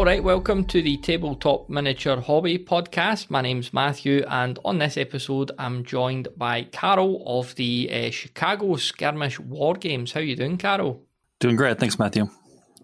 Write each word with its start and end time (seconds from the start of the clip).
All 0.00 0.06
right, 0.06 0.24
welcome 0.24 0.64
to 0.64 0.80
the 0.80 0.96
Tabletop 0.96 1.68
Miniature 1.68 2.22
Hobby 2.22 2.56
podcast. 2.56 3.28
My 3.28 3.42
name's 3.42 3.74
Matthew, 3.74 4.24
and 4.30 4.58
on 4.64 4.78
this 4.78 4.96
episode, 4.96 5.50
I'm 5.58 5.84
joined 5.84 6.28
by 6.38 6.62
Karl 6.72 7.22
of 7.26 7.54
the 7.56 7.90
uh, 7.92 8.10
Chicago 8.10 8.76
Skirmish 8.76 9.38
War 9.38 9.74
Games. 9.74 10.12
How 10.12 10.20
you 10.20 10.36
doing, 10.36 10.56
Karl? 10.56 11.02
Doing 11.38 11.54
great, 11.54 11.78
thanks, 11.78 11.98
Matthew. 11.98 12.30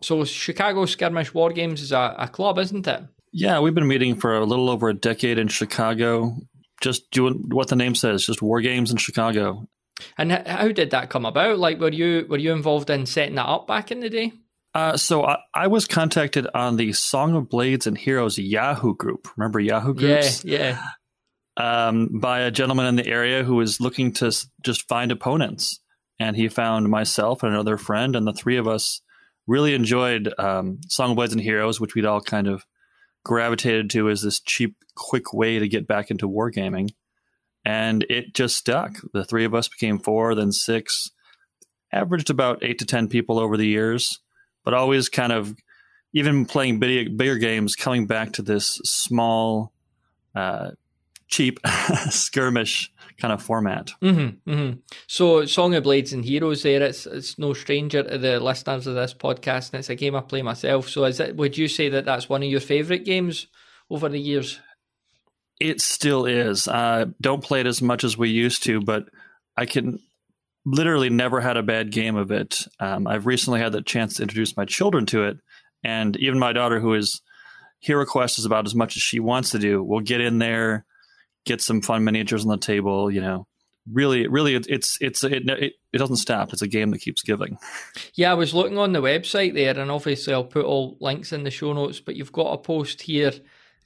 So, 0.03 0.27
Chicago 0.27 0.85
Skirmish 0.85 1.33
War 1.33 1.55
Games 1.55 1.81
is 1.81 1.91
a, 1.91 2.15
a 2.19 2.29
club, 2.29 2.59
isn't 2.59 2.87
it? 2.87 3.05
Yeah, 3.33 3.61
we've 3.61 3.75
been 3.75 3.89
meeting 3.89 4.17
for 4.17 4.37
a 4.37 4.45
little 4.45 4.69
over 4.69 4.91
a 4.91 4.95
decade 4.95 5.39
in 5.39 5.49
Chicago, 5.49 6.37
just 6.83 7.11
doing 7.13 7.45
what 7.49 7.69
the 7.69 7.77
name 7.77 7.95
says, 7.95 8.27
just 8.27 8.43
war 8.43 8.61
games 8.61 8.91
in 8.91 8.99
Chicago. 8.99 9.67
And 10.19 10.33
how 10.33 10.69
did 10.69 10.91
that 10.91 11.09
come 11.09 11.25
about? 11.25 11.59
Like, 11.59 11.81
were 11.81 11.91
you 11.91 12.27
were 12.29 12.37
you 12.37 12.53
involved 12.53 12.91
in 12.91 13.07
setting 13.07 13.37
that 13.37 13.47
up 13.47 13.67
back 13.67 13.91
in 13.91 14.01
the 14.01 14.11
day? 14.11 14.35
Uh, 14.77 14.95
so 14.95 15.25
I, 15.25 15.39
I, 15.55 15.67
was 15.69 15.87
contacted 15.87 16.47
on 16.53 16.77
the 16.77 16.93
Song 16.93 17.35
of 17.35 17.49
Blades 17.49 17.87
and 17.87 17.97
Heroes 17.97 18.37
Yahoo 18.37 18.95
group. 18.95 19.27
Remember 19.35 19.59
Yahoo 19.59 19.95
groups? 19.95 20.45
Yeah, 20.45 20.77
yeah. 21.57 21.87
Um, 21.89 22.11
by 22.21 22.41
a 22.41 22.51
gentleman 22.51 22.85
in 22.85 22.97
the 22.97 23.07
area 23.07 23.43
who 23.43 23.55
was 23.55 23.81
looking 23.81 24.13
to 24.15 24.31
just 24.63 24.87
find 24.87 25.11
opponents, 25.11 25.81
and 26.21 26.37
he 26.37 26.49
found 26.49 26.91
myself 26.91 27.43
and 27.43 27.55
another 27.55 27.79
friend, 27.79 28.15
and 28.15 28.27
the 28.27 28.35
three 28.35 28.59
of 28.59 28.69
us 28.69 29.01
really 29.47 29.73
enjoyed 29.73 30.31
um, 30.39 30.81
Song 30.89 31.13
of 31.13 31.17
Blades 31.17 31.33
and 31.33 31.41
Heroes, 31.41 31.81
which 31.81 31.95
we'd 31.95 32.05
all 32.05 32.21
kind 32.21 32.47
of 32.47 32.63
gravitated 33.25 33.89
to 33.93 34.11
as 34.11 34.21
this 34.21 34.41
cheap, 34.41 34.77
quick 34.95 35.33
way 35.33 35.59
to 35.59 35.69
get 35.69 35.89
back 35.89 36.11
into 36.11 36.29
wargaming. 36.29 36.91
And 37.65 38.05
it 38.11 38.35
just 38.35 38.59
stuck. 38.59 38.99
The 39.15 39.25
three 39.25 39.47
of 39.47 39.55
us 39.55 39.69
became 39.69 40.01
four, 40.01 40.35
then 40.35 40.53
six, 40.53 41.11
averaged 41.95 42.29
about 42.29 42.63
eight 42.63 42.79
to 42.81 42.85
10 42.85 43.09
people 43.09 43.39
over 43.39 43.57
the 43.57 43.67
years 43.67 44.21
but 44.67 44.75
always 44.75 45.09
kind 45.09 45.33
of 45.33 45.55
even 46.13 46.45
playing 46.45 46.81
bigger, 46.81 47.09
bigger 47.09 47.37
games, 47.37 47.77
coming 47.77 48.07
back 48.07 48.33
to 48.33 48.43
this 48.43 48.81
small, 48.85 49.73
uh, 50.35 50.73
cheap 51.29 51.61
skirmish 52.11 52.93
kind 53.17 53.33
of 53.33 53.41
format. 53.41 53.93
Mm-hmm, 54.03 54.51
mm-hmm. 54.51 54.79
So, 55.07 55.47
Song 55.47 55.77
of 55.77 55.85
Blades 55.85 56.13
and 56.13 56.25
Heroes, 56.25 56.65
there 56.65 56.83
it's 56.83 57.07
it's 57.07 57.39
no 57.39 57.53
stranger 57.53 58.03
to 58.03 58.19
the 58.19 58.41
listeners 58.41 58.89
of 58.89 58.97
this 58.97 59.15
podcast, 59.15 59.73
and 59.73 59.79
it's 59.79 59.89
a 59.89 59.95
game 59.95 60.17
I 60.17 60.21
play 60.21 60.43
myself. 60.43 60.89
So, 60.89 61.05
is 61.05 61.21
it? 61.21 61.37
Would 61.37 61.57
you 61.57 61.69
say 61.69 61.89
that 61.91 62.05
that's 62.05 62.29
one 62.29 62.43
of 62.43 62.49
your 62.49 62.61
favourite 62.61 63.05
games 63.05 63.47
over 63.89 64.09
the 64.09 64.21
years? 64.21 64.59
It 65.61 65.81
still 65.81 66.27
is. 66.27 66.67
Uh, 66.67 67.07
don't 67.21 67.43
play 67.43 67.61
it 67.61 67.67
as 67.69 67.81
much 67.81 68.03
as 68.03 68.19
we 68.19 68.31
used 68.31 68.65
to, 68.65 68.81
but 68.81 69.09
I 69.57 69.65
can 69.65 70.01
literally 70.67 71.09
never 71.09 71.41
had 71.41 71.57
a 71.57 71.63
bad 71.63 71.91
game 71.93 72.17
of 72.17 72.31
it. 72.31 72.61
Um, 72.81 73.07
I've 73.07 73.25
recently 73.25 73.61
had 73.61 73.73
the 73.73 73.81
chance 73.81 74.15
to 74.15 74.23
introduce 74.23 74.57
my 74.57 74.65
children 74.65 75.07
to 75.07 75.25
it, 75.25 75.39
and 75.83 76.17
even 76.17 76.39
my 76.39 76.53
daughter, 76.53 76.81
who 76.81 76.93
is 76.95 77.23
here, 77.79 78.05
Quest, 78.05 78.39
is 78.39 78.45
about 78.45 78.67
as 78.67 78.75
much 78.75 78.97
as 78.97 79.03
she 79.03 79.21
wants 79.21 79.51
to 79.51 79.59
do. 79.59 79.83
We'll 79.83 80.01
get 80.01 80.21
in 80.21 80.39
there, 80.39 80.85
get 81.45 81.63
some 81.63 81.81
fun 81.81 82.05
miniatures 82.05 82.45
on 82.45 82.51
the 82.51 82.59
table. 82.59 83.11
You 83.11 83.21
know, 83.21 83.47
really, 83.91 84.27
really, 84.27 84.57
it, 84.57 84.67
it's 84.69 84.99
it's 85.01 85.23
it, 85.23 85.49
it 85.49 85.75
it 85.93 85.99
doesn't 85.99 86.17
stop. 86.17 86.53
It's 86.53 86.63
a 86.63 86.69
game 86.69 86.91
that 86.91 87.01
keeps 87.01 87.23
giving. 87.23 87.59
Yeah, 88.15 88.33
I 88.33 88.35
was 88.35 88.53
looking 88.53 88.79
on 88.79 88.93
the 88.93 89.01
website 89.01 89.55
there, 89.55 89.79
and 89.79 89.91
obviously 89.91 90.35
I'll 90.35 90.45
put 90.45 90.65
all 90.65 90.99
links 91.01 91.33
in 91.33 91.45
the 91.45 91.51
show 91.51 91.73
notes. 91.73 92.01
But 92.01 92.17
you've 92.17 92.33
got 92.33 92.53
a 92.53 92.59
post 92.59 93.03
here 93.03 93.33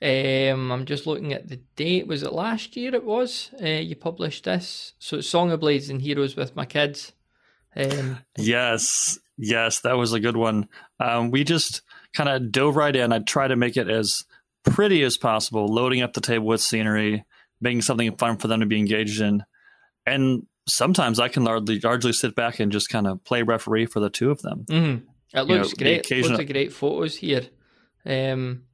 um, 0.03 0.73
I'm 0.73 0.85
just 0.87 1.07
looking 1.07 1.33
at 1.33 1.49
the 1.49 1.61
date. 1.77 2.07
Was 2.07 2.23
it 2.23 2.33
last 2.33 2.77
year? 2.77 2.95
It 2.95 3.05
was. 3.05 3.51
Uh, 3.63 3.67
you 3.67 3.97
published 3.97 4.45
this. 4.45 4.95
So 4.99 5.19
it's 5.19 5.29
Song 5.29 5.51
of 5.51 5.61
Blades 5.61 5.91
and 5.91 6.01
Heroes 6.01 6.37
with 6.37 6.57
my 6.57 6.65
kids. 6.65 7.13
Um, 7.77 8.19
yes, 8.37 9.19
yes, 9.37 9.81
that 9.81 9.97
was 9.97 10.13
a 10.13 10.21
good 10.21 10.37
one. 10.37 10.69
Um, 10.99 11.31
we 11.31 11.45
just 11.45 11.83
kind 12.15 12.29
of 12.29 12.51
dove 12.51 12.77
right 12.77 12.95
in. 12.95 13.13
I 13.13 13.21
tried 13.21 13.49
to 13.49 13.57
make 13.57 13.77
it 13.77 13.89
as 13.89 14.25
pretty 14.65 15.03
as 15.03 15.17
possible, 15.17 15.67
loading 15.67 16.03
up 16.03 16.13
the 16.13 16.21
table 16.21 16.47
with 16.47 16.61
scenery, 16.61 17.25
making 17.61 17.83
something 17.83 18.17
fun 18.17 18.39
for 18.39 18.49
them 18.49 18.61
to 18.61 18.67
be 18.67 18.79
engaged 18.79 19.21
in, 19.21 19.45
and 20.05 20.47
sometimes 20.67 21.21
I 21.21 21.29
can 21.29 21.45
largely, 21.45 21.79
largely 21.79 22.13
sit 22.13 22.35
back 22.35 22.59
and 22.59 22.73
just 22.73 22.89
kind 22.89 23.07
of 23.07 23.23
play 23.25 23.43
referee 23.43 23.87
for 23.87 24.01
the 24.01 24.11
two 24.11 24.31
of 24.31 24.43
them. 24.43 24.65
Mm-hmm. 24.69 25.39
It 25.39 25.43
looks 25.43 25.51
you 25.51 25.85
know, 25.85 25.91
great. 25.91 26.07
Occasional... 26.07 26.31
Lots 26.39 26.43
of 26.43 26.53
great 26.53 26.73
photos 26.73 27.17
here. 27.17 27.47
Um, 28.05 28.65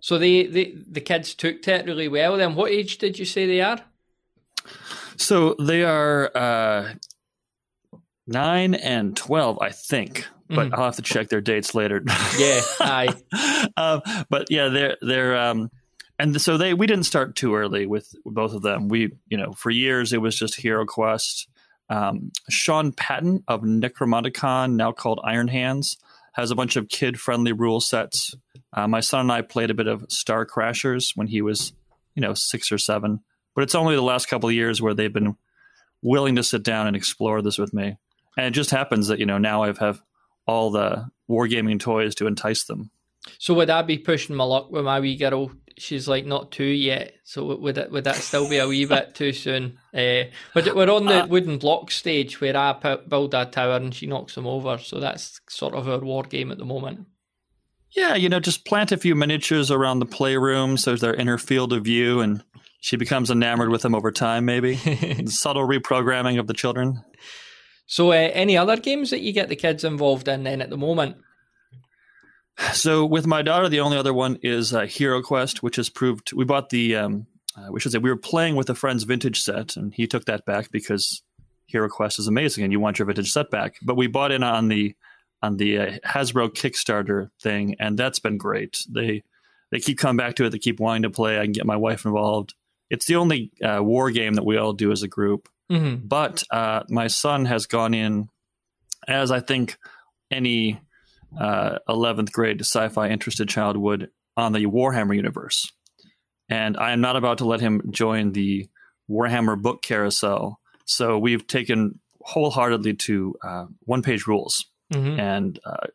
so 0.00 0.18
they, 0.18 0.46
they 0.46 0.74
the 0.90 1.00
kids 1.00 1.34
took 1.34 1.62
to 1.62 1.74
it 1.74 1.86
really 1.86 2.08
well. 2.08 2.36
Then 2.36 2.54
what 2.54 2.72
age 2.72 2.98
did 2.98 3.18
you 3.18 3.24
say 3.24 3.46
they 3.46 3.60
are? 3.60 3.80
So 5.16 5.54
they 5.58 5.84
are 5.84 6.30
uh, 6.34 6.94
nine 8.26 8.74
and 8.74 9.16
twelve, 9.16 9.58
I 9.60 9.70
think. 9.70 10.26
But 10.48 10.70
mm. 10.70 10.74
I'll 10.74 10.86
have 10.86 10.96
to 10.96 11.02
check 11.02 11.28
their 11.28 11.40
dates 11.40 11.76
later. 11.76 12.02
yeah, 12.36 12.60
aye. 12.80 13.14
um, 13.76 14.02
but 14.28 14.50
yeah, 14.50 14.68
they're 14.68 14.96
they're 15.00 15.36
um, 15.36 15.70
and 16.18 16.40
so 16.40 16.56
they 16.56 16.74
we 16.74 16.86
didn't 16.86 17.04
start 17.04 17.36
too 17.36 17.54
early 17.54 17.86
with 17.86 18.12
both 18.24 18.52
of 18.52 18.62
them. 18.62 18.88
We 18.88 19.12
you 19.28 19.36
know 19.36 19.52
for 19.52 19.70
years 19.70 20.12
it 20.12 20.20
was 20.20 20.36
just 20.36 20.56
Hero 20.56 20.84
Quest. 20.86 21.48
Um, 21.88 22.30
Sean 22.48 22.92
Patton 22.92 23.42
of 23.48 23.62
Necromonicon, 23.62 24.74
now 24.74 24.92
called 24.92 25.18
Iron 25.24 25.48
Hands, 25.48 25.96
has 26.34 26.52
a 26.52 26.54
bunch 26.54 26.76
of 26.76 26.88
kid 26.88 27.18
friendly 27.18 27.52
rule 27.52 27.80
sets. 27.80 28.34
Uh, 28.72 28.86
my 28.86 29.00
son 29.00 29.22
and 29.22 29.32
I 29.32 29.42
played 29.42 29.70
a 29.70 29.74
bit 29.74 29.86
of 29.86 30.04
Star 30.08 30.46
Crashers 30.46 31.12
when 31.14 31.26
he 31.26 31.42
was, 31.42 31.72
you 32.14 32.22
know, 32.22 32.34
six 32.34 32.70
or 32.70 32.78
seven. 32.78 33.20
But 33.54 33.62
it's 33.62 33.74
only 33.74 33.96
the 33.96 34.02
last 34.02 34.28
couple 34.28 34.48
of 34.48 34.54
years 34.54 34.80
where 34.80 34.94
they've 34.94 35.12
been 35.12 35.36
willing 36.02 36.36
to 36.36 36.42
sit 36.42 36.62
down 36.62 36.86
and 36.86 36.96
explore 36.96 37.42
this 37.42 37.58
with 37.58 37.74
me. 37.74 37.96
And 38.36 38.46
it 38.46 38.52
just 38.52 38.70
happens 38.70 39.08
that, 39.08 39.18
you 39.18 39.26
know, 39.26 39.38
now 39.38 39.64
I 39.64 39.72
have 39.80 40.00
all 40.46 40.70
the 40.70 41.10
wargaming 41.28 41.80
toys 41.80 42.14
to 42.16 42.26
entice 42.26 42.64
them. 42.64 42.90
So 43.38 43.54
would 43.54 43.70
I 43.70 43.82
be 43.82 43.98
pushing 43.98 44.36
my 44.36 44.44
luck 44.44 44.70
with 44.70 44.84
my 44.84 45.00
wee 45.00 45.16
girl 45.16 45.50
she's 45.80 46.06
like 46.06 46.26
not 46.26 46.52
two 46.52 46.64
yet, 46.64 47.14
so 47.24 47.56
would 47.56 47.74
that 47.76 47.90
would 47.90 48.04
that 48.04 48.16
still 48.16 48.48
be 48.48 48.58
a 48.58 48.68
wee 48.68 48.84
bit 48.84 49.14
too 49.14 49.32
soon? 49.32 49.78
Uh, 49.94 50.24
but 50.54 50.74
we're 50.74 50.90
on 50.90 51.06
the 51.06 51.24
uh, 51.24 51.26
wooden 51.26 51.58
block 51.58 51.90
stage 51.90 52.40
where 52.40 52.56
I 52.56 52.98
build 53.08 53.34
a 53.34 53.46
tower 53.46 53.76
and 53.76 53.94
she 53.94 54.06
knocks 54.06 54.34
them 54.34 54.46
over, 54.46 54.78
so 54.78 55.00
that's 55.00 55.40
sort 55.48 55.74
of 55.74 55.88
our 55.88 55.98
war 55.98 56.22
game 56.22 56.52
at 56.52 56.58
the 56.58 56.64
moment. 56.64 57.06
Yeah, 57.96 58.14
you 58.14 58.28
know, 58.28 58.40
just 58.40 58.64
plant 58.64 58.92
a 58.92 58.96
few 58.96 59.14
miniatures 59.14 59.70
around 59.70 59.98
the 59.98 60.06
playroom 60.06 60.76
so 60.76 60.94
they're 60.94 61.12
in 61.12 61.26
her 61.26 61.38
field 61.38 61.72
of 61.72 61.84
view, 61.84 62.20
and 62.20 62.44
she 62.80 62.96
becomes 62.96 63.30
enamored 63.30 63.68
with 63.68 63.82
them 63.82 63.94
over 63.94 64.12
time. 64.12 64.44
Maybe 64.44 64.76
subtle 65.26 65.66
reprogramming 65.66 66.38
of 66.38 66.46
the 66.46 66.54
children. 66.54 67.02
So, 67.86 68.12
uh, 68.12 68.30
any 68.32 68.56
other 68.56 68.76
games 68.76 69.10
that 69.10 69.20
you 69.20 69.32
get 69.32 69.48
the 69.48 69.56
kids 69.56 69.82
involved 69.82 70.28
in 70.28 70.44
then 70.44 70.60
at 70.60 70.70
the 70.70 70.76
moment? 70.76 71.16
So 72.72 73.06
with 73.06 73.26
my 73.26 73.42
daughter, 73.42 73.68
the 73.68 73.80
only 73.80 73.96
other 73.96 74.12
one 74.12 74.38
is 74.42 74.74
uh, 74.74 74.82
Hero 74.82 75.22
Quest, 75.22 75.62
which 75.62 75.76
has 75.76 75.88
proved. 75.88 76.32
We 76.32 76.44
bought 76.44 76.68
the. 76.68 76.94
Um, 76.96 77.26
uh, 77.56 77.72
we 77.72 77.80
should 77.80 77.90
say 77.90 77.98
we 77.98 78.10
were 78.10 78.16
playing 78.16 78.54
with 78.54 78.70
a 78.70 78.74
friend's 78.74 79.02
vintage 79.02 79.40
set, 79.40 79.76
and 79.76 79.92
he 79.92 80.06
took 80.06 80.26
that 80.26 80.44
back 80.44 80.70
because 80.70 81.22
Hero 81.66 81.88
Quest 81.88 82.18
is 82.18 82.28
amazing, 82.28 82.62
and 82.62 82.72
you 82.72 82.78
want 82.78 82.98
your 82.98 83.06
vintage 83.06 83.32
set 83.32 83.50
back. 83.50 83.74
But 83.82 83.96
we 83.96 84.06
bought 84.06 84.30
in 84.30 84.42
on 84.42 84.68
the 84.68 84.94
on 85.42 85.56
the 85.56 85.78
uh, 85.78 85.98
Hasbro 86.06 86.50
Kickstarter 86.50 87.30
thing, 87.40 87.76
and 87.78 87.98
that's 87.98 88.18
been 88.18 88.36
great. 88.36 88.78
They 88.88 89.22
they 89.70 89.80
keep 89.80 89.98
coming 89.98 90.16
back 90.16 90.34
to 90.36 90.44
it. 90.44 90.50
They 90.50 90.58
keep 90.58 90.80
wanting 90.80 91.02
to 91.02 91.10
play. 91.10 91.38
I 91.38 91.44
can 91.44 91.52
get 91.52 91.66
my 91.66 91.76
wife 91.76 92.04
involved. 92.04 92.54
It's 92.90 93.06
the 93.06 93.16
only 93.16 93.52
uh, 93.62 93.82
war 93.82 94.10
game 94.10 94.34
that 94.34 94.44
we 94.44 94.56
all 94.56 94.72
do 94.72 94.90
as 94.90 95.02
a 95.02 95.08
group. 95.08 95.48
Mm-hmm. 95.70 96.06
But 96.06 96.42
uh, 96.50 96.82
my 96.88 97.06
son 97.06 97.44
has 97.44 97.66
gone 97.66 97.94
in, 97.94 98.28
as 99.06 99.30
I 99.30 99.40
think 99.40 99.78
any 100.30 100.80
uh, 101.38 101.78
11th 101.88 102.32
grade 102.32 102.60
sci-fi 102.60 103.08
interested 103.08 103.48
child 103.48 103.76
would 103.76 104.10
on 104.36 104.52
the 104.52 104.66
Warhammer 104.66 105.14
universe. 105.14 105.70
And 106.48 106.76
I 106.76 106.90
am 106.92 107.00
not 107.00 107.16
about 107.16 107.38
to 107.38 107.44
let 107.44 107.60
him 107.60 107.82
join 107.90 108.32
the 108.32 108.68
Warhammer 109.08 109.60
book 109.60 109.82
carousel. 109.82 110.58
So 110.84 111.18
we've 111.18 111.46
taken 111.46 112.00
wholeheartedly 112.22 112.94
to 112.94 113.34
uh, 113.46 113.66
one-page 113.80 114.26
rules, 114.26 114.66
mm-hmm. 114.92 115.20
and 115.20 115.58
uh, 115.64 115.86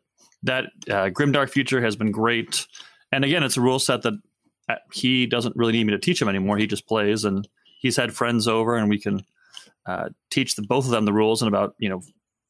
that 0.42 0.64
uh, 0.88 1.10
Grimdark 1.10 1.50
Future 1.50 1.82
has 1.82 1.96
been 1.96 2.10
great. 2.10 2.66
And 3.12 3.24
again, 3.24 3.42
it's 3.42 3.56
a 3.56 3.60
rule 3.60 3.78
set 3.78 4.02
that 4.02 4.14
uh, 4.68 4.76
he 4.92 5.26
doesn't 5.26 5.56
really 5.56 5.72
need 5.72 5.84
me 5.84 5.92
to 5.92 5.98
teach 5.98 6.20
him 6.20 6.28
anymore. 6.28 6.56
He 6.56 6.66
just 6.66 6.86
plays, 6.86 7.24
and 7.24 7.46
he's 7.80 7.96
had 7.96 8.14
friends 8.14 8.48
over, 8.48 8.76
and 8.76 8.88
we 8.88 8.98
can 8.98 9.24
uh, 9.86 10.08
teach 10.30 10.56
the, 10.56 10.62
both 10.62 10.84
of 10.84 10.90
them 10.90 11.04
the 11.04 11.12
rules 11.12 11.42
in 11.42 11.48
about 11.48 11.74
you 11.78 11.88
know 11.88 12.02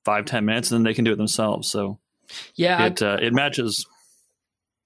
five 0.04 0.24
ten 0.24 0.44
minutes, 0.44 0.70
and 0.70 0.78
then 0.78 0.84
they 0.84 0.94
can 0.94 1.04
do 1.04 1.12
it 1.12 1.16
themselves. 1.16 1.70
So 1.70 1.98
yeah, 2.54 2.86
it 2.86 3.02
uh, 3.02 3.18
it 3.20 3.32
matches. 3.32 3.86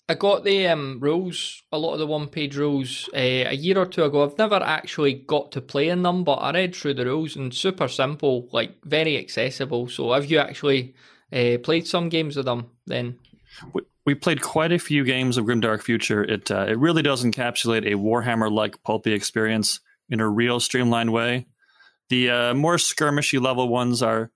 I 0.08 0.14
got 0.14 0.42
the 0.42 0.66
um, 0.66 0.98
rules, 1.00 1.62
a 1.70 1.78
lot 1.78 1.92
of 1.92 2.00
the 2.00 2.06
one 2.06 2.26
page 2.26 2.56
rules, 2.56 3.08
uh, 3.14 3.46
a 3.46 3.54
year 3.54 3.78
or 3.78 3.86
two 3.86 4.02
ago. 4.02 4.24
I've 4.24 4.36
never 4.38 4.56
actually 4.56 5.14
got 5.14 5.52
to 5.52 5.60
play 5.60 5.88
in 5.88 6.02
them, 6.02 6.24
but 6.24 6.34
I 6.34 6.50
read 6.50 6.74
through 6.74 6.94
the 6.94 7.04
rules 7.04 7.36
and 7.36 7.54
super 7.54 7.86
simple, 7.86 8.48
like 8.50 8.84
very 8.84 9.16
accessible. 9.16 9.88
So 9.88 10.12
have 10.12 10.28
you 10.28 10.40
actually 10.40 10.96
uh, 11.32 11.58
played 11.62 11.86
some 11.86 12.08
games 12.08 12.36
of 12.36 12.44
them 12.44 12.70
then? 12.86 13.18
We, 13.72 13.82
we 14.06 14.14
played 14.14 14.42
quite 14.42 14.72
a 14.72 14.78
few 14.78 15.04
games 15.04 15.36
of 15.36 15.44
Grimdark 15.44 15.82
Future. 15.82 16.22
It 16.22 16.50
uh, 16.50 16.66
it 16.68 16.78
really 16.78 17.02
does 17.02 17.24
encapsulate 17.24 17.86
a 17.86 17.96
Warhammer 17.96 18.50
like 18.50 18.82
pulpy 18.82 19.12
experience 19.12 19.80
in 20.08 20.20
a 20.20 20.28
real 20.28 20.60
streamlined 20.60 21.12
way. 21.12 21.46
The 22.08 22.30
uh, 22.30 22.54
more 22.54 22.76
skirmishy 22.76 23.40
level 23.40 23.68
ones 23.68 24.02
are 24.02 24.30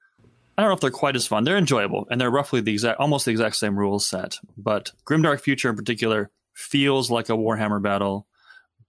I 0.56 0.62
don't 0.62 0.70
know 0.70 0.74
if 0.74 0.80
they're 0.80 0.90
quite 0.90 1.16
as 1.16 1.26
fun. 1.26 1.44
They're 1.44 1.56
enjoyable, 1.56 2.06
and 2.10 2.20
they're 2.20 2.30
roughly 2.30 2.60
the 2.60 2.72
exact, 2.72 3.00
almost 3.00 3.24
the 3.24 3.32
exact 3.32 3.56
same 3.56 3.76
rules 3.76 4.06
set. 4.06 4.38
But 4.56 4.92
Grimdark 5.04 5.40
Future, 5.40 5.70
in 5.70 5.76
particular, 5.76 6.30
feels 6.54 7.10
like 7.10 7.28
a 7.28 7.32
Warhammer 7.36 7.82
battle, 7.82 8.28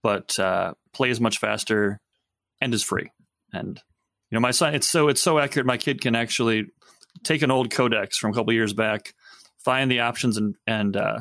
but 0.02 0.38
uh, 0.38 0.74
plays 0.92 1.20
much 1.20 1.38
faster 1.38 2.00
and 2.60 2.72
is 2.72 2.84
free. 2.84 3.10
And 3.52 3.80
you 4.30 4.36
know, 4.36 4.40
my 4.40 4.52
son, 4.52 4.74
it's 4.74 4.88
so 4.88 5.08
it's 5.08 5.22
so 5.22 5.38
accurate. 5.38 5.66
My 5.66 5.76
kid 5.76 6.00
can 6.00 6.14
actually 6.14 6.66
take 7.24 7.42
an 7.42 7.50
old 7.50 7.70
codex 7.70 8.16
from 8.18 8.30
a 8.30 8.34
couple 8.34 8.52
years 8.52 8.72
back, 8.72 9.14
find 9.64 9.90
the 9.90 10.00
options 10.00 10.36
and 10.36 10.54
and 10.66 10.96
uh, 10.96 11.20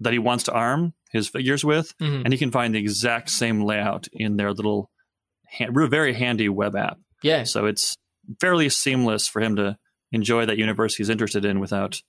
that 0.00 0.12
he 0.12 0.18
wants 0.18 0.44
to 0.44 0.52
arm 0.52 0.94
his 1.10 1.28
figures 1.28 1.64
with, 1.64 1.96
Mhm. 1.98 2.24
and 2.24 2.32
he 2.32 2.38
can 2.38 2.50
find 2.50 2.74
the 2.74 2.78
exact 2.78 3.28
same 3.30 3.60
layout 3.62 4.08
in 4.12 4.36
their 4.36 4.52
little, 4.52 4.90
hand, 5.46 5.74
very 5.90 6.14
handy 6.14 6.48
web 6.48 6.74
app. 6.74 6.98
Yeah, 7.22 7.44
So 7.44 7.66
it's 7.66 7.96
fairly 8.40 8.68
seamless 8.70 9.28
for 9.28 9.40
him 9.42 9.56
to 9.56 9.76
enjoy 10.10 10.46
that 10.46 10.56
universe 10.58 10.94
he's 10.96 11.10
interested 11.10 11.44
in 11.44 11.60
without, 11.60 12.02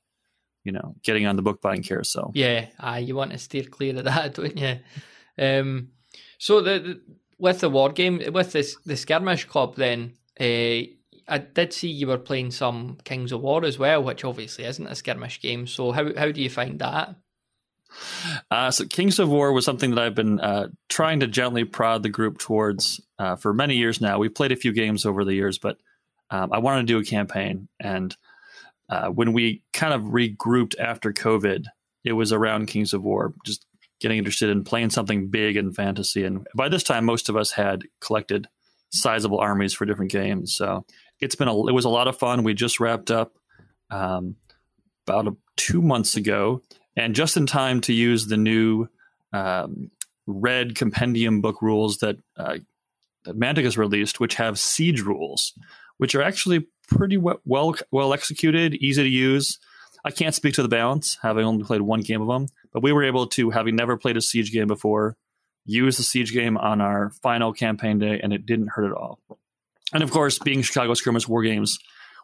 you 0.63 0.71
know, 0.71 0.95
getting 1.03 1.25
on 1.27 1.35
the 1.35 1.41
book 1.41 1.61
buying 1.61 1.83
carousel. 1.83 2.31
yeah. 2.33 2.67
Aye, 2.79 2.99
you 2.99 3.15
want 3.15 3.31
to 3.31 3.37
steer 3.37 3.63
clear 3.63 3.95
of 3.97 4.05
that, 4.05 4.33
don't 4.35 4.57
you? 4.57 4.79
Um, 5.37 5.89
so 6.37 6.61
the, 6.61 6.79
the 6.79 7.01
with 7.37 7.59
the 7.59 7.69
war 7.69 7.91
game 7.91 8.21
with 8.31 8.53
this 8.53 8.77
the 8.85 8.95
skirmish 8.95 9.45
club, 9.45 9.75
then 9.75 10.13
uh, 10.39 10.79
I 11.27 11.37
did 11.37 11.73
see 11.73 11.89
you 11.89 12.07
were 12.07 12.17
playing 12.17 12.51
some 12.51 12.97
Kings 13.03 13.31
of 13.31 13.41
War 13.41 13.63
as 13.65 13.79
well, 13.79 14.03
which 14.03 14.23
obviously 14.23 14.65
isn't 14.65 14.87
a 14.87 14.95
skirmish 14.95 15.41
game. 15.41 15.67
So 15.67 15.91
how 15.91 16.13
how 16.17 16.31
do 16.31 16.41
you 16.41 16.49
find 16.49 16.79
that? 16.79 17.15
Uh, 18.49 18.71
so 18.71 18.85
Kings 18.85 19.19
of 19.19 19.29
War 19.29 19.53
was 19.53 19.65
something 19.65 19.91
that 19.91 20.03
I've 20.03 20.15
been 20.15 20.39
uh, 20.39 20.69
trying 20.89 21.19
to 21.19 21.27
gently 21.27 21.63
prod 21.63 22.03
the 22.03 22.09
group 22.09 22.39
towards 22.39 22.99
uh, 23.19 23.35
for 23.35 23.53
many 23.53 23.75
years 23.75 24.01
now. 24.01 24.17
We've 24.17 24.33
played 24.33 24.51
a 24.51 24.57
few 24.57 24.73
games 24.73 25.05
over 25.05 25.23
the 25.23 25.33
years, 25.33 25.59
but 25.59 25.77
um, 26.29 26.51
I 26.51 26.59
wanted 26.59 26.81
to 26.81 26.93
do 26.93 26.99
a 26.99 27.03
campaign. 27.03 27.67
And 27.79 28.15
uh, 28.89 29.09
when 29.09 29.33
we 29.33 29.63
kind 29.73 29.93
of 29.93 30.01
regrouped 30.01 30.79
after 30.79 31.13
COVID, 31.13 31.65
it 32.03 32.13
was 32.13 32.33
around 32.33 32.65
Kings 32.65 32.93
of 32.93 33.03
War, 33.03 33.33
just 33.45 33.65
getting 33.99 34.17
interested 34.17 34.49
in 34.49 34.63
playing 34.63 34.89
something 34.89 35.29
big 35.29 35.55
in 35.55 35.71
fantasy. 35.71 36.25
And 36.25 36.45
by 36.55 36.69
this 36.69 36.83
time, 36.83 37.05
most 37.05 37.29
of 37.29 37.37
us 37.37 37.51
had 37.51 37.83
collected 38.01 38.47
sizable 38.91 39.39
armies 39.39 39.73
for 39.73 39.85
different 39.85 40.11
games. 40.11 40.53
So 40.53 40.85
it's 41.19 41.35
been 41.35 41.47
a, 41.47 41.67
it 41.67 41.73
was 41.73 41.85
a 41.85 41.89
lot 41.89 42.07
of 42.07 42.17
fun. 42.17 42.43
We 42.43 42.53
just 42.53 42.79
wrapped 42.79 43.11
up 43.11 43.33
um, 43.89 44.35
about 45.07 45.27
a, 45.27 45.35
two 45.55 45.81
months 45.81 46.15
ago 46.15 46.61
and 46.95 47.15
just 47.15 47.37
in 47.37 47.45
time 47.45 47.81
to 47.81 47.93
use 47.93 48.27
the 48.27 48.37
new 48.37 48.87
um, 49.31 49.91
red 50.25 50.75
compendium 50.75 51.41
book 51.41 51.61
rules 51.61 51.97
that 51.97 52.17
uh, 52.37 52.57
that 53.25 53.39
Mantic 53.39 53.63
has 53.63 53.77
released, 53.77 54.19
which 54.19 54.35
have 54.35 54.59
siege 54.59 55.01
rules, 55.01 55.53
which 55.97 56.13
are 56.13 56.21
actually 56.21 56.67
pretty 56.87 57.17
we- 57.17 57.33
well 57.45 57.75
well 57.91 58.13
executed, 58.13 58.75
easy 58.75 59.03
to 59.03 59.09
use. 59.09 59.59
I 60.05 60.11
can't 60.11 60.35
speak 60.35 60.53
to 60.55 60.61
the 60.61 60.67
balance, 60.67 61.17
having 61.21 61.45
only 61.45 61.63
played 61.63 61.81
one 61.81 62.01
game 62.01 62.21
of 62.21 62.27
them, 62.27 62.47
but 62.73 62.83
we 62.83 62.91
were 62.91 63.05
able 63.05 63.25
to, 63.27 63.51
having 63.51 63.77
never 63.77 63.95
played 63.95 64.17
a 64.17 64.21
siege 64.21 64.51
game 64.51 64.67
before, 64.67 65.15
use 65.65 65.95
the 65.95 66.03
siege 66.03 66.33
game 66.33 66.57
on 66.57 66.81
our 66.81 67.11
final 67.21 67.53
campaign 67.53 67.99
day, 67.99 68.19
and 68.21 68.33
it 68.33 68.45
didn't 68.45 68.71
hurt 68.75 68.85
at 68.85 68.91
all. 68.91 69.19
And 69.93 70.03
of 70.03 70.11
course, 70.11 70.39
being 70.39 70.61
Chicago 70.61 70.93
Skirmish 70.93 71.27
War 71.27 71.43
Games, 71.43 71.77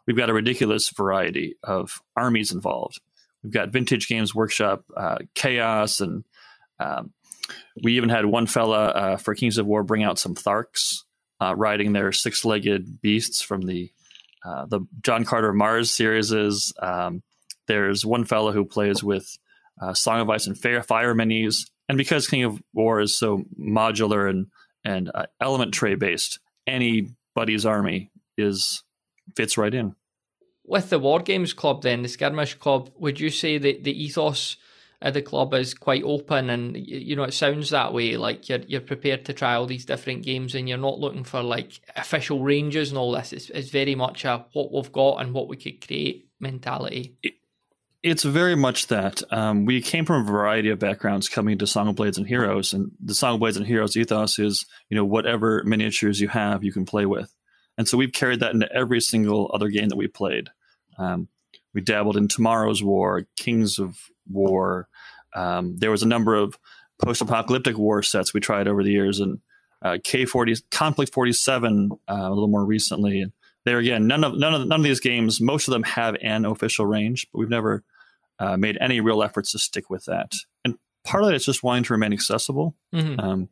we've 0.06 0.16
got 0.16 0.30
a 0.30 0.34
ridiculous 0.34 0.90
variety 0.90 1.56
of 1.62 2.02
armies 2.16 2.52
involved. 2.52 3.00
We've 3.42 3.52
got 3.52 3.70
Vintage 3.70 4.08
Games 4.08 4.34
Workshop, 4.34 4.84
uh, 4.96 5.18
Chaos, 5.34 6.00
and 6.00 6.24
um, 6.78 7.12
we 7.82 7.96
even 7.96 8.08
had 8.08 8.26
one 8.26 8.46
fella 8.46 8.86
uh, 8.88 9.16
for 9.16 9.34
Kings 9.34 9.58
of 9.58 9.66
War 9.66 9.82
bring 9.82 10.02
out 10.02 10.18
some 10.18 10.34
Tharks 10.34 11.04
uh, 11.40 11.54
riding 11.56 11.92
their 11.92 12.12
six-legged 12.12 13.00
beasts 13.00 13.42
from 13.42 13.62
the 13.62 13.90
uh, 14.44 14.64
the 14.66 14.80
John 15.02 15.24
Carter 15.24 15.52
Mars 15.52 15.90
series. 15.90 16.72
Um, 16.80 17.22
there's 17.66 18.06
one 18.06 18.24
fella 18.24 18.52
who 18.52 18.64
plays 18.64 19.02
with 19.02 19.38
uh, 19.80 19.92
Song 19.94 20.20
of 20.20 20.30
Ice 20.30 20.46
and 20.46 20.58
Fire, 20.58 20.82
Fire 20.82 21.14
minis, 21.14 21.68
and 21.88 21.98
because 21.98 22.26
King 22.26 22.44
of 22.44 22.62
War 22.72 23.00
is 23.00 23.16
so 23.16 23.44
modular 23.58 24.28
and 24.28 24.46
and 24.84 25.10
uh, 25.14 25.26
element 25.40 25.74
tray 25.74 25.94
based, 25.94 26.40
anybody's 27.36 27.66
army 27.66 28.10
is 28.36 28.82
fits 29.36 29.56
right 29.58 29.74
in. 29.74 29.94
With 30.64 30.90
the 30.90 30.98
War 30.98 31.20
Games 31.20 31.52
Club, 31.52 31.82
then 31.82 32.02
the 32.02 32.08
Skirmish 32.08 32.54
Club, 32.54 32.90
would 32.96 33.18
you 33.18 33.30
say 33.30 33.58
that 33.58 33.84
the 33.84 34.04
ethos 34.04 34.56
of 35.02 35.14
the 35.14 35.22
club 35.22 35.54
is 35.54 35.74
quite 35.74 36.04
open, 36.04 36.50
and 36.50 36.76
you 36.76 37.16
know 37.16 37.24
it 37.24 37.34
sounds 37.34 37.70
that 37.70 37.92
way? 37.92 38.16
Like 38.16 38.48
you're 38.48 38.60
you're 38.60 38.80
prepared 38.80 39.24
to 39.24 39.32
try 39.32 39.54
all 39.54 39.66
these 39.66 39.84
different 39.84 40.22
games, 40.22 40.54
and 40.54 40.68
you're 40.68 40.78
not 40.78 40.98
looking 40.98 41.24
for 41.24 41.42
like 41.42 41.80
official 41.96 42.42
ranges 42.42 42.90
and 42.90 42.98
all 42.98 43.12
this. 43.12 43.32
It's, 43.32 43.50
it's 43.50 43.70
very 43.70 43.94
much 43.94 44.24
a 44.24 44.46
what 44.52 44.72
we've 44.72 44.92
got 44.92 45.16
and 45.16 45.32
what 45.32 45.48
we 45.48 45.56
could 45.56 45.84
create 45.84 46.28
mentality. 46.38 47.16
It's 48.02 48.22
very 48.22 48.56
much 48.56 48.86
that. 48.86 49.22
Um, 49.30 49.66
we 49.66 49.82
came 49.82 50.06
from 50.06 50.22
a 50.22 50.30
variety 50.30 50.70
of 50.70 50.78
backgrounds 50.78 51.28
coming 51.28 51.58
to 51.58 51.66
Song 51.66 51.88
of 51.88 51.96
Blades 51.96 52.16
and 52.16 52.26
Heroes, 52.26 52.72
and 52.72 52.92
the 52.98 53.14
Song 53.14 53.34
of 53.34 53.40
Blades 53.40 53.58
and 53.58 53.66
Heroes 53.66 53.96
ethos 53.96 54.38
is, 54.38 54.64
you 54.88 54.96
know, 54.96 55.04
whatever 55.04 55.62
miniatures 55.64 56.18
you 56.18 56.28
have, 56.28 56.64
you 56.64 56.72
can 56.72 56.86
play 56.86 57.04
with. 57.04 57.34
And 57.76 57.86
so 57.86 57.98
we've 57.98 58.12
carried 58.12 58.40
that 58.40 58.54
into 58.54 58.72
every 58.72 59.00
single 59.00 59.50
other 59.52 59.68
game 59.68 59.88
that 59.90 59.96
we 59.96 60.06
played. 60.06 60.48
Um, 60.98 61.28
we 61.74 61.82
dabbled 61.82 62.16
in 62.16 62.28
Tomorrow's 62.28 62.82
War, 62.82 63.26
Kings 63.36 63.78
of 63.78 63.98
War. 64.28 64.88
Um, 65.34 65.76
there 65.76 65.90
was 65.90 66.02
a 66.02 66.08
number 66.08 66.34
of 66.34 66.58
post-apocalyptic 67.02 67.76
war 67.76 68.02
sets 68.02 68.32
we 68.32 68.40
tried 68.40 68.66
over 68.66 68.82
the 68.82 68.90
years, 68.90 69.20
and 69.20 69.40
uh, 69.82 69.98
K40, 70.02 70.62
Konflikt 70.70 71.12
47 71.12 71.90
uh, 71.92 72.14
a 72.14 72.30
little 72.30 72.48
more 72.48 72.64
recently. 72.64 73.30
There 73.66 73.78
again, 73.78 74.06
none 74.06 74.24
of 74.24 74.38
none 74.38 74.54
of 74.54 74.66
none 74.66 74.80
of 74.80 74.84
these 74.84 75.00
games, 75.00 75.38
most 75.38 75.68
of 75.68 75.72
them 75.72 75.82
have 75.82 76.16
an 76.22 76.46
official 76.46 76.86
range, 76.86 77.26
but 77.30 77.40
we've 77.40 77.50
never 77.50 77.84
uh, 78.40 78.56
made 78.56 78.76
any 78.80 79.00
real 79.00 79.22
efforts 79.22 79.52
to 79.52 79.58
stick 79.58 79.88
with 79.88 80.06
that. 80.06 80.32
And 80.64 80.74
part 81.04 81.22
of 81.22 81.30
it 81.30 81.36
is 81.36 81.44
just 81.44 81.62
wanting 81.62 81.84
to 81.84 81.92
remain 81.92 82.12
accessible. 82.12 82.74
Mhm. 82.92 83.22
Um, 83.22 83.48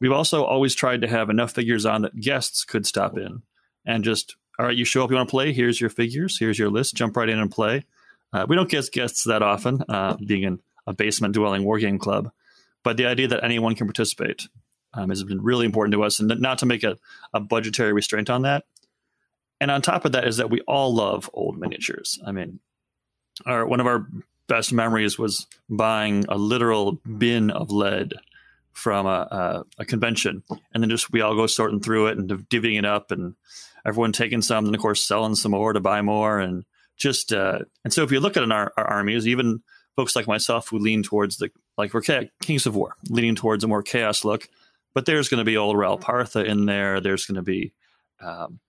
we've 0.00 0.12
also 0.12 0.42
always 0.44 0.74
tried 0.74 1.02
to 1.02 1.08
have 1.08 1.30
enough 1.30 1.52
figures 1.52 1.86
on 1.86 2.02
that 2.02 2.18
guests 2.18 2.64
could 2.64 2.86
stop 2.86 3.16
in 3.16 3.42
and 3.84 4.02
just, 4.02 4.36
all 4.58 4.66
right, 4.66 4.76
you 4.76 4.84
show 4.84 5.04
up, 5.04 5.10
you 5.10 5.16
want 5.16 5.28
to 5.28 5.30
play, 5.30 5.52
here's 5.52 5.80
your 5.80 5.90
figures, 5.90 6.38
here's 6.38 6.58
your 6.58 6.70
list, 6.70 6.96
jump 6.96 7.16
right 7.16 7.28
in 7.28 7.38
and 7.38 7.50
play. 7.50 7.84
Uh, 8.32 8.46
we 8.48 8.56
don't 8.56 8.70
get 8.70 8.90
guests 8.90 9.24
that 9.24 9.42
often, 9.42 9.82
uh, 9.88 10.16
being 10.26 10.42
in 10.42 10.60
a 10.86 10.92
basement 10.92 11.34
dwelling 11.34 11.62
wargame 11.62 12.00
club, 12.00 12.30
but 12.82 12.96
the 12.96 13.06
idea 13.06 13.28
that 13.28 13.44
anyone 13.44 13.74
can 13.74 13.86
participate 13.86 14.48
um, 14.94 15.10
has 15.10 15.22
been 15.22 15.42
really 15.42 15.66
important 15.66 15.92
to 15.92 16.02
us, 16.02 16.20
and 16.20 16.40
not 16.40 16.58
to 16.58 16.66
make 16.66 16.82
a, 16.82 16.98
a 17.32 17.40
budgetary 17.40 17.92
restraint 17.92 18.28
on 18.28 18.42
that. 18.42 18.64
And 19.60 19.70
on 19.70 19.80
top 19.80 20.04
of 20.04 20.12
that 20.12 20.26
is 20.26 20.38
that 20.38 20.50
we 20.50 20.60
all 20.62 20.94
love 20.94 21.30
old 21.32 21.58
miniatures. 21.58 22.18
I 22.26 22.32
mean, 22.32 22.60
our 23.46 23.66
one 23.66 23.80
of 23.80 23.86
our 23.86 24.06
best 24.48 24.72
memories 24.72 25.18
was 25.18 25.46
buying 25.68 26.24
a 26.28 26.36
literal 26.36 27.00
bin 27.18 27.50
of 27.50 27.70
lead 27.70 28.14
from 28.72 29.06
a, 29.06 29.28
a, 29.30 29.64
a 29.78 29.84
convention, 29.84 30.42
and 30.72 30.82
then 30.82 30.90
just 30.90 31.12
we 31.12 31.20
all 31.20 31.36
go 31.36 31.46
sorting 31.46 31.80
through 31.80 32.08
it 32.08 32.18
and 32.18 32.28
divvying 32.28 32.78
it 32.78 32.84
up, 32.84 33.10
and 33.10 33.34
everyone 33.86 34.12
taking 34.12 34.42
some, 34.42 34.66
and 34.66 34.74
of 34.74 34.80
course 34.80 35.06
selling 35.06 35.34
some 35.34 35.52
more 35.52 35.72
to 35.72 35.80
buy 35.80 36.02
more, 36.02 36.38
and 36.38 36.64
just 36.96 37.32
uh, 37.32 37.60
and 37.84 37.92
so 37.92 38.02
if 38.02 38.12
you 38.12 38.20
look 38.20 38.36
at 38.36 38.42
an, 38.42 38.52
our, 38.52 38.72
our 38.76 38.86
armies, 38.86 39.26
even 39.26 39.62
folks 39.96 40.16
like 40.16 40.26
myself 40.26 40.68
who 40.68 40.78
lean 40.78 41.02
towards 41.02 41.36
the 41.36 41.50
like 41.76 41.92
we're 41.94 42.02
Kings 42.40 42.66
of 42.66 42.76
War, 42.76 42.96
leaning 43.08 43.34
towards 43.34 43.64
a 43.64 43.68
more 43.68 43.82
chaos 43.82 44.24
look, 44.24 44.48
but 44.94 45.06
there's 45.06 45.28
going 45.28 45.38
to 45.38 45.44
be 45.44 45.56
old 45.56 45.76
Ral 45.76 45.98
Partha 45.98 46.44
in 46.44 46.66
there. 46.66 47.00
There's 47.00 47.26
going 47.26 47.36
to 47.36 47.42
be 47.42 47.72
um, 48.20 48.60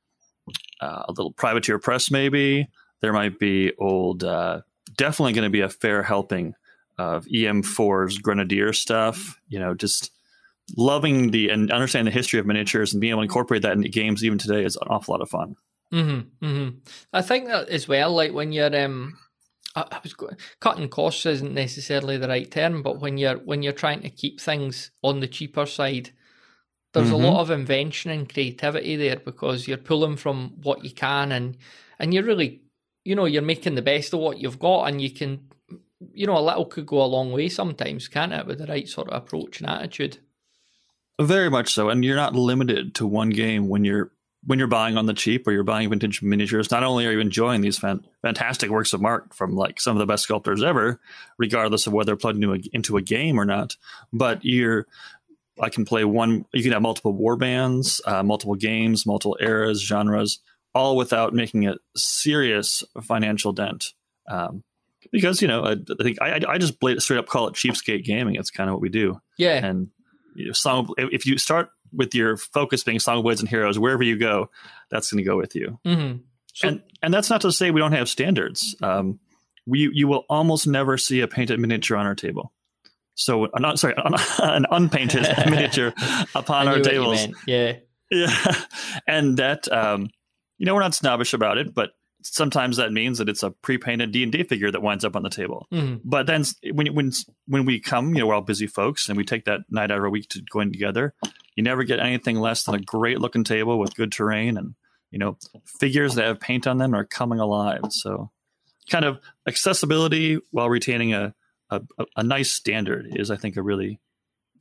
uh, 0.81 1.03
a 1.07 1.11
little 1.11 1.31
privateer 1.31 1.79
press, 1.79 2.11
maybe. 2.11 2.67
There 3.03 3.13
might 3.13 3.37
be 3.37 3.73
old. 3.77 4.23
Uh, 4.23 4.61
definitely 4.95 5.33
going 5.33 5.43
to 5.43 5.51
be 5.51 5.59
a 5.59 5.69
fair 5.69 6.01
helping 6.01 6.55
of 6.97 7.25
EM4's 7.25 8.17
Grenadier 8.17 8.71
stuff. 8.71 9.39
You 9.49 9.59
know, 9.59 9.73
just 9.75 10.09
loving 10.77 11.31
the 11.31 11.49
and 11.49 11.69
understanding 11.69 12.11
the 12.11 12.17
history 12.17 12.39
of 12.39 12.45
miniatures 12.45 12.93
and 12.93 13.01
being 13.01 13.11
able 13.11 13.19
to 13.21 13.25
incorporate 13.25 13.61
that 13.63 13.73
into 13.73 13.89
games 13.89 14.23
even 14.23 14.37
today 14.37 14.63
is 14.63 14.77
an 14.77 14.87
awful 14.87 15.11
lot 15.13 15.21
of 15.21 15.29
fun. 15.29 15.55
Mm-hmm, 15.91 16.45
mm-hmm. 16.45 16.77
I 17.11 17.21
think 17.21 17.47
that 17.47 17.67
as 17.67 17.89
well, 17.89 18.11
like 18.15 18.31
when 18.31 18.53
you're 18.53 18.73
um, 18.83 19.17
I, 19.75 19.81
I 19.91 19.99
was 20.01 20.13
go- 20.13 20.29
cutting 20.61 20.87
costs 20.87 21.25
isn't 21.25 21.53
necessarily 21.53 22.17
the 22.17 22.29
right 22.29 22.49
term, 22.49 22.81
but 22.83 23.01
when 23.01 23.17
you're 23.17 23.35
when 23.39 23.63
you're 23.63 23.73
trying 23.73 24.01
to 24.03 24.09
keep 24.09 24.39
things 24.39 24.91
on 25.03 25.19
the 25.19 25.27
cheaper 25.27 25.65
side, 25.65 26.11
there's 26.93 27.09
Mhm. 27.09 27.13
a 27.13 27.17
lot 27.17 27.41
of 27.41 27.51
invention 27.51 28.11
and 28.11 28.31
creativity 28.31 28.95
there 28.95 29.17
because 29.19 29.67
you're 29.67 29.77
pulling 29.77 30.15
from 30.15 30.53
what 30.63 30.85
you 30.85 30.91
can 30.91 31.33
and 31.33 31.57
and 31.99 32.13
you're 32.13 32.23
really, 32.23 32.61
you 33.03 33.15
know, 33.15 33.25
you're 33.25 33.41
making 33.41 33.75
the 33.75 33.81
best 33.81 34.13
of 34.13 34.19
what 34.19 34.37
you've 34.37 34.59
got, 34.59 34.85
and 34.85 35.01
you 35.01 35.09
can, 35.09 35.49
you 36.13 36.25
know, 36.25 36.37
a 36.37 36.39
little 36.39 36.65
could 36.65 36.85
go 36.85 37.01
a 37.01 37.05
long 37.05 37.31
way 37.31 37.49
sometimes, 37.49 38.07
can't 38.07 38.33
it, 38.33 38.45
with 38.45 38.59
the 38.59 38.67
right 38.67 38.87
sort 38.87 39.09
of 39.09 39.15
approach 39.15 39.59
and 39.59 39.69
attitude. 39.69 40.17
Very 41.21 41.49
much 41.49 41.73
so, 41.73 41.89
and 41.89 42.03
you're 42.03 42.15
not 42.15 42.35
limited 42.35 42.95
to 42.95 43.07
one 43.07 43.29
game 43.29 43.67
when 43.69 43.83
you're 43.83 44.11
when 44.45 44.59
you're 44.59 44.67
buying 44.67 44.97
on 44.97 45.05
the 45.05 45.13
cheap 45.13 45.47
or 45.47 45.53
you're 45.53 45.63
buying 45.63 45.89
vintage 45.89 46.21
miniatures. 46.21 46.69
Not 46.69 46.83
only 46.83 47.05
are 47.05 47.11
you 47.11 47.19
enjoying 47.19 47.61
these 47.61 47.77
fan, 47.77 48.03
fantastic 48.21 48.69
works 48.69 48.91
of 48.91 49.03
art 49.05 49.33
from 49.33 49.55
like 49.55 49.79
some 49.79 49.95
of 49.95 49.99
the 49.99 50.05
best 50.05 50.23
sculptors 50.23 50.61
ever, 50.61 50.99
regardless 51.37 51.87
of 51.87 51.93
whether 51.93 52.07
they're 52.07 52.17
plugged 52.17 52.43
into 52.43 52.53
a, 52.53 52.59
into 52.73 52.97
a 52.97 53.01
game 53.01 53.39
or 53.39 53.45
not, 53.45 53.77
but 54.11 54.43
you're 54.43 54.85
I 55.61 55.69
can 55.69 55.85
play 55.85 56.03
one. 56.03 56.45
You 56.51 56.63
can 56.63 56.71
have 56.71 56.81
multiple 56.81 57.13
war 57.13 57.35
bands, 57.35 58.01
uh, 58.05 58.23
multiple 58.23 58.55
games, 58.55 59.05
multiple 59.05 59.37
eras, 59.39 59.81
genres, 59.81 60.39
all 60.73 60.97
without 60.97 61.33
making 61.33 61.67
a 61.67 61.75
serious 61.95 62.83
financial 63.01 63.53
dent. 63.53 63.93
Um, 64.27 64.63
because 65.11 65.41
you 65.41 65.47
know, 65.47 65.63
I, 65.63 65.71
I 65.71 66.03
think 66.03 66.21
I, 66.21 66.41
I 66.47 66.57
just 66.57 66.75
straight 66.99 67.19
up 67.19 67.27
call 67.27 67.47
it 67.47 67.55
cheapskate 67.55 68.03
gaming. 68.03 68.35
It's 68.35 68.49
kind 68.49 68.69
of 68.69 68.75
what 68.75 68.81
we 68.81 68.89
do. 68.89 69.19
Yeah. 69.37 69.65
And 69.65 69.89
you 70.35 70.47
know, 70.47 70.53
song, 70.53 70.89
if 70.97 71.25
you 71.25 71.37
start 71.37 71.69
with 71.91 72.15
your 72.15 72.37
focus 72.37 72.83
being 72.83 72.99
Song 72.99 73.17
of 73.17 73.23
Blades 73.23 73.39
and 73.39 73.49
Heroes, 73.49 73.77
wherever 73.77 74.03
you 74.03 74.17
go, 74.17 74.49
that's 74.89 75.11
going 75.11 75.23
to 75.23 75.29
go 75.29 75.37
with 75.37 75.55
you. 75.55 75.79
Mm-hmm. 75.85 76.17
So, 76.53 76.67
and 76.67 76.81
and 77.01 77.13
that's 77.13 77.29
not 77.29 77.41
to 77.41 77.51
say 77.51 77.71
we 77.71 77.79
don't 77.79 77.93
have 77.93 78.09
standards. 78.09 78.75
Um, 78.81 79.19
we 79.65 79.89
you 79.93 80.07
will 80.07 80.25
almost 80.29 80.67
never 80.67 80.97
see 80.97 81.21
a 81.21 81.27
painted 81.27 81.59
miniature 81.59 81.97
on 81.97 82.05
our 82.05 82.15
table. 82.15 82.51
So, 83.15 83.45
uh, 83.45 83.59
not 83.59 83.79
sorry, 83.79 83.95
an 83.97 84.65
unpainted 84.71 85.27
miniature 85.49 85.93
upon 86.35 86.67
our 86.67 86.79
tables. 86.79 87.27
Yeah, 87.47 87.77
yeah, 88.11 88.55
and 89.07 89.37
that 89.37 89.71
um, 89.71 90.09
you 90.57 90.65
know 90.65 90.73
we're 90.73 90.81
not 90.81 90.95
snobbish 90.95 91.33
about 91.33 91.57
it, 91.57 91.73
but 91.73 91.91
sometimes 92.21 92.77
that 92.77 92.91
means 92.91 93.17
that 93.17 93.29
it's 93.29 93.43
a 93.43 93.51
pre-painted 93.51 94.11
D 94.11 94.23
and 94.23 94.31
D 94.31 94.43
figure 94.43 94.71
that 94.71 94.81
winds 94.81 95.05
up 95.05 95.15
on 95.15 95.23
the 95.23 95.29
table. 95.29 95.67
Mm-hmm. 95.71 95.97
But 96.03 96.27
then 96.27 96.43
when 96.71 96.87
when 96.93 97.11
when 97.47 97.65
we 97.65 97.79
come, 97.79 98.13
you 98.13 98.21
know, 98.21 98.27
we're 98.27 98.35
all 98.35 98.41
busy 98.41 98.67
folks, 98.67 99.09
and 99.09 99.17
we 99.17 99.23
take 99.23 99.45
that 99.45 99.61
night 99.69 99.91
out 99.91 99.99
of 99.99 100.05
a 100.05 100.09
week 100.09 100.29
to 100.29 100.41
going 100.41 100.71
together. 100.71 101.13
You 101.55 101.63
never 101.63 101.83
get 101.83 101.99
anything 101.99 102.39
less 102.39 102.63
than 102.63 102.75
a 102.75 102.79
great 102.79 103.19
looking 103.19 103.43
table 103.43 103.77
with 103.77 103.95
good 103.95 104.11
terrain 104.11 104.57
and 104.57 104.75
you 105.11 105.19
know 105.19 105.37
figures 105.65 106.15
that 106.15 106.25
have 106.25 106.39
paint 106.39 106.65
on 106.65 106.77
them 106.77 106.95
are 106.95 107.05
coming 107.05 107.39
alive. 107.39 107.83
So 107.89 108.31
kind 108.89 109.05
of 109.05 109.19
accessibility 109.47 110.39
while 110.51 110.69
retaining 110.69 111.13
a 111.13 111.33
a, 111.69 112.05
a 112.17 112.23
nice 112.23 112.51
standard 112.51 113.07
is, 113.11 113.31
I 113.31 113.35
think, 113.35 113.57
a 113.57 113.61
really 113.61 113.99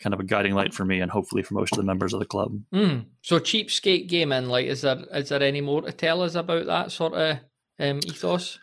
kind 0.01 0.15
of 0.15 0.21
a 0.21 0.25
guiding 0.25 0.55
light 0.55 0.75
for 0.75 0.85
me 0.85 1.01
and 1.01 1.11
hopefully 1.11 1.43
for 1.43 1.55
most 1.55 1.73
of 1.73 1.79
the 1.79 1.85
members 1.85 2.13
of 2.13 2.21
the 2.21 2.27
club. 2.27 2.59
Mm. 2.75 3.07
So 3.23 3.39
cheapskate 3.39 4.09
gaming, 4.09 4.47
like, 4.47 4.67
is 4.67 4.83
there 4.83 5.05
is 5.13 5.29
there 5.29 5.43
any 5.43 5.61
more 5.61 5.83
to 5.83 5.93
tell 5.93 6.23
us 6.23 6.35
about 6.35 6.67
that 6.67 6.93
sort 6.93 7.15
of 7.15 7.39
um, 7.79 8.01
ethos? 8.05 8.59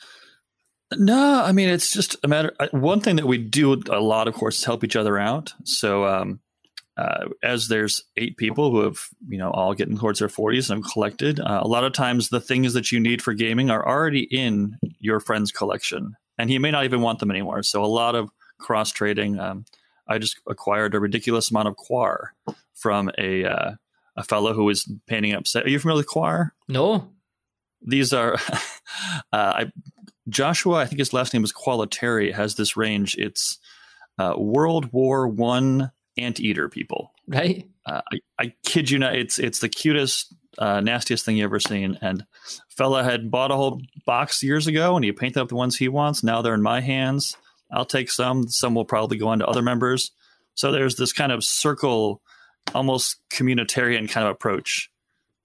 No, 0.96 1.44
I 1.44 1.52
mean 1.52 1.70
it's 1.70 1.92
just 1.92 2.16
a 2.24 2.28
matter. 2.28 2.54
Uh, 2.60 2.68
one 2.72 3.00
thing 3.00 3.18
that 3.18 3.28
we 3.28 3.38
do 3.38 3.74
a 3.90 4.00
lot, 4.00 4.28
of 4.28 4.34
course, 4.34 4.60
is 4.60 4.66
help 4.66 4.84
each 4.84 4.96
other 4.96 5.20
out. 5.20 5.54
So 5.64 6.06
um, 6.06 6.40
uh, 6.98 7.30
as 7.44 7.68
there's 7.68 8.04
eight 8.18 8.38
people 8.38 8.72
who 8.72 8.82
have 8.82 8.98
you 9.28 9.38
know 9.38 9.52
all 9.52 9.74
getting 9.74 9.98
towards 9.98 10.20
their 10.20 10.28
40s 10.28 10.70
and 10.70 10.84
have 10.84 10.92
collected, 10.92 11.40
uh, 11.40 11.62
a 11.64 11.68
lot 11.68 11.84
of 11.84 11.94
times 11.94 12.30
the 12.30 12.42
things 12.42 12.74
that 12.74 12.92
you 12.92 13.00
need 13.00 13.22
for 13.22 13.34
gaming 13.34 13.70
are 13.70 13.88
already 13.88 14.24
in 14.24 14.78
your 15.00 15.20
friend's 15.20 15.52
collection, 15.52 16.16
and 16.38 16.50
he 16.50 16.60
may 16.60 16.72
not 16.72 16.86
even 16.86 17.02
want 17.02 17.20
them 17.20 17.32
anymore. 17.32 17.64
So 17.64 17.84
a 17.84 17.86
lot 17.86 18.16
of 18.16 18.30
cross 18.60 18.92
trading. 18.92 19.40
Um, 19.40 19.66
I 20.10 20.18
just 20.18 20.40
acquired 20.48 20.96
a 20.96 21.00
ridiculous 21.00 21.52
amount 21.52 21.68
of 21.68 21.78
Quar 21.78 22.34
from 22.74 23.12
a 23.18 23.46
uh, 23.46 23.72
a 24.16 24.24
fellow 24.24 24.54
who 24.54 24.66
was 24.66 24.92
painting 25.08 25.34
up. 25.34 25.46
Are 25.56 25.70
you 25.70 25.80
familiar 25.80 26.00
with 26.00 26.08
Quar? 26.08 26.54
No. 26.68 27.10
These 27.82 28.12
are 28.12 28.34
uh, 29.32 29.32
I, 29.32 29.72
Joshua. 30.28 30.80
I 30.80 30.86
think 30.86 31.00
his 31.00 31.14
last 31.14 31.34
name 31.34 31.44
is 31.44 31.54
Qualtieri. 31.54 32.34
Has 32.34 32.56
this 32.56 32.76
range? 32.76 33.16
It's 33.18 33.60
uh, 34.18 34.34
World 34.38 34.92
War 34.92 35.28
One 35.28 35.92
anteater 36.18 36.68
people. 36.70 37.14
Right. 37.28 37.70
Uh, 37.86 38.02
I, 38.12 38.20
I 38.38 38.54
kid 38.66 38.90
you 38.90 39.00
not. 39.00 39.16
It's 39.16 39.40
it's 39.40 39.60
the 39.60 39.70
cutest, 39.70 40.34
uh, 40.58 40.82
nastiest 40.82 41.24
thing 41.24 41.38
you 41.38 41.44
ever 41.44 41.60
seen. 41.60 41.98
And 42.02 42.26
fella 42.68 43.04
had 43.04 43.32
bought 43.32 43.52
a 43.52 43.56
whole 43.56 43.82
box 44.06 44.44
years 44.44 44.68
ago, 44.68 44.96
and 44.96 45.06
he 45.06 45.12
painted 45.12 45.40
up 45.40 45.50
the 45.50 45.56
ones 45.56 45.78
he 45.78 45.88
wants. 45.88 46.24
Now 46.24 46.42
they're 46.42 46.54
in 46.54 46.62
my 46.62 46.82
hands. 46.82 47.38
I'll 47.72 47.86
take 47.86 48.10
some. 48.12 48.48
Some 48.48 48.76
will 48.76 48.86
probably 48.86 49.18
go 49.18 49.30
on 49.30 49.40
to 49.40 49.48
other 49.48 49.62
members. 49.62 50.12
So 50.56 50.72
there's 50.72 50.96
this 50.96 51.14
kind 51.14 51.32
of 51.32 51.44
circle, 51.44 52.22
almost 52.74 53.18
communitarian 53.30 54.10
kind 54.10 54.28
of 54.28 54.32
approach. 54.32 54.92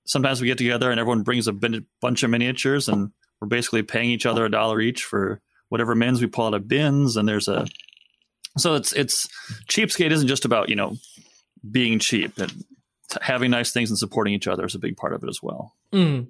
Sometimes 0.07 0.41
we 0.41 0.49
get 0.49 0.59
together 0.59 0.91
and 0.91 1.01
everyone 1.01 1.23
brings 1.23 1.49
a 1.49 1.53
bunch 1.53 2.23
of 2.23 2.31
miniatures, 2.31 2.89
and 2.89 3.11
we're 3.41 3.49
basically 3.49 3.83
paying 3.83 4.11
each 4.11 4.27
other 4.27 4.45
a 4.45 4.51
dollar 4.51 4.81
each 4.81 5.05
for 5.05 5.41
whatever 5.69 5.95
mins 5.95 6.21
we 6.21 6.27
pull 6.27 6.47
out 6.47 6.55
of 6.55 6.69
bins. 6.69 7.17
And 7.17 7.29
there's 7.29 7.49
a 7.49 7.67
so 8.59 8.75
it's 8.75 8.93
it's 8.93 9.27
cheapskate 9.69 10.11
isn't 10.11 10.29
just 10.29 10.45
about 10.45 10.69
you 10.69 10.77
know 10.77 10.97
being 11.71 11.99
cheap. 11.99 12.39
and 12.39 12.65
having 13.21 13.51
nice 13.51 13.71
things 13.73 13.91
and 13.91 13.99
supporting 13.99 14.35
each 14.35 14.49
other 14.49 14.65
is 14.65 14.75
a 14.75 14.79
big 14.79 14.97
part 14.97 15.13
of 15.13 15.23
it 15.23 15.29
as 15.29 15.43
well. 15.43 15.75
Mm 15.93 16.27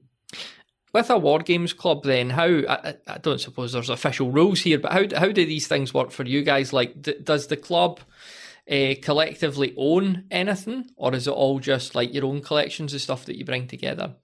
with 0.94 1.10
a 1.10 1.18
war 1.18 1.40
games 1.40 1.72
club, 1.72 2.04
then 2.04 2.30
how 2.30 2.44
I, 2.46 2.94
I, 3.06 3.18
don't 3.18 3.40
suppose 3.40 3.72
there's 3.72 3.90
official 3.90 4.30
rules 4.30 4.60
here, 4.60 4.78
but 4.78 4.92
how 4.92 5.04
how 5.18 5.32
do 5.32 5.44
these 5.44 5.66
things 5.66 5.92
work 5.92 6.12
for 6.12 6.24
you 6.24 6.42
guys? 6.42 6.72
Like, 6.72 7.02
d- 7.02 7.18
does 7.22 7.48
the 7.48 7.56
club 7.56 8.00
uh, 8.70 8.94
collectively 9.02 9.74
own 9.76 10.24
anything, 10.30 10.90
or 10.96 11.14
is 11.14 11.26
it 11.26 11.32
all 11.32 11.58
just 11.58 11.94
like 11.94 12.14
your 12.14 12.24
own 12.24 12.40
collections 12.40 12.94
of 12.94 13.00
stuff 13.00 13.26
that 13.26 13.36
you 13.36 13.44
bring 13.44 13.66
together? 13.66 14.14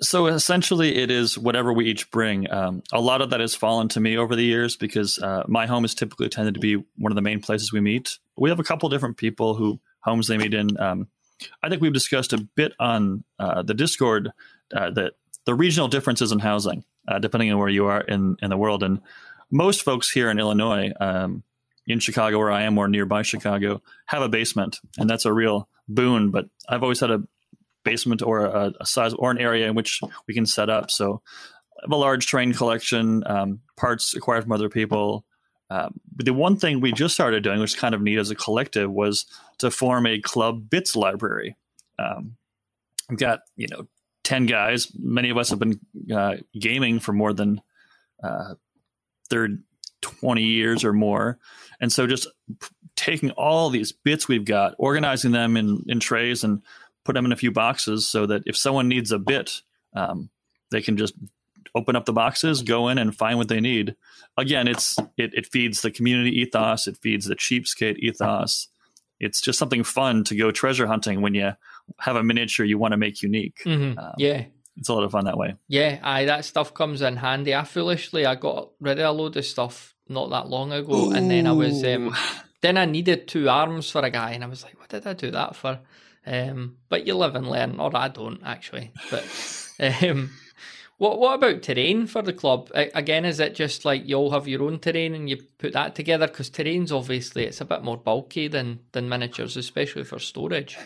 So 0.00 0.26
essentially, 0.26 0.96
it 0.96 1.12
is 1.12 1.38
whatever 1.38 1.72
we 1.72 1.86
each 1.86 2.10
bring. 2.10 2.52
Um, 2.52 2.82
a 2.92 3.00
lot 3.00 3.22
of 3.22 3.30
that 3.30 3.38
has 3.38 3.54
fallen 3.54 3.86
to 3.90 4.00
me 4.00 4.18
over 4.18 4.34
the 4.34 4.44
years 4.44 4.76
because 4.76 5.18
uh, 5.20 5.44
my 5.46 5.66
home 5.66 5.84
is 5.84 5.94
typically 5.94 6.28
tended 6.28 6.54
to 6.54 6.60
be 6.60 6.74
one 6.96 7.12
of 7.12 7.14
the 7.14 7.22
main 7.22 7.40
places 7.40 7.72
we 7.72 7.80
meet. 7.80 8.18
We 8.36 8.50
have 8.50 8.58
a 8.58 8.64
couple 8.64 8.88
different 8.88 9.16
people 9.16 9.54
who 9.54 9.80
homes 10.00 10.26
they 10.26 10.36
meet 10.36 10.54
in. 10.54 10.78
Um, 10.80 11.06
I 11.62 11.68
think 11.68 11.80
we've 11.80 11.92
discussed 11.92 12.32
a 12.32 12.38
bit 12.56 12.72
on 12.80 13.22
uh, 13.38 13.62
the 13.62 13.74
Discord 13.74 14.32
uh, 14.72 14.90
that 14.90 15.14
the 15.44 15.54
regional 15.54 15.88
differences 15.88 16.32
in 16.32 16.38
housing, 16.38 16.84
uh, 17.08 17.18
depending 17.18 17.50
on 17.52 17.58
where 17.58 17.68
you 17.68 17.86
are 17.86 18.00
in, 18.00 18.36
in 18.40 18.50
the 18.50 18.56
world. 18.56 18.82
And 18.82 19.00
most 19.50 19.82
folks 19.82 20.10
here 20.10 20.30
in 20.30 20.38
Illinois, 20.38 20.92
um, 21.00 21.42
in 21.86 21.98
Chicago, 21.98 22.38
where 22.38 22.50
I 22.50 22.62
am, 22.62 22.78
or 22.78 22.88
nearby 22.88 23.22
Chicago, 23.22 23.82
have 24.06 24.22
a 24.22 24.28
basement, 24.28 24.78
and 24.98 25.10
that's 25.10 25.24
a 25.24 25.32
real 25.32 25.68
boon. 25.88 26.30
But 26.30 26.46
I've 26.68 26.82
always 26.82 27.00
had 27.00 27.10
a 27.10 27.22
basement 27.84 28.22
or 28.22 28.46
a, 28.46 28.72
a 28.80 28.86
size 28.86 29.14
or 29.14 29.30
an 29.30 29.38
area 29.38 29.68
in 29.68 29.74
which 29.74 30.00
we 30.26 30.34
can 30.34 30.46
set 30.46 30.70
up. 30.70 30.90
So 30.90 31.22
I 31.78 31.84
have 31.84 31.92
a 31.92 31.96
large 31.96 32.26
train 32.26 32.52
collection, 32.52 33.24
um, 33.26 33.60
parts 33.76 34.14
acquired 34.14 34.44
from 34.44 34.52
other 34.52 34.68
people. 34.68 35.24
Um, 35.70 36.00
but 36.14 36.26
the 36.26 36.34
one 36.34 36.56
thing 36.56 36.80
we 36.80 36.92
just 36.92 37.14
started 37.14 37.42
doing, 37.42 37.58
which 37.58 37.74
is 37.74 37.80
kind 37.80 37.94
of 37.94 38.02
neat 38.02 38.18
as 38.18 38.30
a 38.30 38.34
collective, 38.34 38.90
was 38.90 39.26
to 39.58 39.70
form 39.70 40.06
a 40.06 40.20
club 40.20 40.68
bits 40.68 40.94
library. 40.94 41.56
Um, 41.98 42.36
I've 43.10 43.18
got 43.18 43.40
you 43.56 43.68
know 43.68 43.88
10 44.24 44.46
guys. 44.46 44.88
Many 44.98 45.30
of 45.30 45.36
us 45.36 45.50
have 45.50 45.58
been 45.58 45.80
uh, 46.14 46.36
gaming 46.58 47.00
for 47.00 47.12
more 47.12 47.32
than 47.32 47.60
uh, 48.22 48.54
30, 49.30 49.58
20 50.00 50.42
years 50.42 50.84
or 50.84 50.92
more. 50.92 51.38
And 51.80 51.92
so 51.92 52.06
just 52.06 52.28
taking 52.96 53.30
all 53.32 53.70
these 53.70 53.92
bits 53.92 54.28
we've 54.28 54.44
got, 54.44 54.74
organizing 54.78 55.32
them 55.32 55.56
in, 55.56 55.84
in 55.88 56.00
trays 56.00 56.44
and 56.44 56.62
put 57.04 57.14
them 57.14 57.24
in 57.24 57.32
a 57.32 57.36
few 57.36 57.50
boxes 57.50 58.06
so 58.06 58.26
that 58.26 58.42
if 58.46 58.56
someone 58.56 58.88
needs 58.88 59.10
a 59.10 59.18
bit, 59.18 59.62
um, 59.94 60.30
they 60.70 60.82
can 60.82 60.96
just 60.96 61.14
open 61.74 61.96
up 61.96 62.04
the 62.04 62.12
boxes, 62.12 62.62
go 62.62 62.88
in 62.88 62.98
and 62.98 63.16
find 63.16 63.38
what 63.38 63.48
they 63.48 63.60
need. 63.60 63.96
Again, 64.36 64.68
it's 64.68 64.98
it, 65.16 65.32
it 65.34 65.46
feeds 65.46 65.80
the 65.80 65.90
community 65.90 66.40
ethos, 66.40 66.86
it 66.86 66.98
feeds 66.98 67.26
the 67.26 67.36
cheapskate 67.36 67.98
ethos. 67.98 68.68
It's 69.20 69.40
just 69.40 69.58
something 69.58 69.84
fun 69.84 70.24
to 70.24 70.36
go 70.36 70.50
treasure 70.50 70.86
hunting 70.86 71.22
when 71.22 71.34
you 71.34 71.52
have 71.98 72.16
a 72.16 72.22
miniature 72.22 72.66
you 72.66 72.78
want 72.78 72.92
to 72.92 72.96
make 72.96 73.22
unique. 73.22 73.62
Mm-hmm. 73.64 73.98
Um, 73.98 74.14
yeah. 74.18 74.44
It's 74.76 74.88
a 74.88 74.94
lot 74.94 75.04
of 75.04 75.12
fun 75.12 75.26
that 75.26 75.36
way. 75.36 75.54
Yeah, 75.68 75.98
aye, 76.02 76.24
that 76.24 76.44
stuff 76.44 76.72
comes 76.72 77.02
in 77.02 77.16
handy. 77.16 77.54
I 77.54 77.64
foolishly 77.64 78.24
I 78.24 78.36
got 78.36 78.70
rid 78.80 78.98
of 78.98 79.06
a 79.06 79.12
load 79.12 79.36
of 79.36 79.44
stuff 79.44 79.94
not 80.08 80.30
that 80.30 80.48
long 80.48 80.72
ago, 80.72 81.08
Ooh. 81.08 81.12
and 81.12 81.30
then 81.30 81.46
I 81.46 81.52
was 81.52 81.84
um, 81.84 82.16
then 82.62 82.78
I 82.78 82.86
needed 82.86 83.28
two 83.28 83.48
arms 83.50 83.90
for 83.90 84.00
a 84.00 84.10
guy, 84.10 84.30
and 84.32 84.42
I 84.42 84.46
was 84.46 84.64
like, 84.64 84.78
what 84.80 84.88
did 84.88 85.06
I 85.06 85.12
do 85.12 85.30
that 85.30 85.56
for? 85.56 85.80
Um, 86.26 86.76
but 86.88 87.06
you 87.06 87.14
live 87.14 87.34
and 87.34 87.50
learn, 87.50 87.80
or 87.80 87.94
I 87.94 88.08
don't 88.08 88.40
actually. 88.44 88.92
But 89.10 89.24
um, 90.02 90.30
what 90.98 91.18
what 91.18 91.34
about 91.34 91.62
terrain 91.62 92.06
for 92.06 92.22
the 92.22 92.32
club? 92.32 92.70
Again, 92.74 93.24
is 93.24 93.40
it 93.40 93.54
just 93.54 93.84
like 93.84 94.08
you 94.08 94.16
all 94.16 94.30
have 94.30 94.48
your 94.48 94.62
own 94.62 94.78
terrain 94.78 95.14
and 95.14 95.28
you 95.28 95.36
put 95.58 95.72
that 95.72 95.94
together? 95.94 96.28
Because 96.28 96.48
terrain's 96.48 96.92
obviously 96.92 97.44
it's 97.44 97.60
a 97.60 97.66
bit 97.66 97.82
more 97.82 97.96
bulky 97.96 98.48
than 98.48 98.80
than 98.92 99.08
miniatures, 99.08 99.56
especially 99.56 100.04
for 100.04 100.18
storage. 100.18 100.78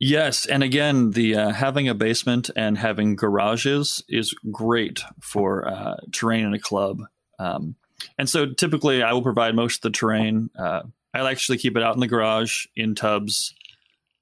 Yes, 0.00 0.46
and 0.46 0.62
again, 0.62 1.10
the 1.10 1.34
uh, 1.34 1.50
having 1.50 1.88
a 1.88 1.94
basement 1.94 2.50
and 2.54 2.78
having 2.78 3.16
garages 3.16 4.04
is 4.08 4.32
great 4.52 5.00
for 5.20 5.66
uh, 5.66 5.96
terrain 6.12 6.44
in 6.44 6.54
a 6.54 6.58
club. 6.58 7.00
Um, 7.40 7.74
and 8.16 8.28
so, 8.28 8.46
typically, 8.46 9.02
I 9.02 9.12
will 9.12 9.22
provide 9.22 9.56
most 9.56 9.78
of 9.78 9.82
the 9.92 9.98
terrain. 9.98 10.50
Uh, 10.56 10.82
I'll 11.12 11.26
actually 11.26 11.58
keep 11.58 11.76
it 11.76 11.82
out 11.82 11.94
in 11.94 12.00
the 12.00 12.06
garage 12.06 12.66
in 12.76 12.94
tubs. 12.94 13.54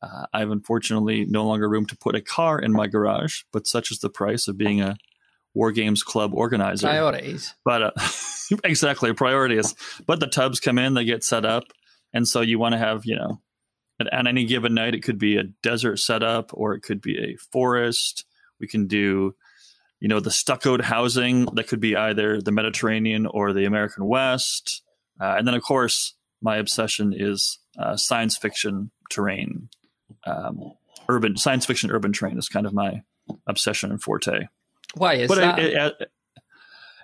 Uh, 0.00 0.26
I 0.32 0.40
have 0.40 0.50
unfortunately 0.50 1.26
no 1.26 1.44
longer 1.44 1.68
room 1.68 1.84
to 1.86 1.96
put 1.96 2.14
a 2.14 2.22
car 2.22 2.58
in 2.58 2.72
my 2.72 2.86
garage, 2.86 3.42
but 3.52 3.66
such 3.66 3.90
is 3.90 3.98
the 3.98 4.08
price 4.08 4.48
of 4.48 4.56
being 4.56 4.80
a 4.80 4.96
War 5.52 5.72
Games 5.72 6.02
Club 6.02 6.32
organizer. 6.34 6.86
Priorities. 6.86 7.54
But 7.64 7.82
uh, 7.82 7.90
exactly, 8.64 9.12
priorities. 9.12 9.74
But 10.06 10.20
the 10.20 10.26
tubs 10.26 10.58
come 10.58 10.78
in, 10.78 10.94
they 10.94 11.04
get 11.04 11.22
set 11.22 11.44
up, 11.44 11.64
and 12.14 12.26
so 12.26 12.40
you 12.40 12.58
want 12.58 12.72
to 12.72 12.78
have 12.78 13.04
you 13.04 13.16
know 13.16 13.40
at, 14.00 14.12
at 14.12 14.26
any 14.26 14.44
given 14.44 14.74
night, 14.74 14.94
it 14.94 15.02
could 15.02 15.18
be 15.18 15.36
a 15.36 15.44
desert 15.62 15.98
setup 15.98 16.50
or 16.52 16.74
it 16.74 16.82
could 16.82 17.00
be 17.00 17.18
a 17.18 17.36
forest. 17.52 18.24
We 18.60 18.66
can 18.66 18.86
do, 18.86 19.34
you 20.00 20.08
know, 20.08 20.20
the 20.20 20.30
stuccoed 20.30 20.82
housing 20.82 21.46
that 21.54 21.68
could 21.68 21.80
be 21.80 21.96
either 21.96 22.40
the 22.40 22.52
Mediterranean 22.52 23.26
or 23.26 23.52
the 23.52 23.64
American 23.64 24.06
West. 24.06 24.82
Uh, 25.20 25.34
and 25.38 25.46
then, 25.46 25.54
of 25.54 25.62
course, 25.62 26.14
my 26.42 26.56
obsession 26.56 27.14
is 27.16 27.58
uh, 27.78 27.96
science 27.96 28.36
fiction 28.36 28.90
terrain. 29.10 29.68
Um, 30.24 30.72
urban 31.08 31.36
science 31.36 31.66
fiction 31.66 31.90
urban 31.90 32.12
terrain 32.12 32.38
is 32.38 32.48
kind 32.48 32.66
of 32.66 32.72
my 32.72 33.02
obsession 33.46 33.90
and 33.90 34.02
forte. 34.02 34.48
Why 34.94 35.14
is 35.14 35.28
but 35.28 35.38
that? 35.38 35.58
It, 35.58 35.74
it, 35.74 36.10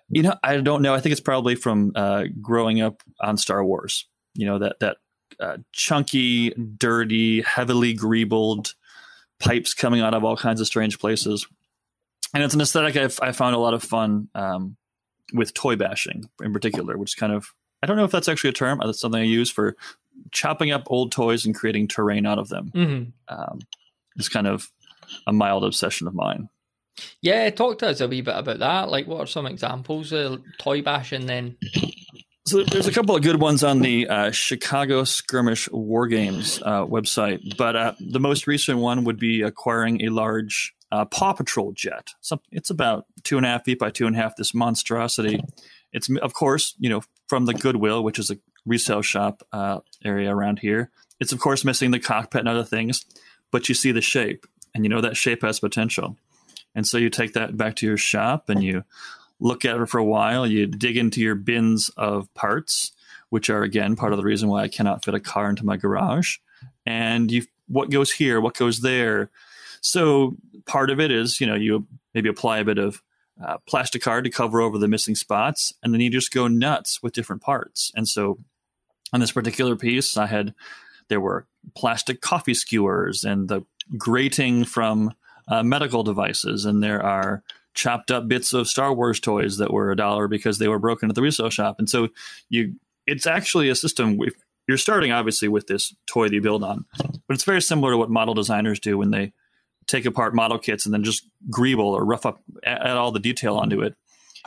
you 0.08 0.22
know, 0.22 0.34
I 0.42 0.58
don't 0.58 0.82
know. 0.82 0.94
I 0.94 1.00
think 1.00 1.12
it's 1.12 1.20
probably 1.20 1.54
from 1.54 1.92
uh, 1.94 2.24
growing 2.40 2.80
up 2.80 3.02
on 3.20 3.36
Star 3.36 3.64
Wars. 3.64 4.08
You 4.34 4.46
know 4.46 4.58
that 4.58 4.76
that 4.80 4.96
uh, 5.40 5.58
chunky, 5.72 6.50
dirty, 6.50 7.42
heavily 7.42 7.94
greebled 7.94 8.74
pipes 9.38 9.74
coming 9.74 10.00
out 10.00 10.14
of 10.14 10.24
all 10.24 10.36
kinds 10.36 10.60
of 10.60 10.66
strange 10.66 10.98
places, 10.98 11.46
and 12.34 12.42
it's 12.42 12.54
an 12.54 12.60
aesthetic 12.60 12.96
I've, 12.96 13.18
I 13.20 13.32
found 13.32 13.54
a 13.54 13.58
lot 13.58 13.74
of 13.74 13.82
fun 13.82 14.28
um, 14.34 14.76
with 15.32 15.54
toy 15.54 15.76
bashing 15.76 16.28
in 16.42 16.52
particular, 16.52 16.96
which 16.96 17.10
is 17.10 17.14
kind 17.14 17.32
of 17.32 17.54
I 17.82 17.86
don't 17.86 17.96
know 17.96 18.04
if 18.04 18.12
that's 18.12 18.28
actually 18.28 18.50
a 18.50 18.54
term. 18.54 18.80
That's 18.82 19.00
something 19.00 19.20
I 19.20 19.24
use 19.24 19.50
for 19.50 19.76
chopping 20.30 20.70
up 20.70 20.84
old 20.86 21.10
toys 21.10 21.44
and 21.44 21.54
creating 21.54 21.88
terrain 21.88 22.26
out 22.26 22.38
of 22.38 22.48
them. 22.48 22.70
mm-hmm. 22.74 23.34
Um, 23.34 23.60
it's 24.16 24.28
kind 24.28 24.46
of 24.46 24.70
a 25.26 25.32
mild 25.32 25.64
obsession 25.64 26.06
of 26.06 26.14
mine. 26.14 26.48
Yeah, 27.22 27.48
talk 27.50 27.78
to 27.78 27.88
us 27.88 28.00
a 28.00 28.08
wee 28.08 28.20
bit 28.20 28.36
about 28.36 28.58
that. 28.58 28.90
Like, 28.90 29.06
what 29.06 29.20
are 29.20 29.26
some 29.26 29.46
examples 29.46 30.12
of 30.12 30.42
toy 30.58 30.82
bashing 30.82 31.26
then? 31.26 31.56
So 32.44 32.64
there's 32.64 32.88
a 32.88 32.92
couple 32.92 33.14
of 33.14 33.22
good 33.22 33.40
ones 33.40 33.62
on 33.62 33.80
the 33.80 34.08
uh, 34.08 34.30
Chicago 34.32 35.04
Skirmish 35.04 35.70
War 35.70 36.08
Games 36.08 36.60
uh, 36.64 36.84
website, 36.84 37.56
but 37.56 37.76
uh, 37.76 37.92
the 38.00 38.18
most 38.18 38.48
recent 38.48 38.78
one 38.78 39.04
would 39.04 39.18
be 39.18 39.42
acquiring 39.42 40.02
a 40.02 40.08
large 40.08 40.74
uh, 40.90 41.04
Paw 41.04 41.34
Patrol 41.34 41.72
jet. 41.72 42.08
So 42.20 42.40
it's 42.50 42.68
about 42.68 43.06
two 43.22 43.36
and 43.36 43.46
a 43.46 43.48
half 43.48 43.64
feet 43.64 43.78
by 43.78 43.90
two 43.90 44.08
and 44.08 44.16
a 44.16 44.18
half. 44.18 44.34
This 44.34 44.54
monstrosity. 44.54 45.40
It's 45.92 46.08
of 46.20 46.34
course 46.34 46.74
you 46.80 46.90
know 46.90 47.02
from 47.28 47.46
the 47.46 47.54
Goodwill, 47.54 48.02
which 48.02 48.18
is 48.18 48.28
a 48.28 48.38
resale 48.66 49.02
shop 49.02 49.42
uh, 49.52 49.78
area 50.04 50.34
around 50.34 50.58
here. 50.58 50.90
It's 51.20 51.32
of 51.32 51.38
course 51.38 51.64
missing 51.64 51.92
the 51.92 52.00
cockpit 52.00 52.40
and 52.40 52.48
other 52.48 52.64
things, 52.64 53.06
but 53.52 53.68
you 53.68 53.74
see 53.76 53.92
the 53.92 54.00
shape, 54.00 54.46
and 54.74 54.84
you 54.84 54.88
know 54.88 55.00
that 55.00 55.16
shape 55.16 55.42
has 55.42 55.60
potential. 55.60 56.16
And 56.74 56.86
so 56.86 56.98
you 56.98 57.08
take 57.08 57.34
that 57.34 57.56
back 57.56 57.76
to 57.76 57.86
your 57.86 57.98
shop 57.98 58.48
and 58.48 58.64
you 58.64 58.82
look 59.42 59.64
at 59.64 59.80
it 59.80 59.86
for 59.86 59.98
a 59.98 60.04
while. 60.04 60.46
You 60.46 60.66
dig 60.66 60.96
into 60.96 61.20
your 61.20 61.34
bins 61.34 61.90
of 61.96 62.32
parts, 62.34 62.92
which 63.30 63.50
are 63.50 63.62
again 63.62 63.96
part 63.96 64.12
of 64.12 64.18
the 64.18 64.24
reason 64.24 64.48
why 64.48 64.62
I 64.62 64.68
cannot 64.68 65.04
fit 65.04 65.14
a 65.14 65.20
car 65.20 65.50
into 65.50 65.66
my 65.66 65.76
garage. 65.76 66.38
And 66.86 67.30
you, 67.30 67.44
what 67.66 67.90
goes 67.90 68.12
here, 68.12 68.40
what 68.40 68.56
goes 68.56 68.80
there. 68.80 69.30
So 69.80 70.36
part 70.66 70.90
of 70.90 71.00
it 71.00 71.10
is, 71.10 71.40
you 71.40 71.46
know, 71.46 71.56
you 71.56 71.86
maybe 72.14 72.28
apply 72.28 72.58
a 72.58 72.64
bit 72.64 72.78
of 72.78 73.02
uh, 73.44 73.58
plastic 73.66 74.02
card 74.02 74.24
to 74.24 74.30
cover 74.30 74.60
over 74.60 74.78
the 74.78 74.86
missing 74.86 75.16
spots, 75.16 75.72
and 75.82 75.92
then 75.92 76.00
you 76.00 76.10
just 76.10 76.32
go 76.32 76.46
nuts 76.46 77.02
with 77.02 77.14
different 77.14 77.42
parts. 77.42 77.90
And 77.96 78.06
so 78.06 78.38
on 79.12 79.20
this 79.20 79.32
particular 79.32 79.74
piece, 79.74 80.16
I 80.16 80.26
had 80.26 80.54
there 81.08 81.20
were 81.20 81.46
plastic 81.74 82.20
coffee 82.20 82.54
skewers 82.54 83.24
and 83.24 83.48
the 83.48 83.64
grating 83.98 84.64
from 84.64 85.14
uh, 85.48 85.62
medical 85.62 86.04
devices, 86.04 86.64
and 86.64 86.82
there 86.82 87.02
are 87.02 87.42
chopped 87.74 88.10
up 88.10 88.28
bits 88.28 88.52
of 88.52 88.68
Star 88.68 88.92
Wars 88.92 89.20
toys 89.20 89.58
that 89.58 89.72
were 89.72 89.90
a 89.90 89.96
dollar 89.96 90.28
because 90.28 90.58
they 90.58 90.68
were 90.68 90.78
broken 90.78 91.08
at 91.08 91.14
the 91.14 91.22
resale 91.22 91.50
shop. 91.50 91.76
And 91.78 91.88
so 91.88 92.08
you, 92.48 92.74
it's 93.06 93.26
actually 93.26 93.68
a 93.68 93.74
system. 93.74 94.18
If 94.20 94.34
you're 94.68 94.76
starting 94.76 95.12
obviously 95.12 95.48
with 95.48 95.66
this 95.66 95.94
toy 96.06 96.28
that 96.28 96.34
you 96.34 96.40
build 96.40 96.62
on, 96.62 96.84
but 96.98 97.34
it's 97.34 97.44
very 97.44 97.62
similar 97.62 97.92
to 97.92 97.98
what 97.98 98.10
model 98.10 98.34
designers 98.34 98.78
do 98.78 98.98
when 98.98 99.10
they 99.10 99.32
take 99.86 100.06
apart 100.06 100.34
model 100.34 100.58
kits 100.58 100.86
and 100.86 100.94
then 100.94 101.02
just 101.02 101.26
greeble 101.50 101.84
or 101.84 102.04
rough 102.04 102.26
up, 102.26 102.42
add 102.64 102.96
all 102.96 103.10
the 103.10 103.18
detail 103.18 103.56
onto 103.56 103.82
it. 103.82 103.96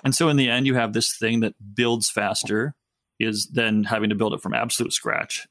And 0.03 0.13
so 0.13 0.29
in 0.29 0.37
the 0.37 0.49
end, 0.49 0.67
you 0.67 0.75
have 0.75 0.93
this 0.93 1.17
thing 1.17 1.39
that 1.41 1.55
builds 1.73 2.09
faster, 2.09 2.75
is 3.19 3.47
then 3.47 3.85
having 3.85 4.09
to 4.09 4.15
build 4.15 4.33
it 4.33 4.41
from 4.41 4.53
absolute 4.53 4.93
scratch. 4.93 5.47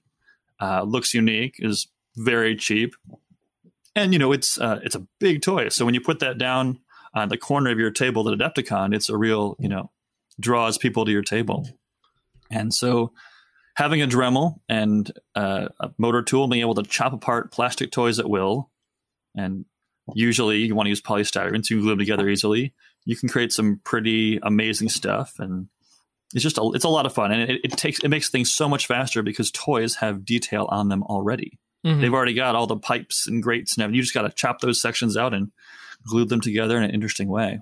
Uh, 0.61 0.83
looks 0.83 1.15
unique, 1.15 1.57
is 1.59 1.89
very 2.17 2.55
cheap, 2.55 2.95
and 3.97 4.13
you 4.13 4.19
know 4.19 4.33
it's 4.33 4.61
uh, 4.61 4.81
it's 4.85 4.95
a 4.95 5.07
big 5.19 5.43
toy. 5.43 5.69
So 5.69 5.85
when 5.85 5.95
you 5.95 6.01
put 6.01 6.21
that 6.21 6.39
down 6.39 6.79
on 7.15 7.29
the 7.29 7.37
corner 7.39 7.71
of 7.71 7.79
your 7.79 7.91
table 7.91 8.29
at 8.29 8.39
Adepticon, 8.39 8.95
it's 8.95 9.09
a 9.09 9.17
real 9.17 9.57
you 9.59 9.69
know 9.69 9.91
draws 10.41 10.79
people 10.79 11.05
to 11.05 11.13
your 11.13 11.23
table. 11.23 11.69
And 12.51 12.75
so 12.75 13.13
having 13.77 14.03
a 14.03 14.07
Dremel 14.07 14.61
and 14.69 15.11
uh, 15.35 15.69
a 15.81 15.91
motor 15.99 16.23
tool, 16.23 16.49
being 16.49 16.61
able 16.61 16.75
to 16.75 16.83
chop 16.83 17.13
apart 17.13 17.53
plastic 17.53 17.91
toys 17.91 18.19
at 18.19 18.29
will, 18.29 18.71
and 19.37 19.65
usually 20.15 20.59
you 20.59 20.75
want 20.75 20.87
to 20.87 20.91
use 20.91 21.01
polystyrene 21.01 21.65
so 21.65 21.75
you 21.75 21.77
can 21.77 21.83
glue 21.83 21.91
them 21.91 21.99
together 21.99 22.29
easily. 22.29 22.75
You 23.05 23.17
can 23.17 23.29
create 23.29 23.53
some 23.53 23.81
pretty 23.85 24.39
amazing 24.43 24.89
stuff, 24.89 25.35
and 25.39 25.69
it's 26.35 26.43
just 26.43 26.59
a, 26.59 26.71
it's 26.75 26.85
a 26.85 26.89
lot 26.89 27.07
of 27.07 27.15
fun, 27.15 27.33
and 27.33 27.51
it, 27.51 27.61
it 27.65 27.73
takes 27.73 28.01
it 28.01 28.09
makes 28.09 28.29
things 28.29 28.53
so 28.53 28.69
much 28.69 28.87
faster 28.87 29.23
because 29.23 29.51
toys 29.51 29.97
have 29.97 30.25
detail 30.25 30.67
on 30.71 30.89
them 30.89 31.03
already. 31.05 31.59
Mhm. 31.85 32.01
They've 32.01 32.15
already 32.15 32.35
got 32.35 32.55
all 32.55 32.67
the 32.67 32.77
pipes 32.77 33.27
and 33.27 33.43
grates 33.43 33.77
and 33.77 33.85
everything. 33.85 33.97
You 33.97 34.03
just 34.03 34.15
got 34.15 34.23
to 34.23 34.31
chop 34.31 34.61
those 34.61 34.81
sections 34.81 35.17
out 35.17 35.35
and 35.35 35.53
glue 36.07 36.25
them 36.25 36.41
together 36.41 36.77
in 36.77 36.83
an 36.85 36.91
interesting 36.91 37.29
way. 37.29 37.61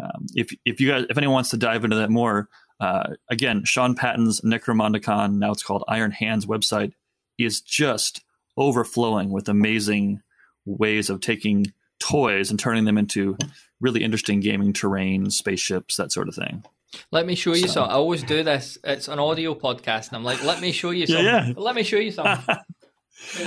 Um, 0.00 0.26
if 0.34 0.54
if 0.64 0.80
you 0.80 0.88
guys 0.88 1.04
if 1.10 1.18
anyone 1.18 1.34
wants 1.34 1.50
to 1.50 1.56
dive 1.56 1.84
into 1.84 1.96
that 1.96 2.10
more, 2.10 2.48
uh, 2.80 3.14
again, 3.30 3.64
Sean 3.64 3.94
Patton's 3.94 4.40
Necromondicon, 4.42 5.38
now 5.38 5.50
it's 5.52 5.62
called 5.62 5.84
Iron 5.88 6.10
Hands 6.12 6.44
website, 6.46 6.92
is 7.38 7.60
just 7.60 8.22
overflowing 8.56 9.30
with 9.30 9.48
amazing 9.48 10.20
ways 10.66 11.10
of 11.10 11.20
taking 11.20 11.66
toys 12.00 12.50
and 12.50 12.60
turning 12.60 12.84
them 12.84 12.98
into 12.98 13.36
really 13.80 14.02
interesting 14.04 14.40
gaming 14.40 14.72
terrain, 14.72 15.30
spaceships, 15.30 15.96
that 15.96 16.12
sort 16.12 16.28
of 16.28 16.34
thing. 16.34 16.62
Let 17.10 17.26
me 17.26 17.34
show 17.34 17.54
you 17.54 17.66
So- 17.66 17.74
some. 17.74 17.90
I 17.90 17.94
always 17.94 18.22
do 18.22 18.42
this. 18.42 18.78
It's 18.84 19.08
an 19.08 19.18
audio 19.18 19.54
podcast, 19.54 20.08
and 20.08 20.16
I'm 20.16 20.24
like, 20.24 20.42
let 20.44 20.60
me 20.60 20.72
show 20.72 20.90
you 20.90 21.06
Yeah, 21.08 21.20
yeah. 21.20 21.52
Let 21.56 21.74
me 21.74 21.82
show 21.82 21.96
you 21.98 22.10
some. 22.12 22.26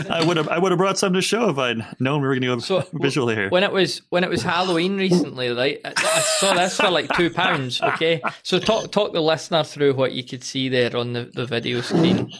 I 0.09 0.23
would 0.25 0.37
have 0.37 0.47
I 0.49 0.59
would 0.59 0.71
have 0.71 0.77
brought 0.77 0.97
some 0.97 1.13
to 1.13 1.21
show 1.21 1.49
if 1.49 1.57
I'd 1.57 1.85
known 1.99 2.21
we 2.21 2.27
were 2.27 2.33
going 2.35 2.41
to 2.41 2.47
go 2.47 2.59
So, 2.59 2.85
visually 2.93 3.35
here. 3.35 3.49
when 3.49 3.63
it 3.63 3.71
was 3.71 4.01
when 4.09 4.23
it 4.23 4.29
was 4.29 4.41
Halloween 4.43 4.97
recently, 4.97 5.49
right? 5.49 5.79
I, 5.83 5.93
I 5.97 6.19
saw 6.39 6.53
this 6.53 6.77
for 6.77 6.89
like 6.89 7.09
two 7.15 7.29
pounds. 7.29 7.81
Okay, 7.81 8.21
so 8.43 8.59
talk 8.59 8.91
talk 8.91 9.13
the 9.13 9.21
listener 9.21 9.63
through 9.63 9.93
what 9.93 10.11
you 10.11 10.23
could 10.23 10.43
see 10.43 10.69
there 10.69 10.95
on 10.95 11.13
the, 11.13 11.31
the 11.33 11.45
video 11.45 11.81
screen. 11.81 12.31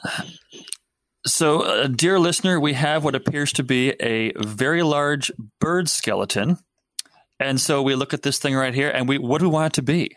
So, 1.26 1.62
uh, 1.62 1.88
dear 1.88 2.20
listener, 2.20 2.60
we 2.60 2.74
have 2.74 3.04
what 3.04 3.14
appears 3.16 3.54
to 3.54 3.64
be 3.64 3.92
a 4.00 4.32
very 4.38 4.82
large 4.82 5.32
bird 5.60 5.88
skeleton. 5.90 6.58
And 7.40 7.60
so 7.60 7.82
we 7.82 7.96
look 7.96 8.14
at 8.14 8.22
this 8.22 8.38
thing 8.40 8.56
right 8.56 8.74
here, 8.74 8.90
and 8.90 9.08
we 9.08 9.18
what 9.18 9.40
do 9.40 9.50
we 9.50 9.54
want 9.54 9.74
it 9.74 9.74
to 9.74 9.82
be? 9.82 10.16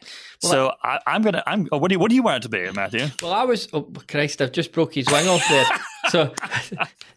So 0.50 0.72
I, 0.82 1.00
I'm 1.06 1.22
gonna. 1.22 1.42
I'm. 1.46 1.68
oh, 1.72 1.78
What 1.78 1.88
do 1.88 1.94
you 1.94 1.98
What 1.98 2.10
do 2.10 2.14
you 2.14 2.22
want 2.22 2.36
it 2.36 2.42
to 2.42 2.48
be, 2.48 2.70
Matthew? 2.72 3.06
Well, 3.22 3.32
I 3.32 3.44
was. 3.44 3.68
Oh 3.72 3.90
Christ! 4.08 4.40
I've 4.40 4.52
just 4.52 4.72
broke 4.72 4.94
his 4.94 5.06
wing 5.10 5.28
off 5.28 5.46
there. 5.48 5.64
So, 6.10 6.34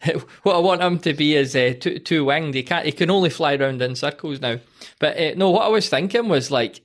what 0.43 0.55
I 0.55 0.59
want 0.59 0.81
him 0.81 0.97
to 0.99 1.13
be 1.13 1.35
is 1.35 1.57
uh, 1.57 1.73
two, 1.77 1.99
two 1.99 2.23
winged. 2.23 2.55
He 2.55 2.63
can't. 2.63 2.85
He 2.85 2.93
can 2.93 3.09
only 3.11 3.29
fly 3.29 3.55
around 3.55 3.81
in 3.81 3.95
circles 3.97 4.39
now. 4.39 4.59
But 4.97 5.19
uh, 5.19 5.33
no, 5.35 5.49
what 5.49 5.65
I 5.65 5.67
was 5.67 5.89
thinking 5.89 6.29
was 6.29 6.51
like, 6.51 6.79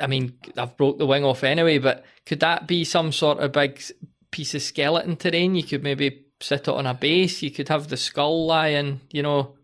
I 0.00 0.06
mean, 0.06 0.38
I've 0.56 0.78
broke 0.78 0.96
the 0.96 1.04
wing 1.04 1.22
off 1.24 1.44
anyway. 1.44 1.76
But 1.76 2.06
could 2.24 2.40
that 2.40 2.66
be 2.66 2.84
some 2.84 3.12
sort 3.12 3.38
of 3.38 3.52
big 3.52 3.82
piece 4.30 4.54
of 4.54 4.62
skeleton 4.62 5.16
terrain? 5.16 5.54
You 5.54 5.62
could 5.62 5.82
maybe 5.82 6.24
sit 6.40 6.62
it 6.62 6.68
on 6.68 6.86
a 6.86 6.94
base. 6.94 7.42
You 7.42 7.50
could 7.50 7.68
have 7.68 7.88
the 7.88 7.98
skull 7.98 8.46
lying. 8.46 9.02
You 9.12 9.22
know. 9.22 9.56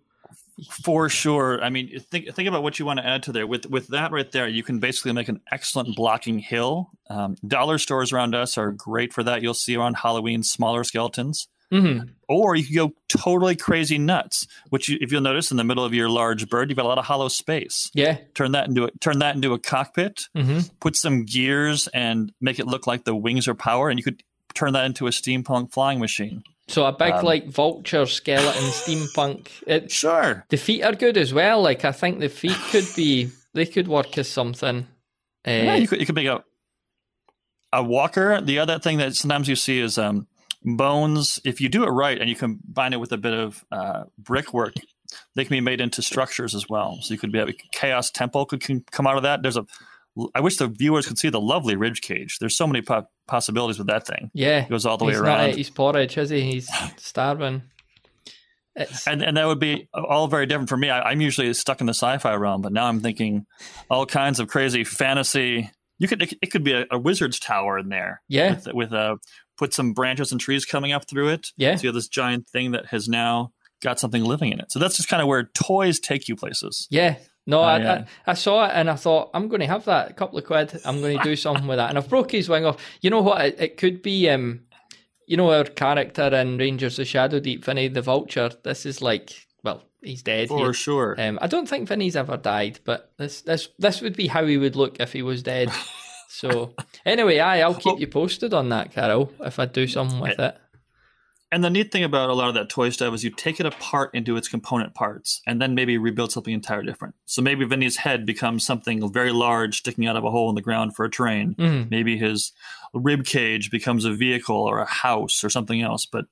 For 0.71 1.09
sure. 1.11 1.63
I 1.63 1.69
mean, 1.69 2.01
think 2.11 2.35
think 2.35 2.49
about 2.49 2.63
what 2.63 2.79
you 2.79 2.87
want 2.87 2.99
to 2.99 3.07
add 3.07 3.23
to 3.25 3.33
there. 3.33 3.47
With 3.47 3.67
with 3.67 3.89
that 3.89 4.11
right 4.11 4.31
there, 4.33 4.49
you 4.49 4.63
can 4.63 4.79
basically 4.79 5.13
make 5.13 5.29
an 5.29 5.41
excellent 5.53 5.95
blocking 5.97 6.39
hill. 6.39 6.91
Um, 7.11 7.37
dollar 7.47 7.77
stores 7.79 8.13
around 8.13 8.35
us 8.35 8.57
are 8.57 8.73
great 8.73 9.13
for 9.13 9.23
that. 9.23 9.43
You'll 9.43 9.53
see 9.55 9.77
around 9.77 9.95
Halloween 9.99 10.43
smaller 10.43 10.83
skeletons. 10.85 11.49
hmm 11.71 11.99
or 12.29 12.57
you 12.57 12.65
can 12.65 12.75
go 12.75 12.93
totally 13.09 13.55
crazy 13.55 13.99
nuts. 13.99 14.47
Which, 14.71 14.89
you, 14.89 14.99
if 15.01 15.13
you'll 15.13 15.21
notice, 15.21 15.51
in 15.53 15.59
the 15.59 15.63
middle 15.65 15.85
of 15.85 15.95
your 15.95 16.09
large 16.09 16.49
bird, 16.49 16.71
you've 16.71 16.77
got 16.77 16.87
a 16.87 16.89
lot 16.89 16.99
of 16.99 17.05
hollow 17.05 17.29
space. 17.29 17.89
Yeah. 17.95 18.19
Turn 18.35 18.53
that 18.53 18.67
into 18.67 18.85
a, 18.85 18.91
turn 19.01 19.19
that 19.21 19.35
into 19.37 19.53
a 19.53 19.59
cockpit. 19.59 20.23
hmm 20.35 20.61
Put 20.81 20.97
some 20.97 21.25
gears 21.25 21.87
and 21.89 22.33
make 22.41 22.59
it 22.59 22.67
look 22.67 22.87
like 22.87 23.05
the 23.05 23.15
wings 23.15 23.47
are 23.47 23.55
power, 23.55 23.91
and 23.91 23.99
you 23.99 24.03
could 24.05 24.23
turn 24.55 24.73
that 24.73 24.87
into 24.87 25.07
a 25.07 25.11
steampunk 25.11 25.73
flying 25.73 26.01
machine. 26.01 26.43
So 26.69 26.85
a 26.85 26.93
big 26.93 27.13
Um, 27.13 27.25
like 27.25 27.47
vulture 27.49 28.07
skeleton 28.07 28.63
steampunk. 28.71 29.49
It, 29.67 29.91
Sure. 29.91 30.45
The 30.49 30.57
feet 30.57 30.83
are 30.83 30.95
good 30.95 31.17
as 31.17 31.33
well. 31.33 31.63
Like 31.63 31.85
I 31.85 31.93
think 31.93 32.19
the 32.19 32.29
feet 32.29 32.59
could 32.71 32.87
be 32.97 33.31
they 33.55 33.67
could 33.67 33.89
work 33.89 34.19
as 34.19 34.29
something. 34.29 34.87
Uh, 35.47 35.51
Yeah, 35.51 35.77
you 35.77 35.89
could 35.89 36.01
you 36.01 36.07
could 36.07 36.15
make 36.15 36.27
a 36.27 36.45
a 37.73 37.83
walker. 37.83 38.41
The 38.41 38.59
other 38.59 38.79
thing 38.79 38.99
that 38.99 39.15
sometimes 39.15 39.49
you 39.49 39.57
see 39.57 39.81
is 39.81 39.99
um, 39.99 40.27
bones. 40.65 41.41
If 41.45 41.61
you 41.61 41.69
do 41.69 41.85
it 41.85 41.89
right 41.89 42.19
and 42.21 42.29
you 42.29 42.37
combine 42.37 42.93
it 42.93 43.01
with 43.01 43.13
a 43.13 43.17
bit 43.17 43.35
of 43.35 43.65
uh, 43.71 44.05
brickwork, 44.19 44.75
they 45.35 45.45
can 45.45 45.55
be 45.55 45.61
made 45.61 45.81
into 45.81 46.03
structures 46.03 46.55
as 46.55 46.69
well. 46.69 46.99
So 47.03 47.15
you 47.15 47.19
could 47.19 47.33
be 47.33 47.39
a 47.39 47.53
chaos 47.73 48.11
temple 48.11 48.47
could 48.47 48.61
can 48.61 48.85
come 48.91 49.07
out 49.07 49.17
of 49.17 49.23
that. 49.23 49.43
There's 49.43 49.57
a. 49.57 49.67
I 50.35 50.41
wish 50.41 50.57
the 50.57 50.69
viewers 50.69 51.07
could 51.07 51.19
see 51.19 51.29
the 51.29 51.41
lovely 51.41 51.77
rib 51.77 51.97
cage. 51.97 52.39
There's 52.39 52.57
so 52.57 52.67
many 52.67 52.81
possibilities 53.27 53.79
with 53.79 53.89
that 53.89 54.07
thing. 54.07 54.31
yeah, 54.35 54.61
It 54.65 54.69
goes 54.71 54.87
all 54.87 54.97
the 54.97 55.05
way 55.05 55.13
he's 55.13 55.21
not 55.23 55.29
around. 55.41 55.51
at 55.51 55.57
his 55.57 55.71
porridge, 55.71 56.17
is 56.19 56.31
he? 56.31 56.43
He's 56.43 56.69
starving. 56.97 57.63
It's, 58.75 59.07
and 59.07 59.23
and 59.23 59.37
that 59.39 59.47
would 59.47 59.59
be 59.59 59.89
all 59.95 60.29
very 60.29 60.45
different 60.47 60.69
for 60.69 60.77
me. 60.77 60.91
I, 60.91 61.11
I'm 61.11 61.21
usually 61.23 61.53
stuck 61.55 61.81
in 61.81 61.87
the 61.87 61.95
sci-fi 61.95 62.35
realm, 62.35 62.61
but 62.61 62.73
now 62.73 62.87
I'm 62.87 63.01
thinking 63.01 63.47
all 63.91 64.05
kinds 64.05 64.39
of 64.39 64.49
crazy 64.49 64.85
fantasy. 64.85 65.71
You 65.99 66.09
could 66.09 66.23
it, 66.23 66.35
it 66.43 66.47
could 66.51 66.63
be 66.63 66.73
a, 66.75 66.85
a 66.91 66.99
wizard's 66.99 67.41
tower 67.41 67.79
in 67.79 67.89
there. 67.89 68.21
Yeah. 68.29 68.51
with, 68.57 68.69
with 68.75 68.93
uh, 68.93 69.17
put 69.57 69.73
some 69.73 69.95
branches 69.95 70.31
and 70.31 70.39
trees 70.39 70.67
coming 70.67 70.93
up 70.93 71.09
through 71.09 71.31
it. 71.31 71.49
Yeah. 71.57 71.77
so 71.77 71.85
you 71.85 71.89
have 71.89 71.95
this 71.95 72.09
giant 72.09 72.49
thing 72.49 72.73
that 72.73 72.87
has 72.87 73.09
now 73.09 73.53
got 73.83 73.99
something 73.99 74.23
living 74.23 74.53
in 74.53 74.61
it. 74.61 74.71
So 74.71 74.79
that's 74.79 74.97
just 74.97 75.09
kind 75.09 75.23
of 75.23 75.29
where 75.29 75.45
toys 75.55 75.99
take 75.99 76.29
you 76.29 76.37
places. 76.37 76.87
yeah, 76.91 77.17
No, 77.47 77.61
I, 77.61 77.77
I, 77.77 78.07
I, 78.27 78.35
saw 78.35 78.67
it 78.67 78.73
and 78.75 78.91
I 78.91 78.97
thought 78.97 79.31
I'm 79.33 79.47
going 79.49 79.61
to 79.61 79.69
have 79.69 79.85
that 79.85 80.11
a 80.11 80.15
couple 80.15 80.37
of 80.37 80.45
quid. 80.45 80.81
I'm 80.85 81.01
going 81.01 81.17
to 81.17 81.23
do 81.23 81.37
something 81.37 81.67
with 81.69 81.77
that, 81.77 81.91
and 81.91 81.99
I've 81.99 82.09
broke 82.09 82.33
his 82.33 82.49
wing 82.49 82.67
off. 82.67 82.77
You 83.01 83.11
know 83.11 83.23
what? 83.23 83.41
It, 83.45 83.61
it 83.61 83.77
could 83.77 84.03
be, 84.03 84.29
um, 84.29 84.63
you 85.27 85.37
know, 85.37 85.53
our 85.53 85.65
character 85.65 86.25
in 86.35 86.59
Rangers 86.59 86.99
of 86.99 87.07
Shadow 87.07 87.39
Deep, 87.39 87.65
Vinny 87.65 87.87
the 87.87 88.03
Vulture. 88.03 88.51
This 88.65 88.85
is 88.85 89.01
like, 89.01 89.47
well, 89.63 89.85
he's 90.03 90.23
dead 90.23 90.49
for 90.49 90.73
sure. 90.73 91.15
Um, 91.21 91.39
I 91.41 91.47
don't 91.47 91.69
think 91.69 91.89
Vinny's 91.89 92.17
ever 92.17 92.37
died, 92.37 92.81
but 92.85 93.13
this 93.17 93.43
this 93.43 93.69
this 93.79 94.01
would 94.01 94.17
be 94.17 94.27
how 94.27 94.45
he 94.45 94.59
would 94.59 94.75
look 94.75 94.99
if 94.99 95.13
he 95.13 95.23
was 95.23 95.45
dead. 95.45 95.71
so 96.29 96.75
anyway, 97.05 97.39
I 97.39 97.61
I'll 97.61 97.75
keep 97.75 98.01
you 98.01 98.09
posted 98.09 98.55
on 98.55 98.71
that, 98.71 98.93
Karl, 98.93 99.33
if 99.41 99.61
I 99.61 99.67
do 99.67 99.87
something 99.87 100.19
with 100.19 100.41
it. 100.41 100.59
And 101.53 101.63
the 101.63 101.71
neat 101.71 101.93
thing 101.93 102.03
about 102.03 102.29
a 102.29 102.35
lot 102.35 102.49
of 102.49 102.55
that 102.55 102.69
toy 102.69 102.91
stuff 102.91 103.15
is 103.15 103.23
you 103.23 103.31
take 103.31 103.61
it 103.61 103.67
apart 103.67 104.11
into 104.15 104.37
its 104.37 104.49
component 104.49 104.95
parts 104.95 105.43
and 105.47 105.63
then 105.63 105.77
maybe 105.77 105.97
rebuild 105.97 106.33
something 106.33 106.53
entirely 106.53 106.87
different. 106.87 107.15
So 107.25 107.41
maybe 107.41 107.65
Vinny's 107.65 107.97
head 107.97 108.27
becomes 108.27 108.67
something 108.67 109.13
very 109.13 109.31
large 109.31 109.79
sticking 109.79 110.07
out 110.07 110.17
of 110.17 110.25
a 110.25 110.31
hole 110.31 110.49
in 110.49 110.57
the 110.57 110.61
ground 110.61 110.97
for 110.97 111.05
a 111.05 111.11
train. 111.11 111.55
Mm-hmm. 111.55 111.89
Maybe 111.89 112.17
his 112.17 112.53
rib 112.93 113.25
cage 113.25 113.71
becomes 113.71 114.05
a 114.05 114.13
vehicle 114.13 114.57
or 114.57 114.81
a 114.81 114.87
house 114.87 115.45
or 115.45 115.49
something 115.49 115.81
else. 115.81 116.05
But 116.05 116.27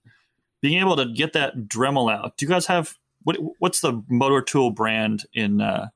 being 0.60 0.80
able 0.80 0.96
to 0.96 1.04
get 1.04 1.34
that 1.34 1.68
Dremel 1.68 2.12
out. 2.12 2.36
Do 2.36 2.46
you 2.46 2.50
guys 2.50 2.66
have 2.66 2.94
what? 3.22 3.36
What's 3.58 3.80
the 3.80 4.02
motor 4.08 4.40
tool 4.40 4.70
brand 4.70 5.26
in 5.34 5.60
uh, 5.60 5.88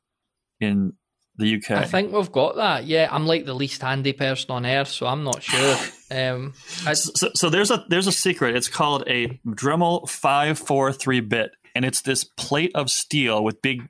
in 0.61 0.93
the 1.39 1.57
UK. 1.57 1.71
I 1.71 1.85
think 1.85 2.13
we've 2.13 2.33
got 2.33 2.57
that. 2.57 2.85
Yeah, 2.85 3.09
I'm 3.11 3.27
like 3.27 3.47
the 3.47 3.55
least 3.55 3.81
handy 3.81 4.13
person 4.13 4.51
on 4.51 4.67
earth, 4.67 4.89
so 4.89 5.07
I'm 5.07 5.25
not 5.25 5.43
sure. 5.43 5.77
Um, 6.11 6.55
so, 6.95 7.29
so, 7.35 7.51
there's 7.51 7.71
a 7.71 7.85
there's 7.89 8.07
a 8.07 8.13
secret. 8.13 8.57
It's 8.57 8.69
called 8.69 9.05
a 9.07 9.39
Dremel 9.47 10.09
five 10.09 10.59
four 10.59 10.93
three 10.93 11.21
bit, 11.21 11.51
and 11.75 11.85
it's 11.85 12.01
this 12.01 12.25
plate 12.25 12.73
of 12.75 12.91
steel 12.91 13.45
with 13.45 13.63
big 13.63 13.89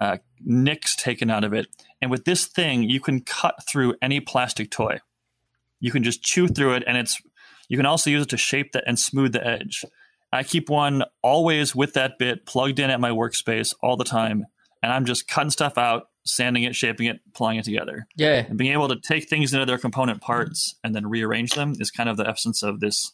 uh, 0.00 0.18
nicks 0.44 0.96
taken 0.96 1.30
out 1.30 1.44
of 1.44 1.52
it. 1.52 1.68
And 2.00 2.10
with 2.10 2.24
this 2.24 2.46
thing, 2.46 2.82
you 2.82 2.98
can 3.00 3.20
cut 3.20 3.54
through 3.66 3.94
any 4.02 4.18
plastic 4.18 4.72
toy. 4.72 4.98
You 5.78 5.92
can 5.92 6.02
just 6.02 6.22
chew 6.22 6.48
through 6.48 6.74
it, 6.74 6.84
and 6.86 6.96
it's 6.96 7.22
you 7.68 7.76
can 7.76 7.86
also 7.86 8.10
use 8.10 8.24
it 8.24 8.30
to 8.30 8.36
shape 8.36 8.72
that 8.72 8.84
and 8.86 8.98
smooth 8.98 9.32
the 9.32 9.46
edge. 9.46 9.84
I 10.32 10.42
keep 10.42 10.68
one 10.68 11.04
always 11.22 11.74
with 11.74 11.94
that 11.94 12.18
bit 12.18 12.44
plugged 12.44 12.80
in 12.80 12.90
at 12.90 13.00
my 13.00 13.10
workspace 13.10 13.72
all 13.82 13.96
the 13.96 14.04
time, 14.04 14.46
and 14.82 14.92
I'm 14.92 15.04
just 15.04 15.28
cutting 15.28 15.50
stuff 15.50 15.78
out 15.78 16.08
sanding 16.24 16.62
it, 16.62 16.74
shaping 16.74 17.06
it, 17.06 17.20
pulling 17.34 17.58
it 17.58 17.64
together. 17.64 18.06
Yeah. 18.16 18.46
And 18.48 18.56
being 18.56 18.72
able 18.72 18.88
to 18.88 18.96
take 18.96 19.28
things 19.28 19.52
into 19.52 19.66
their 19.66 19.78
component 19.78 20.20
parts 20.20 20.76
and 20.84 20.94
then 20.94 21.08
rearrange 21.08 21.52
them 21.54 21.74
is 21.80 21.90
kind 21.90 22.08
of 22.08 22.16
the 22.16 22.28
essence 22.28 22.62
of 22.62 22.80
this. 22.80 23.12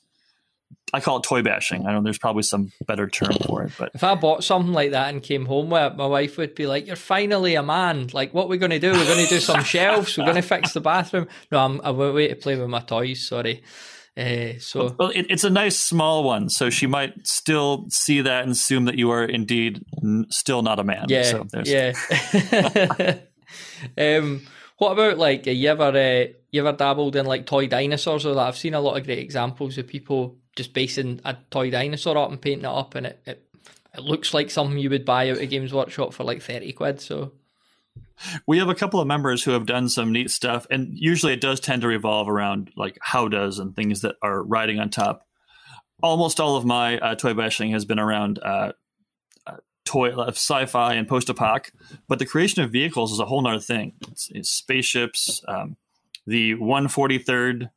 I 0.92 1.00
call 1.00 1.18
it 1.18 1.22
toy 1.22 1.42
bashing. 1.42 1.82
I 1.82 1.92
don't 1.92 1.96
know 1.96 2.02
there's 2.04 2.18
probably 2.18 2.42
some 2.42 2.72
better 2.86 3.08
term 3.08 3.34
for 3.46 3.62
it, 3.62 3.72
but 3.78 3.90
if 3.94 4.04
I 4.04 4.14
bought 4.14 4.44
something 4.44 4.72
like 4.72 4.90
that 4.90 5.12
and 5.12 5.22
came 5.22 5.46
home 5.46 5.70
with 5.70 5.92
it, 5.92 5.96
my 5.96 6.06
wife 6.06 6.36
would 6.36 6.54
be 6.54 6.66
like, 6.66 6.86
"You're 6.86 6.96
finally 6.96 7.54
a 7.54 7.62
man. 7.62 8.08
Like, 8.12 8.34
what 8.34 8.48
we're 8.50 8.58
going 8.58 8.70
to 8.70 8.78
do? 8.78 8.92
We're 8.92 9.04
going 9.04 9.24
to 9.24 9.28
do 9.28 9.40
some 9.40 9.64
shelves. 9.64 10.16
We're 10.16 10.24
going 10.24 10.36
to 10.36 10.42
fix 10.42 10.72
the 10.72 10.80
bathroom." 10.80 11.28
No, 11.50 11.58
I'm 11.58 11.80
I 11.82 11.90
wait 11.90 12.28
to 12.28 12.36
play 12.36 12.56
with 12.56 12.68
my 12.68 12.80
toys. 12.80 13.26
Sorry. 13.26 13.62
Uh, 14.18 14.58
so 14.58 14.96
well, 14.98 15.10
it, 15.10 15.26
it's 15.30 15.44
a 15.44 15.50
nice 15.50 15.78
small 15.78 16.24
one, 16.24 16.48
so 16.48 16.70
she 16.70 16.88
might 16.88 17.24
still 17.24 17.86
see 17.88 18.20
that 18.20 18.42
and 18.42 18.50
assume 18.50 18.86
that 18.86 18.98
you 18.98 19.10
are 19.12 19.24
indeed 19.24 19.84
n- 20.02 20.26
still 20.28 20.62
not 20.62 20.80
a 20.80 20.84
man. 20.84 21.06
Yeah, 21.08 21.22
so 21.22 21.46
yeah. 21.64 21.92
um, 24.18 24.42
what 24.78 24.92
about 24.92 25.18
like 25.18 25.46
you 25.46 25.68
ever 25.68 25.84
uh, 25.84 26.32
you 26.50 26.66
ever 26.66 26.76
dabbled 26.76 27.14
in 27.14 27.26
like 27.26 27.46
toy 27.46 27.68
dinosaurs 27.68 28.26
or 28.26 28.34
that? 28.34 28.48
I've 28.48 28.56
seen 28.56 28.74
a 28.74 28.80
lot 28.80 28.96
of 28.96 29.04
great 29.04 29.20
examples 29.20 29.78
of 29.78 29.86
people 29.86 30.36
just 30.56 30.74
basing 30.74 31.20
a 31.24 31.36
toy 31.50 31.70
dinosaur 31.70 32.18
up 32.18 32.30
and 32.30 32.40
painting 32.40 32.64
it 32.64 32.70
up, 32.70 32.96
and 32.96 33.06
it, 33.06 33.22
it 33.24 33.44
it 33.94 34.02
looks 34.02 34.34
like 34.34 34.50
something 34.50 34.78
you 34.78 34.90
would 34.90 35.04
buy 35.04 35.30
out 35.30 35.40
of 35.40 35.50
Games 35.50 35.72
Workshop 35.72 36.12
for 36.12 36.24
like 36.24 36.42
thirty 36.42 36.72
quid. 36.72 37.00
So 37.00 37.32
we 38.46 38.58
have 38.58 38.68
a 38.68 38.74
couple 38.74 39.00
of 39.00 39.06
members 39.06 39.42
who 39.44 39.52
have 39.52 39.66
done 39.66 39.88
some 39.88 40.12
neat 40.12 40.30
stuff, 40.30 40.66
and 40.70 40.90
usually 40.92 41.32
it 41.32 41.40
does 41.40 41.60
tend 41.60 41.82
to 41.82 41.88
revolve 41.88 42.28
around 42.28 42.70
like 42.76 42.98
how 43.00 43.28
does 43.28 43.58
and 43.58 43.74
things 43.74 44.00
that 44.02 44.16
are 44.22 44.42
riding 44.42 44.78
on 44.78 44.90
top. 44.90 45.26
Almost 46.02 46.40
all 46.40 46.56
of 46.56 46.64
my 46.64 46.98
uh, 46.98 47.14
toy 47.14 47.34
bashing 47.34 47.72
has 47.72 47.84
been 47.84 47.98
around 47.98 48.38
uh, 48.38 48.72
uh, 49.46 49.56
toy 49.84 50.10
uh, 50.10 50.28
sci-fi 50.28 50.94
and 50.94 51.08
post-apoc, 51.08 51.70
but 52.06 52.18
the 52.18 52.26
creation 52.26 52.62
of 52.62 52.70
vehicles 52.70 53.12
is 53.12 53.18
a 53.18 53.26
whole 53.26 53.46
other 53.46 53.58
thing. 53.58 53.94
It's, 54.10 54.30
it's 54.32 54.50
spaceships, 54.50 55.42
um, 55.48 55.76
the 56.26 56.54
143rd 56.54 57.70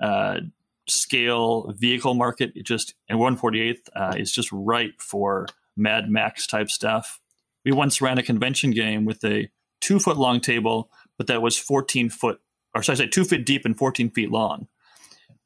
uh, 0.00 0.40
scale 0.88 1.72
vehicle 1.76 2.14
market, 2.14 2.54
just 2.64 2.94
and 3.08 3.18
148th 3.18 3.88
uh, 3.94 4.14
is 4.16 4.32
just 4.32 4.50
ripe 4.50 5.00
for 5.00 5.46
Mad 5.76 6.10
Max 6.10 6.46
type 6.46 6.70
stuff. 6.70 7.20
We 7.64 7.72
once 7.72 8.00
ran 8.00 8.18
a 8.18 8.22
convention 8.22 8.70
game 8.70 9.04
with 9.04 9.24
a 9.24 9.50
two 9.80 9.98
foot 9.98 10.16
long 10.16 10.40
table, 10.40 10.90
but 11.16 11.26
that 11.26 11.42
was 11.42 11.56
14 11.56 12.10
foot, 12.10 12.40
or 12.74 12.82
should 12.82 12.92
I 12.92 12.96
say, 12.96 13.06
two 13.06 13.24
feet 13.24 13.46
deep 13.46 13.64
and 13.64 13.76
14 13.76 14.10
feet 14.10 14.30
long. 14.30 14.68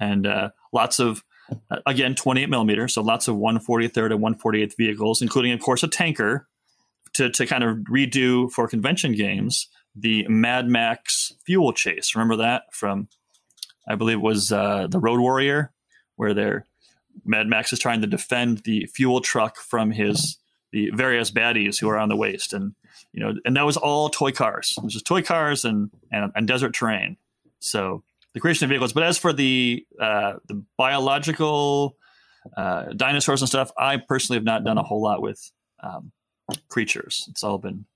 And 0.00 0.26
uh, 0.26 0.50
lots 0.72 0.98
of, 0.98 1.22
uh, 1.70 1.78
again, 1.86 2.14
28 2.14 2.48
millimeters, 2.48 2.94
so 2.94 3.02
lots 3.02 3.28
of 3.28 3.36
143rd 3.36 4.12
and 4.12 4.40
148th 4.40 4.76
vehicles, 4.76 5.22
including, 5.22 5.52
of 5.52 5.60
course, 5.60 5.82
a 5.82 5.88
tanker 5.88 6.48
to, 7.14 7.30
to 7.30 7.46
kind 7.46 7.62
of 7.62 7.76
redo 7.78 8.50
for 8.50 8.66
convention 8.66 9.12
games 9.14 9.68
the 9.94 10.26
Mad 10.28 10.68
Max 10.68 11.32
fuel 11.44 11.72
chase. 11.72 12.14
Remember 12.14 12.36
that 12.36 12.62
from, 12.72 13.08
I 13.86 13.94
believe 13.94 14.18
it 14.18 14.22
was 14.22 14.50
uh, 14.50 14.86
the 14.88 14.98
Road 14.98 15.20
Warrior, 15.20 15.72
where 16.16 16.34
they're 16.34 16.66
Mad 17.24 17.46
Max 17.46 17.72
is 17.72 17.78
trying 17.78 18.00
to 18.00 18.06
defend 18.06 18.58
the 18.58 18.86
fuel 18.86 19.20
truck 19.20 19.56
from 19.56 19.90
his 19.90 20.38
the 20.72 20.90
various 20.94 21.30
baddies 21.30 21.78
who 21.78 21.88
are 21.90 21.98
on 21.98 22.08
the 22.08 22.16
waste, 22.16 22.54
and 22.54 22.74
you 23.12 23.20
know, 23.20 23.34
and 23.44 23.56
that 23.56 23.66
was 23.66 23.76
all 23.76 24.08
toy 24.08 24.32
cars. 24.32 24.74
It 24.76 24.84
was 24.84 24.92
just 24.92 25.06
toy 25.06 25.22
cars 25.22 25.64
and 25.64 25.90
and, 26.10 26.32
and 26.34 26.46
desert 26.46 26.74
terrain. 26.74 27.16
So 27.60 28.02
the 28.34 28.40
creation 28.40 28.64
of 28.64 28.70
vehicles. 28.70 28.92
But 28.92 29.02
as 29.02 29.18
for 29.18 29.32
the 29.32 29.86
uh, 30.00 30.34
the 30.46 30.64
biological 30.76 31.96
uh, 32.56 32.86
dinosaurs 32.96 33.42
and 33.42 33.48
stuff, 33.48 33.70
I 33.76 33.96
personally 33.96 34.38
have 34.38 34.44
not 34.44 34.64
done 34.64 34.78
a 34.78 34.82
whole 34.82 35.02
lot 35.02 35.22
with 35.22 35.50
um, 35.82 36.12
creatures. 36.68 37.26
It's 37.28 37.42
all 37.42 37.58
been 37.58 37.86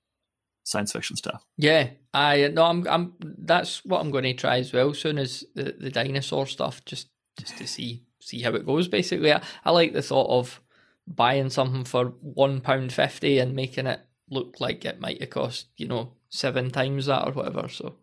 science 0.65 0.93
fiction 0.93 1.17
stuff. 1.17 1.45
Yeah, 1.57 1.91
I 2.13 2.49
no, 2.49 2.65
I'm 2.65 2.87
I'm 2.89 3.15
that's 3.21 3.85
what 3.85 4.01
I'm 4.01 4.11
going 4.11 4.25
to 4.25 4.35
try 4.35 4.59
as 4.59 4.73
well. 4.73 4.93
Soon 4.95 5.19
as 5.19 5.45
the, 5.55 5.75
the 5.79 5.91
dinosaur 5.91 6.47
stuff, 6.47 6.85
just 6.85 7.09
just 7.39 7.57
to 7.59 7.67
see 7.67 8.03
see 8.21 8.41
how 8.41 8.55
it 8.55 8.67
goes. 8.67 8.89
Basically, 8.89 9.33
I, 9.33 9.43
I 9.65 9.71
like 9.71 9.93
the 9.93 10.03
thought 10.03 10.29
of 10.29 10.61
buying 11.07 11.51
something 11.51 11.85
for 11.85 12.07
one 12.21 12.61
pound 12.61 12.93
fifty 12.93 13.39
and 13.39 13.55
making 13.55 13.87
it 13.87 14.01
look 14.31 14.61
like 14.61 14.85
it 14.85 15.01
might 15.01 15.21
have 15.21 15.31
cost 15.31 15.67
you 15.77 15.87
know 15.87 16.13
seven 16.29 16.71
times 16.71 17.07
that 17.07 17.27
or 17.27 17.33
whatever. 17.33 17.69
So 17.69 17.95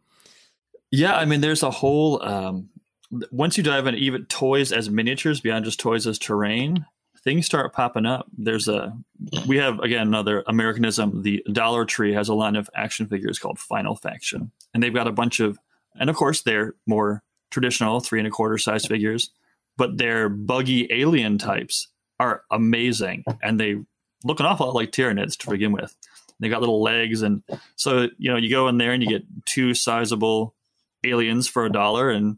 yeah, 0.91 1.15
I 1.15 1.25
mean, 1.25 1.41
there's 1.41 1.63
a 1.63 1.71
whole 1.71 2.21
um, 2.23 2.69
once 3.31 3.57
you 3.57 3.63
dive 3.63 3.87
into 3.87 3.99
even 3.99 4.25
toys 4.25 4.71
as 4.71 4.89
miniatures 4.89 5.41
beyond 5.41 5.65
just 5.65 5.79
toys 5.79 6.07
as 6.07 6.19
terrain, 6.19 6.85
things 7.23 7.45
start 7.45 7.73
popping 7.73 8.05
up. 8.05 8.27
There's 8.37 8.67
a 8.67 8.95
we 9.47 9.57
have 9.57 9.79
again 9.79 10.07
another 10.07 10.43
Americanism. 10.47 11.23
The 11.23 11.43
Dollar 11.51 11.85
Tree 11.85 12.13
has 12.13 12.29
a 12.29 12.33
line 12.33 12.55
of 12.55 12.69
action 12.75 13.07
figures 13.07 13.39
called 13.39 13.59
Final 13.59 13.95
Faction, 13.95 14.51
and 14.73 14.81
they've 14.81 14.93
got 14.93 15.07
a 15.07 15.11
bunch 15.11 15.39
of, 15.39 15.57
and 15.95 16.09
of 16.09 16.15
course 16.15 16.41
they're 16.41 16.75
more 16.85 17.23
traditional 17.49 17.99
three 17.99 18.19
and 18.19 18.27
a 18.27 18.31
quarter 18.31 18.57
size 18.57 18.85
figures, 18.85 19.31
but 19.77 19.97
they're 19.97 20.29
buggy 20.29 20.87
alien 20.91 21.37
types 21.37 21.87
are 22.19 22.43
amazing, 22.51 23.23
and 23.41 23.59
they 23.59 23.77
look 24.23 24.39
an 24.39 24.45
awful 24.45 24.67
lot 24.67 24.75
like 24.75 24.91
Tyranids 24.91 25.37
to 25.37 25.49
begin 25.49 25.71
with. 25.71 25.95
They 26.43 26.49
got 26.49 26.61
little 26.61 26.81
legs, 26.81 27.21
and 27.21 27.43
so 27.75 28.07
you 28.17 28.31
know 28.31 28.37
you 28.37 28.49
go 28.49 28.67
in 28.67 28.77
there 28.77 28.91
and 28.91 29.01
you 29.01 29.09
get 29.09 29.23
two 29.45 29.73
sizable 29.73 30.55
aliens 31.03 31.47
for 31.47 31.65
a 31.65 31.71
dollar, 31.71 32.09
and 32.09 32.37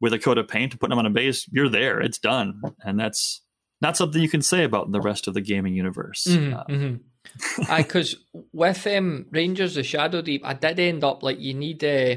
with 0.00 0.12
a 0.12 0.18
coat 0.18 0.38
of 0.38 0.48
paint 0.48 0.72
and 0.72 0.80
putting 0.80 0.90
them 0.90 0.98
on 0.98 1.06
a 1.06 1.10
base, 1.10 1.48
you're 1.50 1.68
there. 1.68 2.00
It's 2.00 2.18
done, 2.18 2.62
and 2.84 2.98
that's 2.98 3.42
not 3.80 3.96
something 3.96 4.20
you 4.20 4.28
can 4.28 4.42
say 4.42 4.64
about 4.64 4.92
the 4.92 5.00
rest 5.00 5.28
of 5.28 5.34
the 5.34 5.40
gaming 5.40 5.74
universe. 5.74 6.26
Mm-hmm, 6.28 6.54
uh, 6.54 6.64
mm-hmm. 6.64 7.76
because 7.76 8.16
with 8.52 8.86
um, 8.86 9.26
Rangers 9.30 9.76
of 9.76 9.86
Shadow 9.86 10.22
Deep, 10.22 10.42
I 10.44 10.54
did 10.54 10.78
end 10.78 11.04
up 11.04 11.22
like 11.22 11.40
you 11.40 11.54
need 11.54 11.82
uh, 11.84 12.16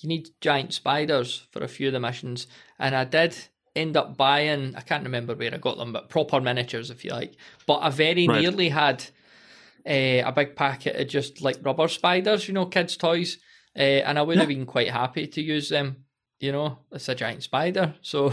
you 0.00 0.08
need 0.08 0.28
giant 0.40 0.74
spiders 0.74 1.46
for 1.52 1.62
a 1.62 1.68
few 1.68 1.88
of 1.88 1.92
the 1.92 2.00
missions, 2.00 2.46
and 2.78 2.94
I 2.94 3.04
did 3.04 3.36
end 3.76 3.96
up 3.96 4.16
buying, 4.16 4.74
I 4.76 4.80
can't 4.80 5.04
remember 5.04 5.34
where 5.34 5.52
I 5.52 5.58
got 5.58 5.78
them, 5.78 5.92
but 5.92 6.08
proper 6.08 6.40
miniatures, 6.40 6.90
if 6.90 7.04
you 7.04 7.10
like. 7.10 7.34
But 7.66 7.78
I 7.78 7.90
very 7.90 8.28
right. 8.28 8.40
nearly 8.40 8.68
had 8.68 9.04
uh, 9.86 10.22
a 10.24 10.32
big 10.32 10.56
packet 10.56 10.96
of 10.96 11.08
just 11.08 11.40
like 11.40 11.58
rubber 11.62 11.88
spiders, 11.88 12.48
you 12.48 12.54
know, 12.54 12.66
kids' 12.66 12.96
toys. 12.96 13.38
Uh, 13.76 14.02
and 14.06 14.18
I 14.18 14.22
would 14.22 14.36
yeah. 14.36 14.42
have 14.42 14.48
been 14.48 14.66
quite 14.66 14.90
happy 14.90 15.26
to 15.26 15.42
use 15.42 15.68
them. 15.68 16.04
You 16.40 16.52
know, 16.52 16.78
it's 16.92 17.08
a 17.08 17.14
giant 17.14 17.42
spider. 17.42 17.94
So 18.02 18.32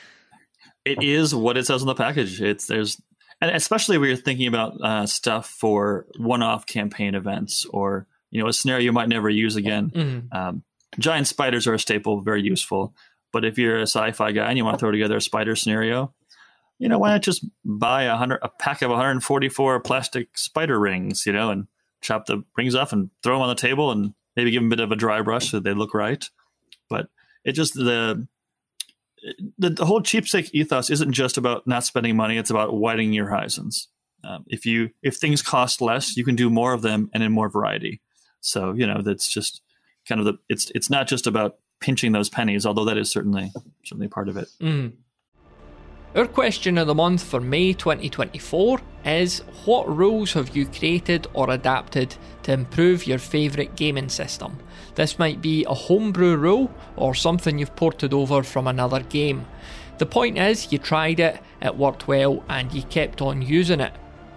it 0.84 1.02
is 1.02 1.34
what 1.34 1.56
it 1.56 1.66
says 1.66 1.82
on 1.82 1.86
the 1.86 1.94
package. 1.94 2.40
It's 2.40 2.66
there's, 2.66 3.00
and 3.40 3.54
especially 3.54 3.98
when 3.98 4.08
you're 4.08 4.16
thinking 4.16 4.48
about 4.48 4.80
uh, 4.82 5.06
stuff 5.06 5.48
for 5.48 6.06
one-off 6.18 6.66
campaign 6.66 7.14
events 7.14 7.66
or 7.66 8.06
you 8.30 8.42
know 8.42 8.48
a 8.48 8.52
scenario 8.52 8.84
you 8.84 8.92
might 8.92 9.08
never 9.08 9.28
use 9.28 9.56
again. 9.56 9.90
Mm-hmm. 9.90 10.36
Um, 10.36 10.62
giant 10.98 11.26
spiders 11.26 11.66
are 11.66 11.74
a 11.74 11.78
staple, 11.78 12.22
very 12.22 12.42
useful. 12.42 12.94
But 13.32 13.44
if 13.44 13.58
you're 13.58 13.78
a 13.78 13.82
sci-fi 13.82 14.32
guy 14.32 14.48
and 14.48 14.56
you 14.56 14.64
want 14.64 14.78
to 14.78 14.80
throw 14.80 14.90
together 14.90 15.16
a 15.16 15.20
spider 15.20 15.56
scenario, 15.56 16.14
you 16.78 16.88
know, 16.88 16.98
why 16.98 17.10
not 17.10 17.22
just 17.22 17.44
buy 17.64 18.04
a 18.04 18.16
hundred 18.16 18.40
a 18.42 18.48
pack 18.48 18.82
of 18.82 18.90
144 18.90 19.80
plastic 19.80 20.36
spider 20.36 20.78
rings, 20.78 21.24
you 21.26 21.32
know, 21.32 21.50
and 21.50 21.66
chop 22.02 22.26
the 22.26 22.42
rings 22.56 22.74
off 22.74 22.92
and 22.92 23.10
throw 23.22 23.34
them 23.34 23.42
on 23.42 23.48
the 23.48 23.54
table 23.54 23.90
and 23.90 24.14
maybe 24.36 24.50
give 24.50 24.60
them 24.60 24.68
a 24.68 24.76
bit 24.76 24.80
of 24.80 24.92
a 24.92 24.96
dry 24.96 25.22
brush 25.22 25.50
so 25.50 25.60
they 25.60 25.72
look 25.72 25.94
right. 25.94 26.28
But 26.88 27.08
it 27.44 27.52
just 27.52 27.74
the 27.74 28.26
the, 29.58 29.70
the 29.70 29.86
whole 29.86 30.02
cheapsake 30.02 30.54
ethos 30.54 30.90
isn't 30.90 31.12
just 31.12 31.36
about 31.36 31.66
not 31.66 31.84
spending 31.84 32.16
money; 32.16 32.36
it's 32.36 32.50
about 32.50 32.74
widening 32.74 33.12
your 33.12 33.26
horizons. 33.26 33.88
Um, 34.22 34.44
if 34.48 34.66
you 34.66 34.90
if 35.02 35.16
things 35.16 35.42
cost 35.42 35.80
less, 35.80 36.16
you 36.16 36.24
can 36.24 36.36
do 36.36 36.50
more 36.50 36.72
of 36.72 36.82
them 36.82 37.10
and 37.14 37.22
in 37.22 37.32
more 37.32 37.48
variety. 37.48 38.02
So 38.40 38.72
you 38.72 38.86
know 38.86 39.02
that's 39.02 39.28
just 39.28 39.62
kind 40.08 40.20
of 40.20 40.26
the 40.26 40.34
it's 40.48 40.70
it's 40.74 40.90
not 40.90 41.08
just 41.08 41.26
about 41.26 41.56
pinching 41.80 42.12
those 42.12 42.28
pennies, 42.28 42.66
although 42.66 42.84
that 42.84 42.98
is 42.98 43.10
certainly 43.10 43.52
certainly 43.84 44.08
part 44.08 44.28
of 44.28 44.36
it. 44.36 44.48
Mm. 44.60 44.92
Our 46.16 46.26
question 46.26 46.78
of 46.78 46.86
the 46.86 46.94
month 46.94 47.22
for 47.22 47.40
May 47.42 47.74
2024 47.74 48.80
is 49.04 49.40
What 49.66 49.86
rules 49.94 50.32
have 50.32 50.56
you 50.56 50.64
created 50.64 51.26
or 51.34 51.50
adapted 51.50 52.16
to 52.44 52.54
improve 52.54 53.06
your 53.06 53.18
favourite 53.18 53.76
gaming 53.76 54.08
system? 54.08 54.56
This 54.94 55.18
might 55.18 55.42
be 55.42 55.66
a 55.66 55.74
homebrew 55.74 56.36
rule 56.36 56.74
or 56.96 57.14
something 57.14 57.58
you've 57.58 57.76
ported 57.76 58.14
over 58.14 58.42
from 58.42 58.66
another 58.66 59.00
game. 59.00 59.44
The 59.98 60.06
point 60.06 60.38
is, 60.38 60.72
you 60.72 60.78
tried 60.78 61.20
it, 61.20 61.38
it 61.60 61.76
worked 61.76 62.08
well, 62.08 62.42
and 62.48 62.72
you 62.72 62.84
kept 62.84 63.20
on 63.20 63.42
using 63.42 63.80
it. 63.80 63.92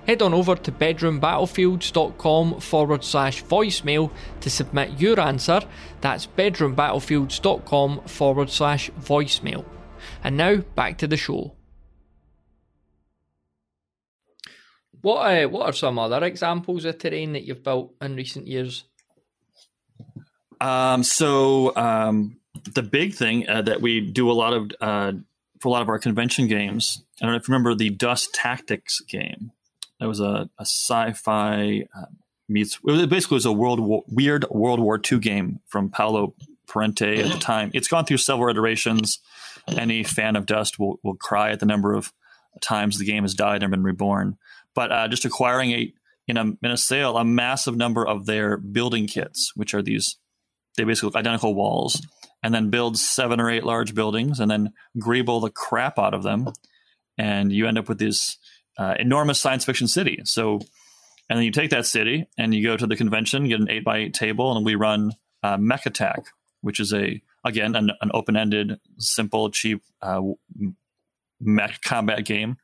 Head 0.06 0.22
on 0.22 0.34
over 0.34 0.58
to 0.58 0.74
bedroombattlefields.com 0.74 2.60
forward 2.60 3.06
slash 3.06 3.42
voicemail 3.46 4.12
to 4.42 4.50
submit 4.50 5.00
your 5.00 5.18
answer. 5.18 5.62
That's 6.02 6.28
bedroombattlefields.com 6.28 8.02
forward 8.02 8.50
slash 8.50 8.92
voicemail. 9.00 9.64
And 10.22 10.36
now 10.36 10.58
back 10.76 10.98
to 10.98 11.08
the 11.08 11.16
show. 11.16 11.54
What 15.02 15.18
uh, 15.18 15.48
what 15.48 15.66
are 15.66 15.74
some 15.74 15.98
other 15.98 16.24
examples 16.24 16.86
of 16.86 16.98
terrain 16.98 17.34
that 17.34 17.44
you've 17.44 17.64
built 17.64 17.94
in 18.02 18.16
recent 18.16 18.48
years? 18.48 18.84
Um, 20.60 21.04
so 21.04 21.76
um, 21.76 22.38
the 22.74 22.84
big 22.84 23.14
thing 23.14 23.48
uh, 23.48 23.62
that 23.62 23.82
we 23.82 24.02
do 24.02 24.30
a 24.30 24.34
lot 24.34 24.54
of 24.54 24.72
uh, 24.82 25.14
for 25.60 25.70
a 25.70 25.72
lot 25.72 25.82
of 25.82 25.90
our 25.90 26.00
convention 26.00 26.48
games. 26.48 27.04
I 27.22 27.26
don't 27.26 27.34
know 27.34 27.38
if 27.38 27.48
you 27.48 27.54
remember 27.54 27.76
the 27.76 27.90
Dust 27.90 28.34
Tactics 28.34 29.02
game. 29.02 29.52
That 30.00 30.08
was 30.08 30.20
a, 30.20 30.50
a 30.58 30.66
sci-fi 30.66 31.86
uh, 31.96 32.06
meets. 32.48 32.76
It 32.76 32.84
was, 32.84 33.06
basically 33.08 33.36
it 33.36 33.40
was 33.40 33.46
a 33.46 33.52
world 33.52 33.80
war, 33.80 34.04
weird 34.08 34.46
World 34.50 34.80
War 34.80 35.00
II 35.00 35.20
game 35.20 35.60
from 35.68 35.90
Paolo 35.90 36.34
Parente 36.68 37.20
at 37.20 37.32
the 37.32 37.40
time. 37.40 37.72
It's 37.74 37.88
gone 37.88 38.06
through 38.06 38.18
several 38.18 38.50
iterations. 38.50 39.20
Any 39.68 40.04
fan 40.04 40.36
of 40.36 40.46
Dust 40.46 40.80
will, 40.80 41.00
will 41.04 41.16
cry 41.16 41.52
at 41.52 41.60
the 41.60 41.66
number 41.66 41.94
of 41.94 42.14
times 42.62 42.98
the 42.98 43.06
game 43.06 43.24
has 43.24 43.34
died 43.34 43.62
and 43.62 43.72
been 43.72 43.84
reborn 43.84 44.38
but 44.76 44.92
uh, 44.92 45.08
just 45.08 45.26
acquiring 45.26 45.72
a 45.72 45.94
in 46.28 46.38
a 46.38 46.44
in 46.44 46.72
a 46.72 46.78
sale 46.78 47.18
a 47.18 47.26
massive 47.26 47.76
number 47.76 48.08
of 48.08 48.26
their 48.26 48.58
building 48.58 49.08
kits, 49.08 49.52
which 49.56 49.74
are 49.74 49.82
these 49.82 50.18
they 50.78 50.84
basically 50.84 51.08
look 51.08 51.16
identical 51.16 51.56
walls, 51.56 52.02
and 52.44 52.54
then 52.54 52.70
build 52.70 52.98
seven 52.98 53.40
or 53.40 53.50
eight 53.50 53.64
large 53.64 53.94
buildings, 53.94 54.40
and 54.40 54.50
then 54.50 54.72
greeble 54.98 55.42
the 55.42 55.50
crap 55.50 55.98
out 56.00 56.14
of 56.14 56.24
them, 56.24 56.48
and 57.18 57.52
you 57.52 57.68
end 57.68 57.78
up 57.78 57.90
with 57.90 58.00
this 58.00 58.38
uh, 58.78 58.96
enormous 58.98 59.40
science 59.40 59.66
fiction 59.66 59.88
city. 59.88 60.22
So, 60.24 60.60
and 61.30 61.38
then 61.38 61.44
you 61.44 61.52
take 61.52 61.72
that 61.72 61.86
city 61.86 62.28
and 62.38 62.54
you 62.56 62.64
go 62.64 62.78
to 62.78 62.88
the 62.88 62.96
convention, 62.96 63.48
get 63.48 63.60
an 63.60 63.70
eight 63.70 63.84
by 63.84 63.98
eight 63.98 64.14
table, 64.14 64.56
and 64.56 64.66
we 64.66 64.76
run 64.76 65.12
uh, 65.44 65.58
Mech 65.58 65.86
Attack, 65.86 66.28
which 66.62 66.80
is 66.80 66.94
a 66.94 67.22
again 67.44 67.76
an, 67.76 67.92
an 68.02 68.12
open 68.14 68.38
ended, 68.38 68.80
simple, 69.00 69.50
cheap 69.50 69.82
uh, 70.02 70.22
mech 71.42 71.82
combat 71.82 72.24
game 72.24 72.58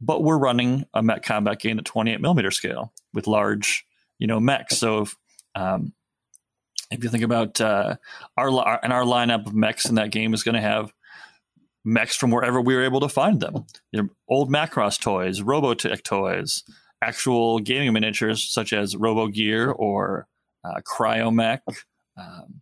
but 0.00 0.22
we're 0.22 0.38
running 0.38 0.84
a 0.94 1.02
mech 1.02 1.22
combat 1.22 1.60
game 1.60 1.78
at 1.78 1.84
28 1.84 2.20
millimeter 2.20 2.50
scale 2.50 2.92
with 3.12 3.26
large, 3.26 3.84
you 4.18 4.26
know, 4.26 4.40
mechs. 4.40 4.78
So 4.78 5.02
if, 5.02 5.16
um, 5.54 5.92
if 6.90 7.04
you 7.04 7.10
think 7.10 7.24
about 7.24 7.60
uh, 7.60 7.96
our, 8.36 8.80
and 8.82 8.92
our 8.92 9.04
lineup 9.04 9.46
of 9.46 9.54
mechs 9.54 9.88
in 9.88 9.96
that 9.96 10.10
game 10.10 10.34
is 10.34 10.42
going 10.42 10.54
to 10.54 10.60
have 10.60 10.92
mechs 11.84 12.16
from 12.16 12.30
wherever 12.30 12.60
we 12.60 12.74
were 12.74 12.84
able 12.84 13.00
to 13.00 13.08
find 13.08 13.40
them. 13.40 13.64
You 13.92 14.02
know, 14.02 14.08
old 14.28 14.50
Macross 14.50 15.00
toys, 15.00 15.40
Robotech 15.40 16.02
toys, 16.02 16.62
actual 17.02 17.58
gaming 17.58 17.92
miniatures 17.92 18.48
such 18.48 18.72
as 18.72 18.96
Robo 18.96 19.28
Gear 19.28 19.70
or 19.70 20.26
uh, 20.64 20.80
Cryomech, 20.80 21.60
um, 22.16 22.60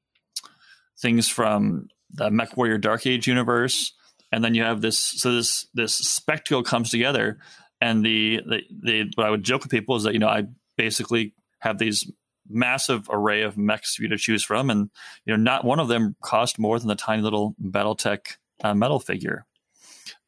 things 1.00 1.28
from 1.28 1.88
the 2.10 2.30
Mech 2.30 2.56
Warrior 2.56 2.78
Dark 2.78 3.06
Age 3.06 3.26
universe, 3.26 3.92
and 4.32 4.44
then 4.44 4.54
you 4.54 4.62
have 4.62 4.80
this 4.80 4.98
so 4.98 5.32
this 5.32 5.66
this 5.74 5.94
spectacle 5.94 6.62
comes 6.62 6.90
together 6.90 7.38
and 7.80 8.04
the, 8.04 8.40
the 8.46 8.62
the 8.82 9.12
what 9.14 9.26
i 9.26 9.30
would 9.30 9.42
joke 9.42 9.62
with 9.62 9.70
people 9.70 9.96
is 9.96 10.02
that 10.02 10.12
you 10.12 10.18
know 10.18 10.28
i 10.28 10.44
basically 10.76 11.34
have 11.60 11.78
these 11.78 12.10
massive 12.48 13.08
array 13.10 13.42
of 13.42 13.58
mechs 13.58 13.96
for 13.96 14.02
you 14.02 14.08
to 14.08 14.16
choose 14.16 14.42
from 14.42 14.70
and 14.70 14.90
you 15.26 15.36
know 15.36 15.42
not 15.42 15.64
one 15.64 15.80
of 15.80 15.88
them 15.88 16.16
cost 16.22 16.58
more 16.58 16.78
than 16.78 16.88
the 16.88 16.94
tiny 16.94 17.22
little 17.22 17.54
battletech 17.62 18.36
uh, 18.62 18.74
metal 18.74 18.98
figure 18.98 19.46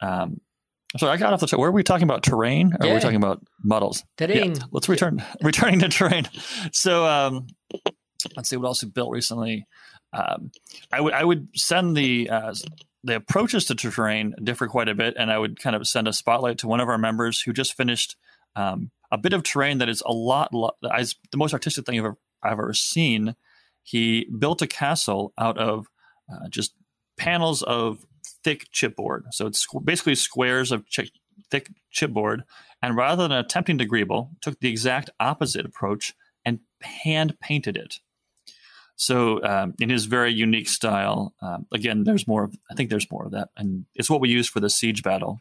um 0.00 0.40
so 0.98 1.08
I 1.08 1.16
got 1.16 1.32
off 1.32 1.40
the. 1.40 1.46
T- 1.46 1.56
where 1.56 1.68
are 1.68 1.72
we 1.72 1.84
talking 1.84 2.02
about 2.02 2.24
terrain? 2.24 2.72
Or 2.72 2.84
yeah. 2.84 2.90
are 2.90 2.94
we 2.96 3.00
talking 3.00 3.16
about 3.16 3.40
models? 3.62 4.04
Terrain. 4.16 4.56
Yeah. 4.56 4.62
Let's 4.72 4.88
return. 4.88 5.24
returning 5.40 5.78
to 5.80 5.88
terrain. 5.88 6.28
So 6.72 7.06
um, 7.06 7.46
let's 8.36 8.48
see 8.48 8.56
what 8.56 8.66
else 8.66 8.82
we 8.82 8.90
built 8.90 9.12
recently. 9.12 9.66
Um, 10.12 10.50
I 10.90 11.00
would 11.00 11.12
I 11.14 11.24
would 11.24 11.48
send 11.54 11.96
the 11.96 12.28
uh, 12.28 12.54
the 13.02 13.16
approaches 13.16 13.64
to 13.66 13.74
terrain 13.74 14.34
differ 14.42 14.66
quite 14.66 14.88
a 14.88 14.94
bit, 14.94 15.14
and 15.18 15.30
I 15.30 15.38
would 15.38 15.58
kind 15.58 15.74
of 15.74 15.86
send 15.86 16.06
a 16.08 16.12
spotlight 16.12 16.58
to 16.58 16.68
one 16.68 16.80
of 16.80 16.88
our 16.88 16.98
members 16.98 17.40
who 17.42 17.52
just 17.52 17.76
finished 17.76 18.16
um, 18.56 18.90
a 19.10 19.18
bit 19.18 19.32
of 19.32 19.42
terrain 19.42 19.78
that 19.78 19.88
is 19.88 20.02
a 20.04 20.12
lot, 20.12 20.52
lot 20.52 20.74
the 20.82 21.36
most 21.36 21.52
artistic 21.52 21.86
thing 21.86 21.98
I've 21.98 22.04
ever, 22.04 22.16
I've 22.42 22.52
ever 22.52 22.74
seen. 22.74 23.34
He 23.82 24.26
built 24.38 24.62
a 24.62 24.66
castle 24.66 25.32
out 25.38 25.56
of 25.58 25.86
uh, 26.30 26.48
just 26.48 26.74
panels 27.16 27.62
of 27.62 28.04
thick 28.44 28.66
chipboard. 28.72 29.22
So 29.32 29.46
it's 29.46 29.66
basically 29.84 30.14
squares 30.14 30.70
of 30.70 30.84
thick 31.50 31.70
chipboard. 31.92 32.42
And 32.82 32.96
rather 32.96 33.28
than 33.28 33.38
attempting 33.38 33.78
to 33.78 33.86
greeble, 33.86 34.30
took 34.40 34.60
the 34.60 34.68
exact 34.68 35.10
opposite 35.18 35.66
approach 35.66 36.14
and 36.44 36.60
hand 36.82 37.38
painted 37.40 37.76
it. 37.76 38.00
So 39.00 39.42
um, 39.44 39.72
in 39.80 39.88
his 39.88 40.04
very 40.04 40.30
unique 40.30 40.68
style, 40.68 41.32
um, 41.40 41.66
again, 41.72 42.04
there's 42.04 42.28
more. 42.28 42.44
Of, 42.44 42.54
I 42.70 42.74
think 42.74 42.90
there's 42.90 43.10
more 43.10 43.24
of 43.24 43.32
that, 43.32 43.48
and 43.56 43.86
it's 43.94 44.10
what 44.10 44.20
we 44.20 44.28
use 44.28 44.46
for 44.46 44.60
the 44.60 44.68
siege 44.68 45.02
battle. 45.02 45.40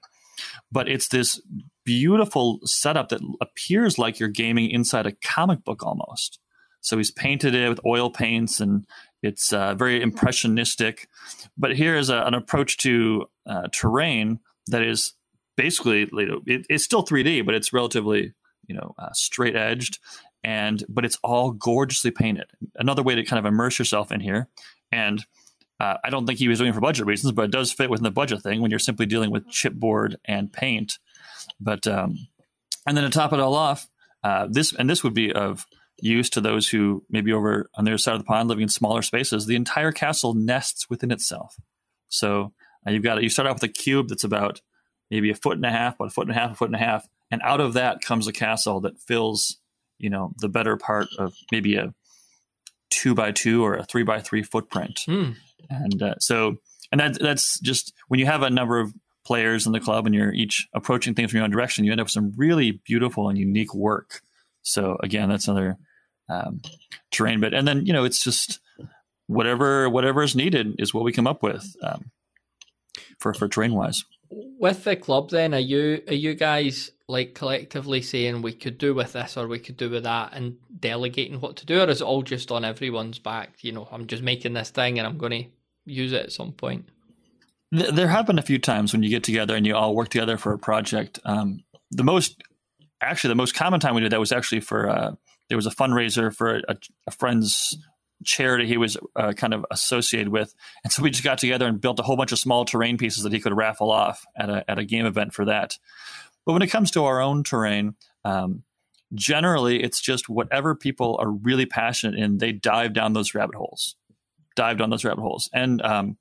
But 0.72 0.88
it's 0.88 1.10
this 1.10 1.42
beautiful 1.84 2.62
setup 2.64 3.10
that 3.10 3.20
appears 3.42 4.00
like 4.00 4.18
you're 4.18 4.30
gaming 4.30 4.70
inside 4.70 5.06
a 5.06 5.12
comic 5.12 5.66
book 5.66 5.84
almost. 5.84 6.40
So 6.80 6.96
he's 6.96 7.12
painted 7.12 7.54
it 7.54 7.68
with 7.68 7.86
oil 7.86 8.10
paints, 8.10 8.62
and 8.62 8.88
it's 9.22 9.52
uh, 9.52 9.76
very 9.76 10.02
impressionistic. 10.02 11.10
But 11.58 11.76
here 11.76 11.98
is 11.98 12.10
a, 12.10 12.22
an 12.22 12.36
approach 12.36 12.78
to 12.78 13.26
uh, 13.46 13.68
terrain 13.74 14.40
that 14.68 14.84
is 14.84 15.16
basically 15.58 16.08
it, 16.14 16.66
it's 16.70 16.86
still 16.86 17.04
3D, 17.04 17.46
but 17.46 17.56
it's 17.56 17.74
relatively 17.74 18.32
you 18.68 18.76
know 18.76 18.96
uh, 18.98 19.12
straight 19.12 19.58
edged 19.58 20.00
and 20.44 20.84
but 20.90 21.06
it's 21.06 21.18
all 21.24 21.52
gorgeously 21.52 22.12
painted. 22.12 22.46
Another 22.76 23.04
way 23.04 23.16
to 23.16 23.24
kind 23.24 23.40
of 23.40 23.52
immerse 23.52 23.80
yourself 23.80 24.12
in 24.12 24.20
here, 24.20 24.48
and 24.92 25.26
uh, 25.80 25.96
I 26.04 26.10
don't 26.10 26.26
think 26.26 26.40
he 26.40 26.48
was 26.48 26.60
doing 26.60 26.72
it 26.72 26.74
for 26.74 26.82
budget 26.82 27.06
reasons, 27.06 27.32
but 27.32 27.46
it 27.46 27.52
does 27.52 27.72
fit 27.72 27.90
within 27.90 28.04
the 28.04 28.12
budget 28.12 28.42
thing 28.42 28.62
when 28.62 28.70
you're 28.70 28.80
simply 28.80 29.06
dealing 29.06 29.32
with 29.32 29.48
chipboard 29.48 30.16
and 30.26 30.52
paint. 30.52 31.00
But 31.60 31.88
um, 31.88 32.18
and 32.86 32.98
then 32.98 33.04
to 33.06 33.10
top 33.10 33.34
it 33.34 33.40
all 33.40 33.56
off, 33.56 33.88
uh, 34.24 34.48
this 34.50 34.74
and 34.74 34.90
this 34.90 35.04
would 35.04 35.14
be 35.14 35.32
of 35.32 35.66
use 36.02 36.30
to 36.32 36.42
those 36.42 36.68
who 36.68 37.04
maybe 37.10 37.32
over 37.32 37.70
on 37.76 37.86
their 37.86 37.98
side 37.98 38.16
of 38.16 38.20
the 38.20 38.26
pond 38.26 38.50
living 38.50 38.64
in 38.64 38.70
smaller 38.70 39.02
spaces. 39.02 39.46
The 39.46 39.56
entire 39.56 39.92
castle 39.92 40.34
nests 40.34 40.90
within 40.90 41.12
itself. 41.12 41.56
So 42.10 42.54
uh, 42.86 42.92
you've 42.92 43.04
got 43.04 43.22
you 43.24 43.30
start 43.30 43.48
out 43.48 43.56
with 43.56 43.64
a 43.64 43.68
cube 43.70 44.10
that's 44.10 44.24
about 44.24 44.62
maybe 45.10 45.30
a 45.30 45.36
foot 45.36 45.58
and 45.58 45.66
a 45.66 45.72
half, 45.72 45.96
about 45.96 46.08
a 46.08 46.12
foot 46.12 46.28
and 46.28 46.36
a 46.36 46.40
half, 46.40 46.52
a 46.52 46.56
foot 46.56 46.70
and 46.70 46.76
a 46.76 46.86
half, 46.86 47.08
and 47.32 47.42
out 47.42 47.62
of 47.62 47.74
that 47.74 48.02
comes 48.02 48.28
a 48.28 48.34
castle 48.34 48.82
that 48.82 49.00
fills 49.00 49.59
you 50.00 50.10
know 50.10 50.34
the 50.40 50.50
better 50.50 50.78
part 50.78 51.08
of 51.18 51.34
maybe 51.52 51.76
a 51.76 51.94
two 52.90 53.14
by 53.14 53.32
two 53.32 53.64
or 53.64 53.76
a 53.76 53.84
three 53.84 54.04
by 54.04 54.20
three 54.20 54.44
footprint. 54.44 55.02
Mm. 55.08 55.36
and 55.70 56.02
uh, 56.02 56.16
so 56.20 56.58
and 56.92 57.00
that 57.00 57.20
that's 57.20 57.60
just 57.60 57.94
when 58.08 58.20
you 58.20 58.26
have 58.26 58.42
a 58.42 58.50
number 58.50 58.80
of 58.80 58.94
players 59.26 59.68
in 59.68 59.74
the 59.74 59.80
club 59.80 60.06
and 60.06 60.16
you're 60.16 60.34
each 60.34 60.68
approaching 60.74 61.14
things 61.14 61.30
from 61.30 61.38
your 61.38 61.44
own 61.44 61.52
direction 61.52 61.86
you 61.86 61.92
end 61.92 62.02
up 62.02 62.06
with 62.06 62.12
some 62.12 62.34
really 62.36 62.82
beautiful 62.86 63.30
and 63.30 63.38
unique 63.38 63.74
work. 63.76 64.22
So 64.64 64.98
again 65.04 65.30
that's 65.30 65.48
another 65.48 65.78
um, 66.30 66.62
terrain 67.12 67.40
bit 67.40 67.54
and 67.54 67.68
then 67.68 67.86
you 67.86 67.94
know 67.94 68.06
it's 68.06 68.24
just 68.24 68.60
whatever 69.28 69.90
whatever 69.90 70.24
is 70.24 70.36
needed 70.36 70.76
is 70.80 70.94
what 70.94 71.04
we 71.04 71.12
come 71.12 71.28
up 71.28 71.44
with 71.44 71.76
um, 71.84 72.12
for 73.20 73.34
for 73.34 73.48
terrain 73.48 73.74
wise 73.74 74.04
with 74.60 74.84
the 74.84 74.96
club 74.96 75.30
then 75.30 75.54
are 75.54 75.60
you 75.60 76.02
are 76.08 76.14
you 76.14 76.34
guys 76.34 76.92
like 77.10 77.34
collectively 77.34 78.04
saying 78.04 78.44
we 78.44 78.54
could 78.54 78.78
do 78.78 78.94
with 78.94 79.14
this 79.14 79.36
or 79.36 79.48
we 79.48 79.58
could 79.58 79.76
do 79.76 79.90
with 79.90 80.04
that 80.04 80.32
and 80.34 80.58
delegating 80.80 81.42
what 81.42 81.56
to 81.58 81.66
do, 81.66 81.82
or 81.82 81.90
is 81.90 82.02
it 82.02 82.06
all 82.06 82.22
just 82.22 82.52
on 82.52 82.64
everyone's 82.64 83.18
back? 83.18 83.56
You 83.62 83.72
know, 83.72 83.88
I'm 83.92 84.06
just 84.06 84.22
making 84.22 84.54
this 84.54 84.70
thing 84.70 85.00
and 85.00 85.08
I'm 85.08 85.18
going 85.18 85.32
to 85.32 85.50
use 85.86 86.14
it 86.14 86.24
at 86.26 86.32
some 86.32 86.52
point. 86.52 86.88
There 87.72 88.08
have 88.08 88.28
been 88.28 88.38
a 88.38 88.44
few 88.44 88.60
times 88.60 88.94
when 88.94 89.02
you 89.02 89.10
get 89.10 89.24
together 89.24 89.56
and 89.56 89.66
you 89.66 89.76
all 89.76 89.96
work 89.96 90.10
together 90.10 90.38
for 90.38 90.54
a 90.54 90.60
project. 90.60 91.20
Um, 91.26 91.64
the 91.90 92.04
most, 92.04 92.44
actually, 93.02 93.30
the 93.30 93.36
most 93.36 93.56
common 93.56 93.80
time 93.80 93.96
we 93.96 94.02
did 94.02 94.12
that 94.12 94.20
was 94.20 94.32
actually 94.32 94.62
for 94.62 94.88
uh, 94.88 95.12
there 95.50 95.58
was 95.58 95.66
a 95.66 95.72
fundraiser 95.72 96.34
for 96.34 96.58
a, 96.58 96.78
a 97.08 97.12
friend's 97.12 97.76
charity 98.24 98.68
he 98.68 98.78
was 98.78 98.98
uh, 99.16 99.34
kind 99.34 99.54
of 99.54 99.66
associated 99.72 100.30
with, 100.30 100.54
and 100.84 100.92
so 100.92 101.04
we 101.04 101.10
just 101.10 101.24
got 101.24 101.38
together 101.38 101.68
and 101.68 101.82
built 101.82 102.00
a 102.00 102.04
whole 102.04 102.18
bunch 102.18 102.32
of 102.32 102.40
small 102.40 102.66
terrain 102.66 102.98
pieces 102.98 103.24
that 103.24 103.34
he 103.34 103.40
could 103.40 103.56
raffle 103.56 103.92
off 103.92 104.26
at 104.36 104.50
a 104.50 104.70
at 104.70 104.80
a 104.80 104.86
game 104.86 105.06
event 105.06 105.34
for 105.34 105.46
that. 105.46 105.78
But 106.46 106.54
when 106.54 106.62
it 106.62 106.68
comes 106.68 106.92
to 106.92 107.06
our 107.06 107.22
own 107.22 107.44
terrain, 107.44 107.96
um, 108.26 108.64
generally 109.14 109.82
it's 109.82 110.02
just 110.02 110.30
whatever 110.30 110.76
people 110.76 111.18
are 111.20 111.30
really 111.30 111.66
passionate 111.66 112.20
in, 112.20 112.38
they 112.38 112.52
dive 112.52 112.94
down 112.94 113.14
those 113.14 113.34
rabbit 113.34 113.56
holes, 113.56 113.96
dive 114.56 114.78
down 114.78 114.90
those 114.90 115.06
rabbit 115.06 115.22
holes. 115.22 115.50
And 115.54 115.82
um, 115.82 116.18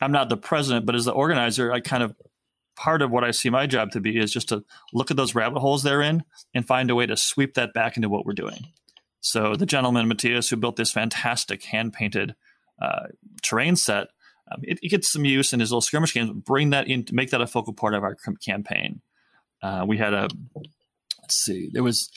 I'm 0.00 0.12
not 0.12 0.28
the 0.28 0.36
president, 0.36 0.86
but 0.86 0.94
as 0.94 1.04
the 1.04 1.12
organizer, 1.12 1.72
I 1.72 1.80
kind 1.80 2.02
of 2.02 2.14
part 2.76 3.02
of 3.02 3.10
what 3.10 3.24
I 3.24 3.30
see 3.30 3.50
my 3.50 3.66
job 3.66 3.92
to 3.92 4.00
be 4.00 4.18
is 4.18 4.32
just 4.32 4.48
to 4.48 4.64
look 4.92 5.10
at 5.10 5.16
those 5.16 5.34
rabbit 5.34 5.60
holes 5.60 5.82
they're 5.82 6.02
in 6.02 6.24
and 6.54 6.66
find 6.66 6.90
a 6.90 6.94
way 6.94 7.06
to 7.06 7.16
sweep 7.16 7.54
that 7.54 7.72
back 7.72 7.96
into 7.96 8.08
what 8.08 8.26
we're 8.26 8.32
doing. 8.32 8.66
So 9.24 9.56
the 9.56 9.64
gentleman 9.64 10.06
Matthias 10.06 10.50
who 10.50 10.56
built 10.56 10.76
this 10.76 10.92
fantastic 10.92 11.64
hand 11.64 11.94
painted 11.94 12.34
uh, 12.80 13.06
terrain 13.40 13.74
set, 13.74 14.08
um, 14.52 14.60
it, 14.62 14.78
it, 14.82 14.90
gets 14.90 15.10
some 15.10 15.24
use 15.24 15.54
in 15.54 15.60
his 15.60 15.70
little 15.70 15.80
skirmish 15.80 16.12
games. 16.12 16.30
Bring 16.30 16.70
that 16.70 16.88
in 16.88 17.06
make 17.10 17.30
that 17.30 17.40
a 17.40 17.46
focal 17.46 17.72
part 17.72 17.94
of 17.94 18.02
our 18.02 18.18
campaign. 18.44 19.00
Uh, 19.62 19.86
we 19.88 19.96
had 19.96 20.12
a 20.12 20.28
let's 21.22 21.36
see, 21.36 21.70
there 21.72 21.82
was 21.82 22.10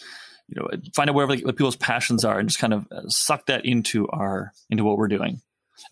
you 0.49 0.59
know 0.59 0.67
find 0.93 1.09
out 1.09 1.15
wherever 1.15 1.33
like, 1.33 1.45
people's 1.45 1.77
passions 1.77 2.25
are 2.25 2.39
and 2.39 2.49
just 2.49 2.59
kind 2.59 2.73
of 2.73 2.85
uh, 2.91 3.07
suck 3.07 3.45
that 3.45 3.65
into 3.65 4.09
our 4.09 4.51
into 4.69 4.83
what 4.83 4.97
we're 4.97 5.07
doing. 5.07 5.41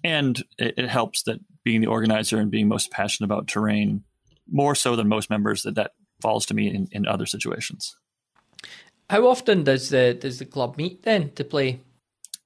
And 0.04 0.38
it, 0.58 0.74
it 0.78 0.90
helps 0.90 1.24
that 1.24 1.40
being 1.64 1.80
the 1.80 1.88
organizer 1.88 2.40
and 2.40 2.52
being 2.52 2.68
most 2.68 2.92
passionate 2.92 3.28
about 3.28 3.48
terrain 3.48 4.04
more 4.52 4.76
so 4.76 4.98
than 4.98 5.08
most 5.08 5.30
members 5.30 5.64
that 5.64 5.76
that 5.76 5.92
falls 6.22 6.46
to 6.48 6.54
me 6.54 6.68
in, 6.68 6.90
in 6.92 7.08
other 7.08 7.26
situations. 7.26 7.96
How 9.10 9.28
often 9.28 9.64
does 9.64 9.90
the 9.90 10.14
does 10.14 10.40
the 10.40 10.46
club 10.46 10.78
meet 10.78 11.04
then 11.04 11.32
to 11.32 11.44
play? 11.44 11.82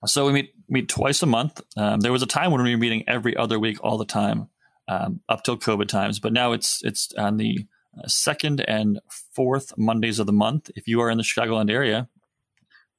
So 0.05 0.25
we 0.25 0.33
meet 0.33 0.53
meet 0.67 0.89
twice 0.89 1.21
a 1.23 1.25
month. 1.25 1.61
Um, 1.77 1.99
there 2.01 2.11
was 2.11 2.21
a 2.21 2.27
time 2.27 2.51
when 2.51 2.63
we 2.63 2.71
were 2.71 2.77
meeting 2.77 3.03
every 3.07 3.35
other 3.35 3.59
week, 3.59 3.77
all 3.83 3.97
the 3.97 4.05
time, 4.05 4.49
um, 4.87 5.21
up 5.29 5.43
till 5.43 5.57
COVID 5.57 5.87
times. 5.87 6.19
But 6.19 6.33
now 6.33 6.51
it's 6.51 6.83
it's 6.83 7.13
on 7.17 7.37
the 7.37 7.65
uh, 7.97 8.07
second 8.07 8.61
and 8.67 8.99
fourth 9.33 9.77
Mondays 9.77 10.19
of 10.19 10.25
the 10.25 10.33
month. 10.33 10.69
If 10.75 10.87
you 10.87 11.01
are 11.01 11.09
in 11.09 11.17
the 11.17 11.23
Chicagoland 11.23 11.71
area, 11.71 12.07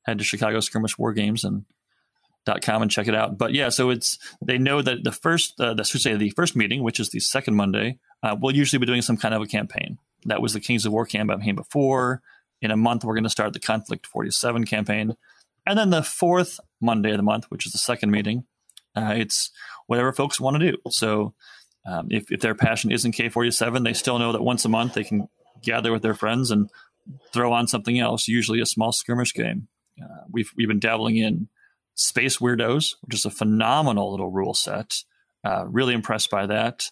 head 0.02 0.18
to 0.18 0.24
Chicago 0.24 0.60
Skirmish 0.60 0.98
War 0.98 1.12
Games 1.12 1.44
and 1.44 1.64
dot 2.46 2.62
com 2.62 2.80
and 2.80 2.90
check 2.90 3.08
it 3.08 3.14
out. 3.14 3.36
But 3.36 3.52
yeah, 3.52 3.68
so 3.68 3.90
it's 3.90 4.18
they 4.40 4.56
know 4.56 4.80
that 4.80 5.04
the 5.04 5.12
first, 5.12 5.60
uh, 5.60 5.74
the, 5.74 5.84
should 5.84 6.00
say 6.00 6.16
the 6.16 6.30
first 6.30 6.56
meeting, 6.56 6.82
which 6.82 6.98
is 6.98 7.10
the 7.10 7.20
second 7.20 7.54
Monday, 7.54 7.98
uh, 8.22 8.36
we'll 8.40 8.56
usually 8.56 8.78
be 8.78 8.86
doing 8.86 9.02
some 9.02 9.18
kind 9.18 9.34
of 9.34 9.42
a 9.42 9.46
campaign. 9.46 9.98
That 10.24 10.40
was 10.40 10.54
the 10.54 10.60
Kings 10.60 10.86
of 10.86 10.92
War 10.92 11.04
campaign 11.04 11.54
before. 11.54 12.22
In 12.60 12.70
a 12.70 12.76
month, 12.76 13.04
we're 13.04 13.14
going 13.14 13.24
to 13.24 13.30
start 13.30 13.52
the 13.52 13.60
Konflikt 13.60 14.06
47 14.06 14.64
campaign. 14.64 15.16
And 15.66 15.78
then 15.78 15.90
the 15.90 16.02
fourth 16.02 16.60
Monday 16.80 17.10
of 17.10 17.16
the 17.16 17.22
month, 17.22 17.46
which 17.50 17.66
is 17.66 17.72
the 17.72 17.78
second 17.78 18.10
meeting, 18.10 18.44
uh, 18.96 19.14
it's 19.16 19.50
whatever 19.86 20.12
folks 20.12 20.40
want 20.40 20.58
to 20.58 20.72
do. 20.72 20.78
So 20.90 21.34
um, 21.86 22.08
if, 22.10 22.30
if 22.30 22.40
their 22.40 22.54
passion 22.54 22.90
isn't 22.90 23.14
K47, 23.14 23.84
they 23.84 23.92
still 23.92 24.18
know 24.18 24.32
that 24.32 24.42
once 24.42 24.64
a 24.64 24.68
month 24.68 24.94
they 24.94 25.04
can 25.04 25.28
gather 25.62 25.92
with 25.92 26.02
their 26.02 26.14
friends 26.14 26.50
and 26.50 26.70
throw 27.32 27.52
on 27.52 27.66
something 27.66 27.98
else, 27.98 28.28
usually 28.28 28.60
a 28.60 28.66
small 28.66 28.92
skirmish 28.92 29.34
game. 29.34 29.68
Uh, 30.02 30.24
we've, 30.30 30.50
we've 30.56 30.68
been 30.68 30.80
dabbling 30.80 31.16
in 31.16 31.48
Space 31.94 32.38
Weirdos, 32.38 32.96
which 33.02 33.14
is 33.14 33.24
a 33.24 33.30
phenomenal 33.30 34.10
little 34.10 34.30
rule 34.30 34.54
set. 34.54 35.02
Uh, 35.44 35.66
really 35.66 35.94
impressed 35.94 36.30
by 36.30 36.46
that. 36.46 36.90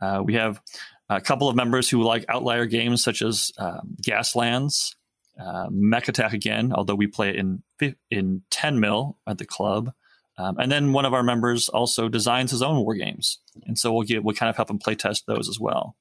Uh, 0.00 0.22
we 0.24 0.34
have 0.34 0.60
a 1.08 1.20
couple 1.20 1.48
of 1.48 1.56
members 1.56 1.88
who 1.88 2.02
like 2.02 2.24
outlier 2.28 2.66
games 2.66 3.02
such 3.02 3.22
as 3.22 3.50
um, 3.58 3.96
Gaslands, 4.02 4.94
uh, 5.38 5.68
Mech 5.70 6.08
Attack 6.08 6.32
again, 6.32 6.72
although 6.74 6.94
we 6.94 7.06
play 7.06 7.30
it 7.30 7.36
in 7.36 7.62
in 8.10 8.42
10 8.50 8.80
mil 8.80 9.18
at 9.26 9.38
the 9.38 9.46
club. 9.46 9.92
Um, 10.36 10.56
and 10.58 10.70
then 10.70 10.92
one 10.92 11.04
of 11.04 11.14
our 11.14 11.24
members 11.24 11.68
also 11.68 12.08
designs 12.08 12.52
his 12.52 12.62
own 12.62 12.84
war 12.84 12.94
games, 12.94 13.38
and 13.66 13.76
so 13.76 13.92
we'll 13.92 14.02
get 14.02 14.22
we'll 14.22 14.36
kind 14.36 14.50
of 14.50 14.56
help 14.56 14.70
him 14.70 14.78
play 14.78 14.94
test 14.94 15.26
those 15.26 15.48
as 15.48 15.58
well. 15.58 15.96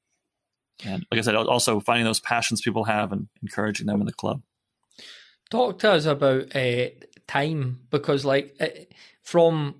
And 0.85 1.05
like 1.11 1.17
I 1.17 1.21
said, 1.21 1.35
also 1.35 1.79
finding 1.79 2.05
those 2.05 2.19
passions 2.19 2.61
people 2.61 2.83
have 2.83 3.11
and 3.11 3.27
encouraging 3.41 3.87
them 3.87 3.99
in 3.99 4.05
the 4.05 4.13
club. 4.13 4.43
Talk 5.49 5.79
to 5.79 5.93
us 5.93 6.05
about 6.05 6.55
uh, 6.55 6.89
time 7.27 7.79
because, 7.89 8.25
like, 8.25 8.55
uh, 8.59 8.67
from 9.23 9.75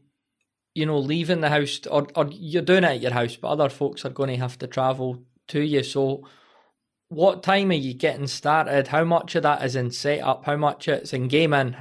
you 0.73 0.85
know, 0.85 0.99
leaving 0.99 1.41
the 1.41 1.49
house, 1.49 1.81
or, 1.89 2.07
or 2.15 2.27
you're 2.31 2.61
doing 2.61 2.83
it 2.83 2.87
at 2.87 3.01
your 3.01 3.11
house, 3.11 3.35
but 3.35 3.47
other 3.47 3.67
folks 3.67 4.05
are 4.05 4.11
going 4.11 4.29
to 4.29 4.37
have 4.37 4.59
to 4.59 4.67
travel 4.67 5.23
to 5.47 5.59
you. 5.59 5.81
So, 5.81 6.27
what 7.09 7.43
time 7.43 7.69
are 7.71 7.73
you 7.73 7.93
getting 7.93 8.27
started? 8.27 8.87
How 8.87 9.03
much 9.03 9.35
of 9.35 9.43
that 9.43 9.63
is 9.63 9.75
in 9.75 9.91
setup? 9.91 10.45
How 10.45 10.57
much 10.57 10.87
it's 10.87 11.13
in 11.13 11.27
gaming? 11.27 11.75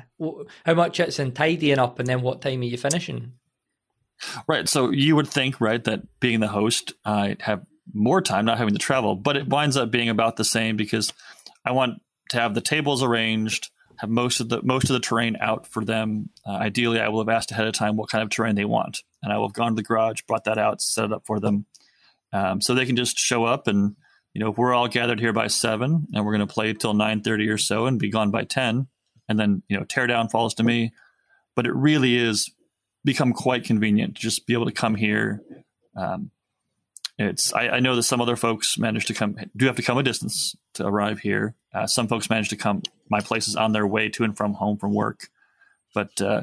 How 0.65 0.75
much 0.75 1.01
it's 1.01 1.19
in 1.19 1.33
tidying 1.33 1.79
up? 1.79 1.99
And 1.99 2.09
then 2.09 2.23
what 2.23 2.41
time 2.41 2.61
are 2.61 2.65
you 2.65 2.79
finishing? 2.79 3.33
Right. 4.47 4.69
So 4.69 4.91
you 4.91 5.17
would 5.17 5.29
think, 5.29 5.61
right, 5.61 5.83
that 5.85 6.21
being 6.21 6.41
the 6.41 6.49
host, 6.49 6.93
I 7.05 7.37
have 7.41 7.67
more 7.93 8.23
time 8.23 8.45
not 8.45 8.59
having 8.59 8.75
to 8.75 8.81
travel, 8.81 9.15
but 9.15 9.37
it 9.37 9.49
winds 9.49 9.77
up 9.77 9.91
being 9.91 10.09
about 10.09 10.37
the 10.37 10.45
same 10.45 10.77
because 10.77 11.13
I 11.65 11.73
want 11.73 12.01
to 12.31 12.41
have 12.41 12.55
the 12.55 12.61
tables 12.61 13.03
arranged 13.03 13.71
have 13.99 14.11
most 14.11 14.41
of 14.41 14.49
the 14.49 14.63
most 14.63 14.85
of 14.85 14.95
the 14.95 15.01
terrain 15.01 15.37
out 15.41 15.67
for 15.67 15.85
them. 15.85 16.31
Uh, 16.47 16.53
ideally, 16.53 17.01
I 17.01 17.09
will 17.09 17.21
have 17.21 17.29
asked 17.29 17.51
ahead 17.51 17.67
of 17.67 17.75
time 17.75 17.97
what 17.97 18.11
kind 18.11 18.23
of 18.23 18.31
terrain 18.31 18.55
they 18.55 18.65
want, 18.65 19.03
and 19.23 19.33
I 19.33 19.39
will 19.39 19.49
have 19.49 19.55
gone 19.55 19.73
to 19.73 19.77
the 19.77 19.83
garage, 19.83 20.23
brought 20.27 20.45
that 20.45 20.59
out, 20.59 20.81
set 20.81 21.07
it 21.07 21.13
up 21.13 21.27
for 21.27 21.41
them, 21.41 21.67
um, 22.33 22.61
so 22.61 22.75
they 22.75 22.87
can 22.87 22.97
just 22.97 23.19
show 23.19 23.45
up 23.45 23.67
and 23.67 23.97
you 24.37 24.41
know 24.41 24.51
if 24.51 24.59
we're 24.59 24.75
all 24.75 24.87
gathered 24.87 25.19
here 25.19 25.33
by 25.33 25.47
seven 25.47 26.07
and 26.13 26.23
we're 26.23 26.37
going 26.37 26.47
to 26.47 26.53
play 26.53 26.75
till 26.75 26.93
nine 26.93 27.23
thirty 27.23 27.49
or 27.49 27.57
so 27.57 27.87
and 27.87 27.99
be 27.99 28.11
gone 28.11 28.31
by 28.31 28.45
ten, 28.45 28.87
and 29.31 29.39
then 29.39 29.63
you 29.67 29.79
know 29.79 29.85
tear 29.85 30.07
down 30.07 30.29
falls 30.29 30.53
to 30.57 30.63
me. 30.63 30.93
But 31.55 31.65
it 31.65 31.75
really 31.75 32.17
is 32.19 32.53
become 33.03 33.33
quite 33.33 33.65
convenient 33.65 34.17
to 34.17 34.21
just 34.21 34.47
be 34.47 34.53
able 34.53 34.67
to 34.67 34.73
come 34.73 34.95
here. 34.95 35.41
Um, 35.97 36.33
it's 37.19 37.55
I, 37.55 37.69
I, 37.69 37.81
know 37.81 37.97
that 37.97 38.03
some 38.03 38.21
other 38.21 38.37
folks 38.37 38.77
manage 38.77 39.07
to 39.07 39.15
come 39.15 39.39
do 39.57 39.65
have 39.65 39.77
to 39.77 39.83
come 39.83 39.97
a 39.97 40.03
distance 40.03 40.55
to 40.75 40.87
arrive 40.87 41.21
here. 41.21 41.55
Uh, 41.73 41.87
some 41.87 42.07
folks 42.07 42.29
manage 42.29 42.51
to 42.51 42.57
come 42.57 42.83
my 43.09 43.21
places 43.21 43.57
on 43.57 43.73
their 43.73 43.87
way 43.87 44.11
to 44.11 44.23
and 44.23 44.37
from 44.37 44.53
home 44.53 44.77
from 44.77 44.93
work, 44.93 45.29
but 45.95 46.21
uh, 46.21 46.43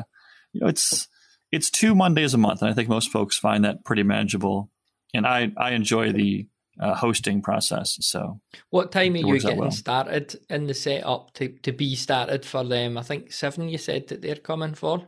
you 0.52 0.62
know 0.62 0.68
it's 0.68 1.08
it's 1.52 1.70
two 1.70 1.94
Mondays 1.94 2.34
a 2.34 2.40
month, 2.40 2.64
and 2.64 2.72
I 2.72 2.74
think 2.74 2.90
most 2.90 3.12
folks 3.12 3.38
find 3.38 3.64
that 3.66 3.86
pretty 3.86 4.02
manageable. 4.02 4.72
And 5.14 5.28
I 5.28 5.52
I 5.58 5.74
enjoy 5.74 6.12
the 6.12 6.48
uh, 6.80 6.96
hosting 6.96 7.42
process. 7.42 7.98
So, 8.02 8.40
what 8.70 8.92
time 8.92 9.14
are 9.14 9.18
you 9.18 9.40
getting 9.40 9.60
well. 9.60 9.72
started 9.72 10.40
in 10.50 10.68
the 10.68 10.74
setup 10.74 11.34
to 11.36 11.50
to 11.50 11.72
be 11.72 11.96
started 11.96 12.46
for 12.46 12.64
them? 12.64 12.98
I 12.98 13.04
think 13.04 13.32
seven. 13.32 13.70
You 13.70 13.78
said 13.78 14.08
that 14.08 14.22
they're 14.22 14.36
coming 14.36 14.74
for. 14.74 15.08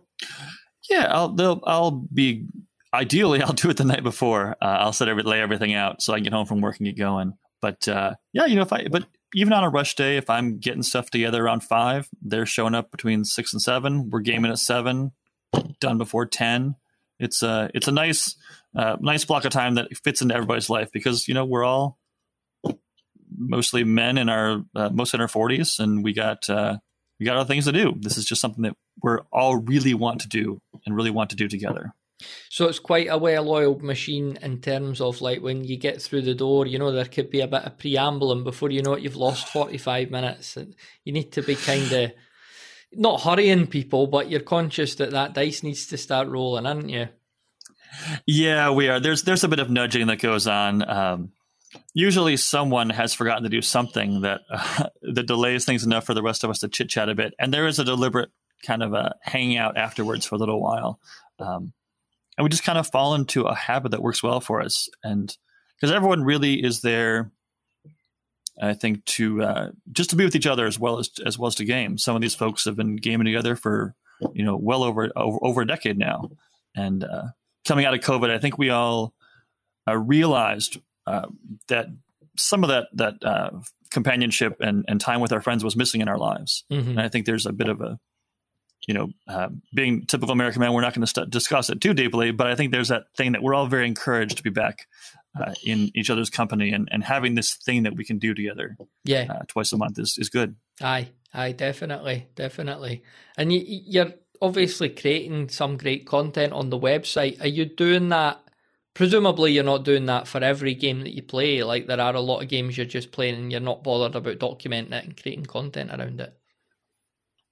Yeah, 0.89 1.07
I'll 1.09 1.29
they'll 1.29 1.61
I'll 1.65 1.91
be 1.91 2.47
ideally, 2.95 3.41
I'll 3.43 3.53
do 3.53 3.69
it 3.69 3.77
the 3.77 3.85
night 3.85 4.03
before. 4.03 4.55
Uh, 4.61 4.77
I'll 4.79 4.93
set 4.93 5.09
every, 5.09 5.23
lay 5.23 5.41
everything 5.41 5.73
out 5.73 6.01
so 6.01 6.13
I 6.13 6.17
can 6.17 6.23
get 6.23 6.33
home 6.33 6.45
from 6.45 6.61
work 6.61 6.77
and 6.77 6.87
get 6.87 6.97
going. 6.97 7.33
But 7.61 7.87
uh, 7.87 8.15
yeah, 8.33 8.45
you 8.45 8.55
know, 8.55 8.61
if 8.61 8.73
I 8.73 8.87
but 8.87 9.05
even 9.33 9.53
on 9.53 9.63
a 9.63 9.69
rush 9.69 9.95
day, 9.95 10.17
if 10.17 10.29
I'm 10.29 10.59
getting 10.59 10.83
stuff 10.83 11.09
together 11.09 11.43
around 11.43 11.61
five, 11.61 12.07
they're 12.21 12.45
showing 12.45 12.75
up 12.75 12.91
between 12.91 13.25
six 13.25 13.53
and 13.53 13.61
seven. 13.61 14.09
We're 14.09 14.19
gaming 14.19 14.51
at 14.51 14.59
seven, 14.59 15.11
done 15.79 15.97
before 15.97 16.25
ten. 16.25 16.75
It's 17.19 17.41
a 17.41 17.49
uh, 17.49 17.67
it's 17.73 17.87
a 17.87 17.91
nice 17.91 18.35
uh, 18.75 18.97
nice 18.99 19.25
block 19.25 19.45
of 19.45 19.51
time 19.51 19.75
that 19.75 19.95
fits 20.03 20.21
into 20.21 20.35
everybody's 20.35 20.69
life 20.69 20.89
because 20.91 21.27
you 21.27 21.33
know 21.33 21.45
we're 21.45 21.63
all 21.63 21.97
mostly 23.37 23.83
men 23.83 24.17
in 24.17 24.29
our 24.29 24.63
uh, 24.75 24.89
most 24.89 25.13
in 25.13 25.21
our 25.21 25.27
forties, 25.27 25.79
and 25.79 26.03
we 26.03 26.13
got 26.13 26.49
uh, 26.49 26.77
we 27.19 27.25
got 27.25 27.37
other 27.37 27.47
things 27.47 27.65
to 27.65 27.71
do. 27.71 27.93
This 27.99 28.17
is 28.17 28.25
just 28.25 28.41
something 28.41 28.63
that 28.63 28.75
we're 29.01 29.21
all 29.31 29.57
really 29.57 29.93
want 29.93 30.21
to 30.21 30.27
do 30.27 30.61
and 30.85 30.95
really 30.95 31.11
want 31.11 31.29
to 31.31 31.35
do 31.35 31.47
together. 31.47 31.93
So 32.49 32.67
it's 32.67 32.79
quite 32.79 33.07
a 33.09 33.17
well-oiled 33.17 33.83
machine 33.83 34.39
in 34.41 34.61
terms 34.61 35.01
of 35.01 35.21
like 35.21 35.41
when 35.41 35.65
you 35.65 35.75
get 35.77 36.01
through 36.01 36.21
the 36.21 36.33
door, 36.33 36.65
you 36.65 36.79
know, 36.79 36.91
there 36.91 37.05
could 37.05 37.29
be 37.29 37.41
a 37.41 37.47
bit 37.47 37.63
of 37.63 37.77
preamble, 37.77 38.31
and 38.31 38.43
before 38.43 38.71
you 38.71 38.81
know 38.81 38.93
it, 38.93 39.03
you've 39.03 39.17
lost 39.17 39.49
forty-five 39.49 40.11
minutes. 40.11 40.55
and 40.57 40.75
You 41.03 41.11
need 41.11 41.33
to 41.33 41.41
be 41.41 41.55
kind 41.55 41.91
of 41.91 42.11
not 42.93 43.21
hurrying 43.21 43.67
people, 43.67 44.07
but 44.07 44.29
you're 44.29 44.39
conscious 44.39 44.95
that 44.95 45.11
that 45.11 45.33
dice 45.33 45.61
needs 45.61 45.87
to 45.87 45.97
start 45.97 46.29
rolling, 46.29 46.65
aren't 46.65 46.89
you? 46.89 47.09
Yeah, 48.25 48.71
we 48.71 48.89
are. 48.89 48.99
There's 48.99 49.23
there's 49.23 49.43
a 49.43 49.47
bit 49.47 49.59
of 49.59 49.69
nudging 49.69 50.07
that 50.07 50.19
goes 50.19 50.47
on. 50.47 50.87
Um, 50.87 51.31
usually, 51.93 52.37
someone 52.37 52.89
has 52.89 53.13
forgotten 53.13 53.43
to 53.43 53.49
do 53.49 53.61
something 53.61 54.21
that 54.21 54.41
uh, 54.49 54.89
that 55.13 55.27
delays 55.27 55.65
things 55.65 55.83
enough 55.83 56.05
for 56.05 56.13
the 56.13 56.23
rest 56.23 56.43
of 56.43 56.49
us 56.49 56.59
to 56.59 56.67
chit 56.67 56.89
chat 56.89 57.09
a 57.09 57.15
bit, 57.15 57.33
and 57.39 57.53
there 57.53 57.67
is 57.67 57.79
a 57.79 57.83
deliberate 57.83 58.29
kind 58.63 58.81
of 58.81 58.93
a 58.93 59.15
hanging 59.21 59.57
out 59.57 59.77
afterwards 59.77 60.25
for 60.25 60.35
a 60.35 60.37
little 60.37 60.61
while. 60.61 60.99
Um, 61.39 61.73
and 62.37 62.43
we 62.43 62.49
just 62.49 62.63
kind 62.63 62.77
of 62.77 62.87
fall 62.87 63.15
into 63.15 63.43
a 63.43 63.55
habit 63.55 63.91
that 63.91 64.01
works 64.01 64.21
well 64.21 64.39
for 64.39 64.61
us 64.61 64.89
and 65.03 65.35
because 65.75 65.91
everyone 65.91 66.23
really 66.23 66.63
is 66.63 66.81
there 66.81 67.31
i 68.61 68.73
think 68.73 69.03
to 69.05 69.41
uh, 69.43 69.71
just 69.91 70.09
to 70.09 70.15
be 70.15 70.23
with 70.23 70.35
each 70.35 70.47
other 70.47 70.65
as 70.65 70.79
well 70.79 70.99
as 70.99 71.09
as 71.25 71.37
well 71.37 71.47
as 71.47 71.55
to 71.55 71.65
game 71.65 71.97
some 71.97 72.15
of 72.15 72.21
these 72.21 72.35
folks 72.35 72.65
have 72.65 72.75
been 72.75 72.95
gaming 72.95 73.25
together 73.25 73.55
for 73.55 73.95
you 74.33 74.43
know 74.43 74.55
well 74.55 74.83
over 74.83 75.11
over, 75.15 75.37
over 75.41 75.61
a 75.61 75.67
decade 75.67 75.97
now 75.97 76.29
and 76.75 77.03
uh, 77.03 77.27
coming 77.65 77.85
out 77.85 77.93
of 77.93 77.99
covid 77.99 78.29
i 78.29 78.37
think 78.37 78.57
we 78.57 78.69
all 78.69 79.13
uh, 79.87 79.97
realized 79.97 80.79
uh, 81.07 81.27
that 81.67 81.87
some 82.37 82.63
of 82.63 82.69
that 82.69 82.87
that 82.93 83.13
uh, 83.23 83.51
companionship 83.91 84.57
and, 84.59 84.83
and 84.87 84.99
time 84.99 85.21
with 85.21 85.31
our 85.31 85.41
friends 85.41 85.63
was 85.63 85.75
missing 85.75 86.01
in 86.01 86.07
our 86.07 86.17
lives 86.17 86.63
mm-hmm. 86.71 86.91
and 86.91 87.01
i 87.01 87.07
think 87.07 87.25
there's 87.25 87.45
a 87.45 87.53
bit 87.53 87.69
of 87.69 87.81
a 87.81 87.99
you 88.87 88.93
know, 88.93 89.09
uh, 89.27 89.49
being 89.73 90.05
typical 90.05 90.31
American 90.31 90.59
man, 90.59 90.73
we're 90.73 90.81
not 90.81 90.93
going 90.93 91.01
to 91.01 91.07
st- 91.07 91.29
discuss 91.29 91.69
it 91.69 91.81
too 91.81 91.93
deeply. 91.93 92.31
But 92.31 92.47
I 92.47 92.55
think 92.55 92.71
there's 92.71 92.89
that 92.89 93.05
thing 93.17 93.31
that 93.31 93.41
we're 93.41 93.55
all 93.55 93.67
very 93.67 93.87
encouraged 93.87 94.37
to 94.37 94.43
be 94.43 94.49
back 94.49 94.87
uh, 95.39 95.53
in 95.63 95.91
each 95.95 96.09
other's 96.09 96.29
company 96.29 96.71
and, 96.71 96.87
and 96.91 97.03
having 97.03 97.35
this 97.35 97.55
thing 97.55 97.83
that 97.83 97.95
we 97.95 98.05
can 98.05 98.19
do 98.19 98.33
together. 98.33 98.77
Yeah, 99.03 99.25
uh, 99.29 99.43
twice 99.47 99.71
a 99.73 99.77
month 99.77 99.99
is 99.99 100.17
is 100.19 100.29
good. 100.29 100.55
Aye, 100.81 101.09
aye, 101.33 101.53
definitely, 101.53 102.27
definitely. 102.35 103.03
And 103.37 103.51
you, 103.51 103.61
you're 103.65 104.13
obviously 104.41 104.89
creating 104.89 105.49
some 105.49 105.77
great 105.77 106.05
content 106.05 106.53
on 106.53 106.69
the 106.69 106.79
website. 106.79 107.41
Are 107.41 107.47
you 107.47 107.65
doing 107.65 108.09
that? 108.09 108.41
Presumably, 108.93 109.51
you're 109.51 109.63
not 109.63 109.83
doing 109.83 110.05
that 110.05 110.27
for 110.27 110.41
every 110.43 110.73
game 110.73 111.01
that 111.01 111.13
you 111.13 111.21
play. 111.21 111.63
Like 111.63 111.87
there 111.87 111.99
are 111.99 112.15
a 112.15 112.21
lot 112.21 112.41
of 112.41 112.47
games 112.47 112.77
you're 112.77 112.85
just 112.85 113.11
playing 113.11 113.35
and 113.35 113.51
you're 113.51 113.61
not 113.61 113.83
bothered 113.83 114.15
about 114.15 114.39
documenting 114.39 114.93
it 114.93 115.03
and 115.05 115.21
creating 115.21 115.45
content 115.45 115.91
around 115.91 116.21
it. 116.21 116.33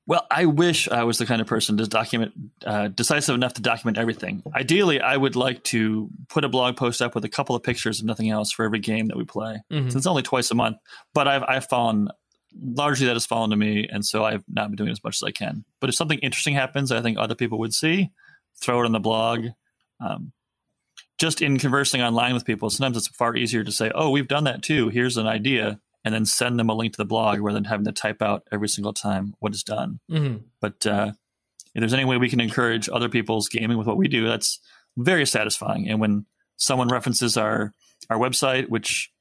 Well, 0.05 0.27
I 0.29 0.45
wish 0.45 0.89
I 0.89 1.05
was 1.05 1.17
the 1.17 1.25
kind 1.25 1.39
of 1.39 1.47
person 1.47 1.77
to 1.77 1.87
document, 1.87 2.33
uh, 2.65 2.89
decisive 2.89 3.35
enough 3.35 3.53
to 3.53 3.61
document 3.61 3.97
everything. 3.97 4.43
Ideally, 4.53 4.99
I 4.99 5.15
would 5.15 5.37
like 5.37 5.63
to 5.65 6.09
put 6.27 6.43
a 6.43 6.49
blog 6.49 6.75
post 6.75 7.01
up 7.01 7.15
with 7.15 7.23
a 7.23 7.29
couple 7.29 7.55
of 7.55 7.63
pictures 7.63 7.99
and 7.99 8.07
nothing 8.07 8.29
else 8.29 8.51
for 8.51 8.65
every 8.65 8.79
game 8.79 9.07
that 9.07 9.17
we 9.17 9.23
play. 9.23 9.61
Mm-hmm. 9.71 9.83
Since 9.89 9.95
it's 9.95 10.07
only 10.07 10.23
twice 10.23 10.51
a 10.51 10.55
month, 10.55 10.77
but 11.13 11.29
I've 11.29 11.43
I've 11.43 11.69
fallen 11.69 12.09
largely 12.61 13.05
that 13.07 13.15
has 13.15 13.25
fallen 13.25 13.49
to 13.49 13.55
me, 13.55 13.87
and 13.87 14.05
so 14.05 14.23
I've 14.23 14.43
not 14.47 14.69
been 14.69 14.75
doing 14.75 14.91
as 14.91 15.03
much 15.03 15.17
as 15.17 15.23
I 15.23 15.31
can. 15.31 15.65
But 15.79 15.89
if 15.89 15.95
something 15.95 16.19
interesting 16.19 16.55
happens, 16.55 16.91
I 16.91 17.01
think 17.01 17.17
other 17.17 17.35
people 17.35 17.59
would 17.59 17.73
see, 17.73 18.11
throw 18.59 18.81
it 18.81 18.85
on 18.85 18.91
the 18.91 18.99
blog. 18.99 19.47
Um, 19.99 20.31
just 21.17 21.41
in 21.41 21.59
conversing 21.59 22.01
online 22.01 22.33
with 22.33 22.45
people, 22.45 22.69
sometimes 22.69 22.97
it's 22.97 23.07
far 23.07 23.35
easier 23.35 23.63
to 23.63 23.71
say, 23.71 23.91
"Oh, 23.93 24.09
we've 24.09 24.27
done 24.27 24.43
that 24.45 24.63
too. 24.63 24.89
Here's 24.89 25.17
an 25.17 25.27
idea." 25.27 25.79
and 26.05 26.13
then 26.13 26.25
send 26.25 26.59
them 26.59 26.69
a 26.69 26.73
link 26.73 26.93
to 26.93 26.97
the 26.97 27.05
blog 27.05 27.39
rather 27.39 27.55
than 27.55 27.63
having 27.63 27.85
to 27.85 27.91
type 27.91 28.21
out 28.21 28.43
every 28.51 28.67
single 28.67 28.93
time 28.93 29.35
what 29.39 29.53
is 29.53 29.63
done. 29.63 29.99
Mm-hmm. 30.11 30.37
But 30.59 30.85
uh, 30.85 31.13
if 31.73 31.79
there's 31.79 31.93
any 31.93 32.05
way 32.05 32.17
we 32.17 32.29
can 32.29 32.41
encourage 32.41 32.89
other 32.91 33.09
people's 33.09 33.47
gaming 33.47 33.77
with 33.77 33.87
what 33.87 33.97
we 33.97 34.07
do, 34.07 34.27
that's 34.27 34.59
very 34.97 35.25
satisfying. 35.25 35.89
And 35.89 35.99
when 35.99 36.25
someone 36.57 36.89
references 36.89 37.37
our 37.37 37.71
our 38.09 38.17
website, 38.17 38.67
which 38.69 39.11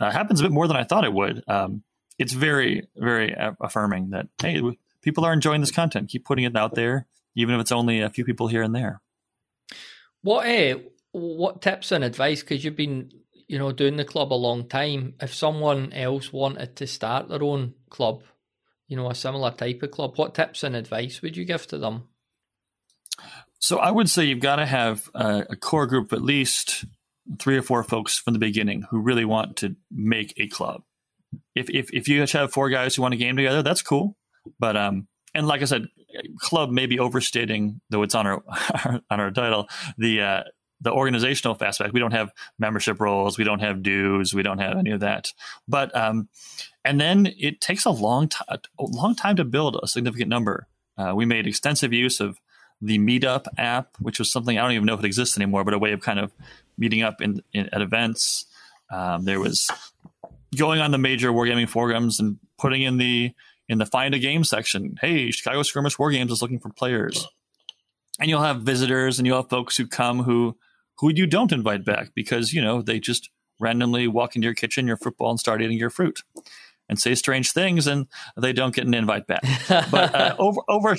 uh, 0.00 0.10
happens 0.10 0.40
a 0.40 0.42
bit 0.42 0.52
more 0.52 0.66
than 0.66 0.76
I 0.76 0.82
thought 0.82 1.04
it 1.04 1.12
would, 1.12 1.44
um, 1.46 1.84
it's 2.18 2.32
very 2.32 2.88
very 2.96 3.34
affirming 3.60 4.10
that 4.10 4.28
hey, 4.40 4.60
people 5.02 5.24
are 5.24 5.32
enjoying 5.32 5.60
this 5.60 5.70
content. 5.70 6.08
Keep 6.08 6.24
putting 6.24 6.44
it 6.44 6.56
out 6.56 6.74
there, 6.74 7.06
even 7.34 7.54
if 7.54 7.60
it's 7.60 7.72
only 7.72 8.00
a 8.00 8.10
few 8.10 8.24
people 8.24 8.48
here 8.48 8.62
and 8.62 8.74
there. 8.74 9.00
What 10.22 10.46
uh, 10.46 10.78
what 11.12 11.62
tips 11.62 11.92
and 11.92 12.04
advice? 12.04 12.40
Because 12.40 12.64
you've 12.64 12.76
been 12.76 13.10
you 13.48 13.58
know, 13.58 13.72
doing 13.72 13.96
the 13.96 14.04
club 14.04 14.32
a 14.32 14.34
long 14.34 14.68
time, 14.68 15.14
if 15.20 15.34
someone 15.34 15.92
else 15.92 16.32
wanted 16.32 16.76
to 16.76 16.86
start 16.86 17.28
their 17.28 17.42
own 17.42 17.74
club, 17.90 18.22
you 18.88 18.96
know, 18.96 19.10
a 19.10 19.14
similar 19.14 19.50
type 19.50 19.82
of 19.82 19.90
club, 19.90 20.16
what 20.16 20.34
tips 20.34 20.62
and 20.62 20.74
advice 20.74 21.20
would 21.22 21.36
you 21.36 21.44
give 21.44 21.66
to 21.66 21.78
them? 21.78 22.08
So 23.58 23.78
I 23.78 23.90
would 23.90 24.10
say 24.10 24.24
you've 24.24 24.40
got 24.40 24.56
to 24.56 24.66
have 24.66 25.08
a, 25.14 25.46
a 25.50 25.56
core 25.56 25.86
group 25.86 26.12
of 26.12 26.18
at 26.18 26.24
least 26.24 26.84
three 27.38 27.56
or 27.56 27.62
four 27.62 27.82
folks 27.82 28.18
from 28.18 28.32
the 28.32 28.38
beginning 28.38 28.82
who 28.90 29.00
really 29.00 29.24
want 29.24 29.56
to 29.58 29.76
make 29.90 30.34
a 30.36 30.48
club. 30.48 30.82
If 31.54 31.70
if 31.70 31.92
if 31.92 32.08
you 32.08 32.24
have 32.26 32.52
four 32.52 32.68
guys 32.70 32.94
who 32.94 33.02
want 33.02 33.12
to 33.12 33.18
game 33.18 33.36
together, 33.36 33.62
that's 33.62 33.82
cool. 33.82 34.16
But 34.58 34.76
um, 34.76 35.08
and 35.34 35.46
like 35.46 35.62
I 35.62 35.66
said, 35.66 35.86
club 36.38 36.70
may 36.70 36.86
be 36.86 36.98
overstating, 36.98 37.80
though 37.90 38.02
it's 38.02 38.14
on 38.14 38.26
our 38.26 38.42
on 39.10 39.20
our 39.20 39.30
title, 39.30 39.68
the 39.98 40.20
uh, 40.20 40.42
the 40.80 40.92
organizational 40.92 41.56
aspect. 41.60 41.92
We 41.92 42.00
don't 42.00 42.12
have 42.12 42.30
membership 42.58 43.00
roles, 43.00 43.38
we 43.38 43.44
don't 43.44 43.60
have 43.60 43.82
dues, 43.82 44.34
we 44.34 44.42
don't 44.42 44.58
have 44.58 44.76
any 44.76 44.90
of 44.90 45.00
that. 45.00 45.32
But 45.66 45.94
um, 45.96 46.28
and 46.84 47.00
then 47.00 47.32
it 47.38 47.60
takes 47.60 47.84
a 47.84 47.90
long 47.90 48.28
time, 48.28 48.58
a 48.78 48.84
long 48.84 49.14
time 49.14 49.36
to 49.36 49.44
build 49.44 49.78
a 49.82 49.88
significant 49.88 50.28
number. 50.28 50.68
Uh, 50.96 51.12
we 51.14 51.26
made 51.26 51.46
extensive 51.46 51.92
use 51.92 52.20
of 52.20 52.38
the 52.80 52.98
Meetup 52.98 53.46
app, 53.56 53.96
which 53.98 54.18
was 54.18 54.30
something 54.30 54.58
I 54.58 54.62
don't 54.62 54.72
even 54.72 54.84
know 54.84 54.94
if 54.94 55.00
it 55.00 55.06
exists 55.06 55.36
anymore, 55.36 55.64
but 55.64 55.74
a 55.74 55.78
way 55.78 55.92
of 55.92 56.00
kind 56.00 56.18
of 56.18 56.32
meeting 56.76 57.02
up 57.02 57.20
in, 57.20 57.42
in 57.52 57.68
at 57.72 57.80
events. 57.80 58.46
Um, 58.90 59.24
there 59.24 59.40
was 59.40 59.70
going 60.54 60.80
on 60.80 60.90
the 60.90 60.98
major 60.98 61.32
wargaming 61.32 61.68
forums 61.68 62.20
and 62.20 62.38
putting 62.58 62.82
in 62.82 62.96
the 62.98 63.32
in 63.68 63.78
the 63.78 63.86
find 63.86 64.14
a 64.14 64.18
game 64.18 64.44
section. 64.44 64.96
Hey, 65.00 65.30
Chicago 65.30 65.62
Skirmish 65.62 65.98
War 65.98 66.10
Games 66.10 66.30
is 66.30 66.42
looking 66.42 66.60
for 66.60 66.70
players 66.70 67.26
and 68.20 68.30
you'll 68.30 68.42
have 68.42 68.62
visitors 68.62 69.18
and 69.18 69.26
you'll 69.26 69.42
have 69.42 69.50
folks 69.50 69.76
who 69.76 69.86
come 69.86 70.22
who 70.22 70.56
who 70.98 71.10
you 71.12 71.26
don't 71.26 71.52
invite 71.52 71.84
back 71.84 72.10
because 72.14 72.52
you 72.52 72.62
know 72.62 72.82
they 72.82 73.00
just 73.00 73.30
randomly 73.60 74.08
walk 74.08 74.34
into 74.34 74.46
your 74.46 74.54
kitchen, 74.54 74.86
your 74.86 74.96
football, 74.96 75.30
and 75.30 75.40
start 75.40 75.62
eating 75.62 75.78
your 75.78 75.90
fruit 75.90 76.22
and 76.88 76.98
say 76.98 77.14
strange 77.14 77.52
things, 77.52 77.86
and 77.86 78.06
they 78.36 78.52
don't 78.52 78.74
get 78.74 78.86
an 78.86 78.94
invite 78.94 79.26
back. 79.26 79.42
but 79.68 80.14
uh, 80.14 80.36
over 80.38 80.60
over 80.68 80.96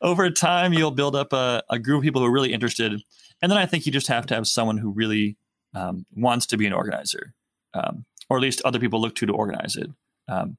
over 0.00 0.30
time, 0.30 0.72
you'll 0.72 0.90
build 0.90 1.14
up 1.14 1.32
a, 1.32 1.62
a, 1.70 1.78
group 1.78 1.98
of 1.98 2.04
people 2.04 2.22
who 2.22 2.28
are 2.28 2.32
really 2.32 2.52
interested, 2.52 3.00
and 3.40 3.50
then 3.50 3.58
I 3.58 3.66
think 3.66 3.86
you 3.86 3.92
just 3.92 4.08
have 4.08 4.26
to 4.26 4.34
have 4.34 4.46
someone 4.46 4.78
who 4.78 4.90
really 4.90 5.36
um, 5.74 6.06
wants 6.14 6.46
to 6.46 6.56
be 6.56 6.66
an 6.66 6.72
organizer, 6.72 7.34
um, 7.74 8.04
or 8.28 8.36
at 8.36 8.42
least 8.42 8.62
other 8.64 8.78
people 8.78 9.00
look 9.00 9.14
to 9.16 9.26
to 9.26 9.32
organize 9.32 9.76
it. 9.76 9.90
Um, 10.28 10.56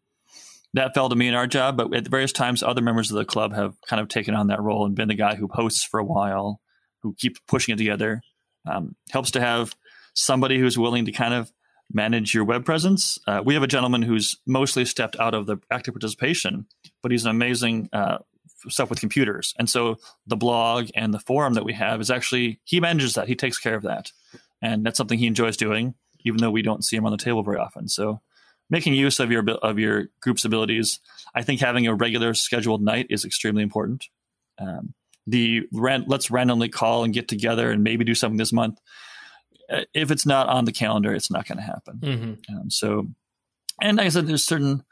that 0.74 0.93
fell 0.93 1.09
to 1.09 1.16
me 1.16 1.28
in 1.28 1.34
our 1.34 1.47
job, 1.47 1.78
but 1.78 1.93
at 1.95 2.07
various 2.07 2.34
times, 2.34 2.61
other 2.61 2.82
members 2.82 3.09
of 3.09 3.18
the 3.18 3.26
club 3.26 3.53
have 3.53 3.76
kind 3.88 4.01
of 4.01 4.09
taken 4.09 4.36
on 4.36 4.47
that 4.47 4.61
role 4.61 4.86
and 4.86 4.93
been 4.93 5.07
the 5.07 5.16
guy 5.16 5.36
who 5.36 5.47
posts 5.47 5.86
for 5.86 5.99
a 5.99 6.03
while, 6.03 6.59
who 7.01 7.16
keeps 7.18 7.39
pushing 7.47 7.74
it 7.74 7.78
together. 7.78 8.22
Um, 8.68 8.95
helps 9.11 9.32
to 9.32 9.39
have 9.39 9.76
somebody 10.13 10.59
who's 10.59 10.78
willing 10.78 11.05
to 11.05 11.11
kind 11.11 11.34
of 11.34 11.51
manage 11.91 12.34
your 12.34 12.43
web 12.43 12.66
presence. 12.66 13.18
Uh, 13.28 13.41
we 13.45 13.53
have 13.53 13.63
a 13.63 13.68
gentleman 13.68 14.01
who's 14.01 14.38
mostly 14.45 14.86
stepped 14.86 15.18
out 15.20 15.34
of 15.34 15.45
the 15.45 15.57
active 15.72 15.93
participation, 15.93 16.66
but 17.01 17.11
he's 17.11 17.26
an 17.26 17.32
amazing 17.32 17.89
uh, 17.93 18.18
stuff 18.68 18.89
with 18.89 18.99
computers. 18.99 19.53
And 19.57 19.70
so 19.70 19.97
the 20.26 20.36
blog 20.36 20.89
and 20.95 21.13
the 21.13 21.20
forum 21.20 21.53
that 21.53 21.66
we 21.66 21.74
have 21.74 22.01
is 22.01 22.09
actually 22.11 22.59
he 22.63 22.80
manages 22.80 23.13
that. 23.13 23.28
He 23.28 23.36
takes 23.36 23.59
care 23.59 23.76
of 23.76 23.84
that, 23.84 24.11
and 24.61 24.86
that's 24.86 24.97
something 24.97 25.20
he 25.20 25.28
enjoys 25.28 25.57
doing, 25.57 25.93
even 26.26 26.41
though 26.41 26.51
we 26.51 26.61
don't 26.61 26.84
see 26.84 26.97
him 26.97 27.05
on 27.05 27.11
the 27.11 27.17
table 27.17 27.43
very 27.43 27.57
often. 27.57 27.88
So 27.88 28.21
making 28.69 28.93
use 28.93 29.19
of 29.19 29.32
your 29.32 29.49
of 29.49 29.80
your 29.80 30.09
group's 30.21 30.45
abilities, 30.45 30.99
I 31.34 31.43
think 31.43 31.61
having 31.61 31.88
a 31.88 31.95
regular 31.95 32.34
scheduled 32.34 32.82
night 32.82 33.07
is 33.09 33.23
extremely 33.23 33.63
important. 33.63 34.09
Um, 34.59 34.93
the 35.28 35.63
ran- 35.71 36.05
let's 36.07 36.30
randomly 36.30 36.69
call 36.69 37.03
and 37.03 37.13
get 37.13 37.28
together 37.28 37.71
and 37.71 37.84
maybe 37.84 38.03
do 38.03 38.15
something 38.15 38.38
this 38.38 38.53
month. 38.53 38.80
Uh, 39.69 39.82
if 39.93 40.11
it's 40.11 40.26
not 40.26 40.47
on 40.47 40.65
the 40.65 40.71
calendar, 40.71 41.13
it's 41.13 41.32
not 41.32 41.47
going 41.47 41.57
to 41.57 41.63
happen. 41.63 41.99
Mm-hmm. 41.99 42.55
Um, 42.55 42.69
so, 42.69 43.07
and 43.82 43.97
like 43.97 44.05
I 44.05 44.09
said, 44.09 44.28
there's 44.28 44.43
certain 44.43 44.84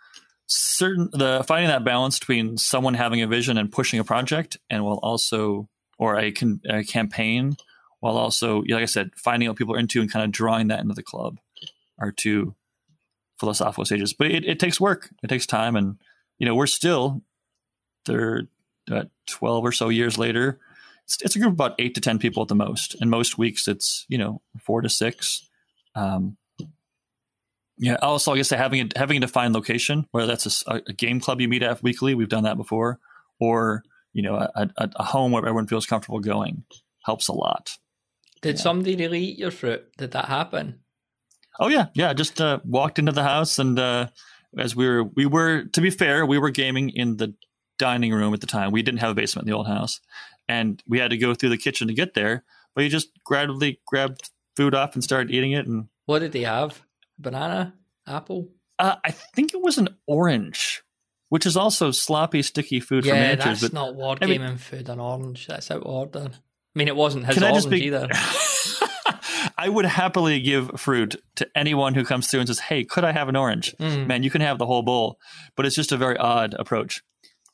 certain 0.48 1.10
the 1.12 1.44
finding 1.48 1.70
that 1.70 1.86
balance 1.86 2.20
between 2.20 2.58
someone 2.58 2.96
having 2.96 3.22
a 3.22 3.28
vision 3.28 3.58
and 3.58 3.72
pushing 3.72 4.00
a 4.00 4.04
project, 4.04 4.58
and 4.70 4.84
while 4.84 5.00
also 5.04 5.70
or 6.00 6.18
a, 6.18 6.32
con- 6.32 6.62
a 6.68 6.84
campaign, 6.84 7.56
while 8.04 8.18
also 8.18 8.64
like 8.68 8.82
I 8.82 8.86
said, 8.86 9.12
finding 9.16 9.48
what 9.48 9.58
people 9.58 9.76
are 9.76 9.80
into 9.80 10.02
and 10.02 10.12
kind 10.12 10.26
of 10.26 10.32
drawing 10.32 10.68
that 10.68 10.82
into 10.82 10.94
the 10.94 11.02
club 11.02 11.40
are 11.98 12.12
two 12.12 12.54
philosophical 13.40 13.86
stages. 13.86 14.12
But 14.12 14.28
it, 14.28 14.44
it 14.44 14.60
takes 14.60 14.78
work. 14.78 15.10
It 15.24 15.28
takes 15.28 15.46
time, 15.46 15.78
and 15.78 15.96
you 16.38 16.46
know 16.46 16.54
we're 16.54 16.68
still 16.68 17.22
they're 18.06 18.50
uh, 18.92 19.06
12 19.30 19.64
or 19.64 19.72
so 19.72 19.88
years 19.88 20.18
later, 20.18 20.60
it's, 21.06 21.18
it's, 21.22 21.38
a 21.38 21.40
group 21.40 21.52
of 21.52 21.54
about 21.54 21.76
eight 21.80 21.96
to 21.96 22.02
10 22.02 22.20
people 22.20 22.42
at 22.42 22.50
the 22.50 22.56
most. 22.56 22.98
And 23.00 23.10
most 23.10 23.38
weeks 23.38 23.70
it's, 23.70 24.06
you 24.10 24.18
know, 24.18 24.42
four 24.60 24.82
to 24.82 24.90
six. 24.90 25.48
Um, 25.96 26.36
yeah. 27.78 27.96
Also, 28.02 28.34
I 28.34 28.36
guess 28.36 28.50
having 28.50 28.82
a, 28.82 29.00
having 29.00 29.16
a 29.16 29.22
defined 29.22 29.54
location, 29.54 30.08
whether 30.12 30.28
that's 30.28 30.66
a, 30.68 30.82
a, 30.86 30.92
game 30.92 31.22
club 31.22 31.40
you 31.40 31.48
meet 31.48 31.64
at 31.64 31.82
weekly, 31.82 32.16
we've 32.16 32.28
done 32.28 32.44
that 32.44 32.58
before, 32.58 33.00
or, 33.40 33.84
you 34.12 34.24
know, 34.24 34.36
a, 34.36 34.70
a 34.78 35.04
home 35.04 35.32
where 35.32 35.42
everyone 35.42 35.68
feels 35.68 35.86
comfortable 35.86 36.20
going 36.20 36.66
helps 37.06 37.30
a 37.30 37.34
lot. 37.34 37.78
Did 38.44 38.58
yeah. 38.58 38.62
somebody 38.62 38.96
really 38.96 39.24
eat 39.24 39.40
your 39.40 39.52
fruit? 39.52 39.86
Did 39.98 40.12
that 40.12 40.26
happen? 40.26 40.82
Oh 41.60 41.68
yeah, 41.68 41.88
yeah. 41.96 42.14
Just 42.14 42.40
uh, 42.40 42.60
walked 42.64 43.00
into 43.00 43.12
the 43.12 43.24
house 43.24 43.58
and 43.58 43.80
uh, 43.80 44.08
as 44.58 44.76
we 44.76 44.88
were, 44.88 45.04
we 45.04 45.26
were 45.26 45.64
to 45.64 45.82
be 45.82 45.90
fair, 45.90 46.26
we 46.26 46.38
were 46.38 46.50
gaming 46.50 46.90
in 46.90 47.18
the 47.18 47.34
dining 47.80 48.14
room 48.14 48.34
at 48.34 48.42
the 48.42 48.48
time. 48.48 48.72
We 48.72 48.82
didn't 48.82 49.00
have 49.00 49.12
a 49.12 49.16
basement 49.16 49.48
in 49.48 49.52
the 49.52 49.58
old 49.58 49.68
house, 49.68 50.00
and 50.48 50.82
we 50.88 51.00
had 51.00 51.12
to 51.12 51.18
go 51.18 51.34
through 51.34 51.50
the 51.50 51.58
kitchen 51.58 51.88
to 51.88 51.94
get 51.94 52.14
there. 52.14 52.44
But 52.76 52.84
you 52.84 52.90
just 52.90 53.10
gradually 53.24 53.80
grabbed 53.86 54.30
food 54.56 54.76
off 54.76 54.94
and 54.96 55.04
started 55.04 55.32
eating 55.32 55.52
it. 55.52 55.68
And 55.68 55.88
what 56.06 56.20
did 56.20 56.32
they 56.32 56.42
have? 56.42 56.82
Banana, 57.18 57.74
apple. 58.08 58.50
Uh, 58.80 58.96
I 59.04 59.12
think 59.12 59.54
it 59.54 59.62
was 59.62 59.78
an 59.78 59.90
orange, 60.08 60.84
which 61.30 61.46
is 61.46 61.56
also 61.56 61.92
sloppy, 61.92 62.42
sticky 62.42 62.80
food 62.80 63.06
yeah, 63.06 63.14
for 63.14 63.20
managers. 63.20 63.62
that's 63.62 63.74
but, 63.74 63.74
not 63.74 63.96
wargaming 63.96 64.42
I 64.42 64.48
mean, 64.48 64.58
food. 64.58 64.90
An 64.90 65.00
orange. 65.00 65.48
That's 65.48 65.70
out 65.72 65.82
of 65.82 65.86
order. 65.86 66.32
I 66.76 66.80
mean, 66.80 66.88
it 66.88 66.96
wasn't 66.96 67.26
his 67.26 67.42
orange 67.42 67.70
be- 67.70 67.86
either. 67.86 68.08
I 69.58 69.70
would 69.70 69.86
happily 69.86 70.40
give 70.40 70.72
fruit 70.80 71.16
to 71.36 71.48
anyone 71.56 71.94
who 71.94 72.04
comes 72.04 72.28
through 72.28 72.42
and 72.42 72.50
says, 72.50 72.60
"Hey, 72.60 72.84
could 72.84 73.04
I 73.04 73.12
have 73.12 73.30
an 73.30 73.36
orange?" 73.36 73.76
Mm. 73.80 74.08
Man, 74.08 74.24
you 74.24 74.30
can 74.30 74.42
have 74.42 74.58
the 74.58 74.66
whole 74.66 74.82
bowl, 74.82 75.20
but 75.56 75.66
it's 75.66 75.76
just 75.76 75.92
a 75.92 75.98
very 75.98 76.18
odd 76.18 76.56
approach. 76.58 77.04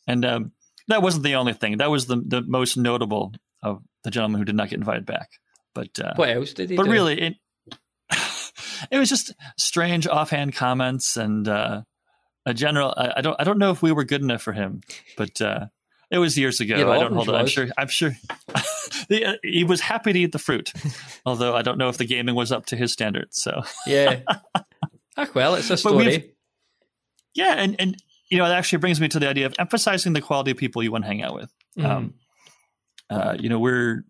And 0.08 0.26
um, 0.26 0.52
that 0.88 1.02
wasn't 1.02 1.24
the 1.24 1.36
only 1.36 1.54
thing. 1.54 1.78
That 1.78 1.92
was 1.92 2.08
the 2.08 2.16
the 2.16 2.42
most 2.42 2.78
notable 2.78 3.34
of 3.62 3.84
the 4.04 4.12
gentleman 4.12 4.40
who 4.40 4.46
did 4.46 4.56
not 4.56 4.70
get 4.70 4.80
invited 4.80 5.06
back. 5.06 5.30
But 5.76 6.00
uh, 6.00 6.14
what 6.16 6.30
else 6.30 6.54
did 6.54 6.70
he? 6.70 6.76
But 6.78 6.86
do? 6.86 6.92
really, 6.92 7.22
it 7.22 7.34
it 8.92 8.98
was 8.98 9.10
just 9.10 9.34
strange 9.58 10.08
offhand 10.08 10.56
comments 10.56 11.18
and 11.18 11.48
uh, 11.48 11.82
a 12.46 12.54
general. 12.54 12.94
I, 12.96 13.14
I, 13.18 13.22
don't 13.22 13.36
I 13.40 13.44
don't 13.44 13.60
know 13.60 13.72
if 13.72 13.82
we 13.82 13.92
were 13.92 14.04
good 14.04 14.22
enough 14.22 14.42
for 14.42 14.54
him, 14.54 14.82
but 15.18 15.42
uh, 15.42 15.68
It 16.10 16.18
was 16.18 16.38
years 16.38 16.60
ago. 16.60 16.76
I 16.92 17.00
don't 17.00 17.14
hold 17.14 17.30
it. 17.30 17.34
I'm 17.34 17.48
sure. 17.48 17.68
I'm 17.78 17.90
sure. 17.90 18.16
The- 19.10 19.26
uh, 19.26 19.34
he 19.43 19.64
was 19.64 19.82
happy 19.82 20.14
to 20.14 20.20
eat 20.20 20.32
the 20.32 20.39
fruit, 20.39 20.72
although 21.26 21.55
I 21.55 21.62
don't 21.62 21.78
know 21.78 21.89
if 21.89 21.97
the 21.97 22.05
gaming 22.05 22.36
was 22.36 22.51
up 22.51 22.68
to 22.68 22.76
his 22.76 22.93
standards. 22.93 23.41
So 23.41 23.62
Yeah. 23.86 24.22
ah, 25.18 25.28
well, 25.34 25.55
it's 25.55 25.70
a 25.70 25.78
story. 25.78 26.34
yeah, 27.34 27.55
and 27.57 27.76
and 27.80 27.97
you 28.30 28.38
know, 28.38 28.45
it 28.45 28.49
actually 28.53 28.78
brings 28.80 29.01
me 29.01 29.07
to 29.10 29.20
the 29.20 29.28
idea 29.28 29.47
of 29.47 29.55
emphasizing 29.57 30.14
the 30.14 30.22
quality 30.22 30.51
of 30.51 30.57
people 30.57 30.84
you 30.84 30.91
want 30.91 31.03
to 31.03 31.07
hang 31.07 31.24
out 31.24 31.34
with. 31.34 31.51
Mhm. 31.78 31.86
Um, 31.86 32.14
uh, 33.10 33.36
you 33.39 33.49
know, 33.49 33.57
we're 33.60 34.05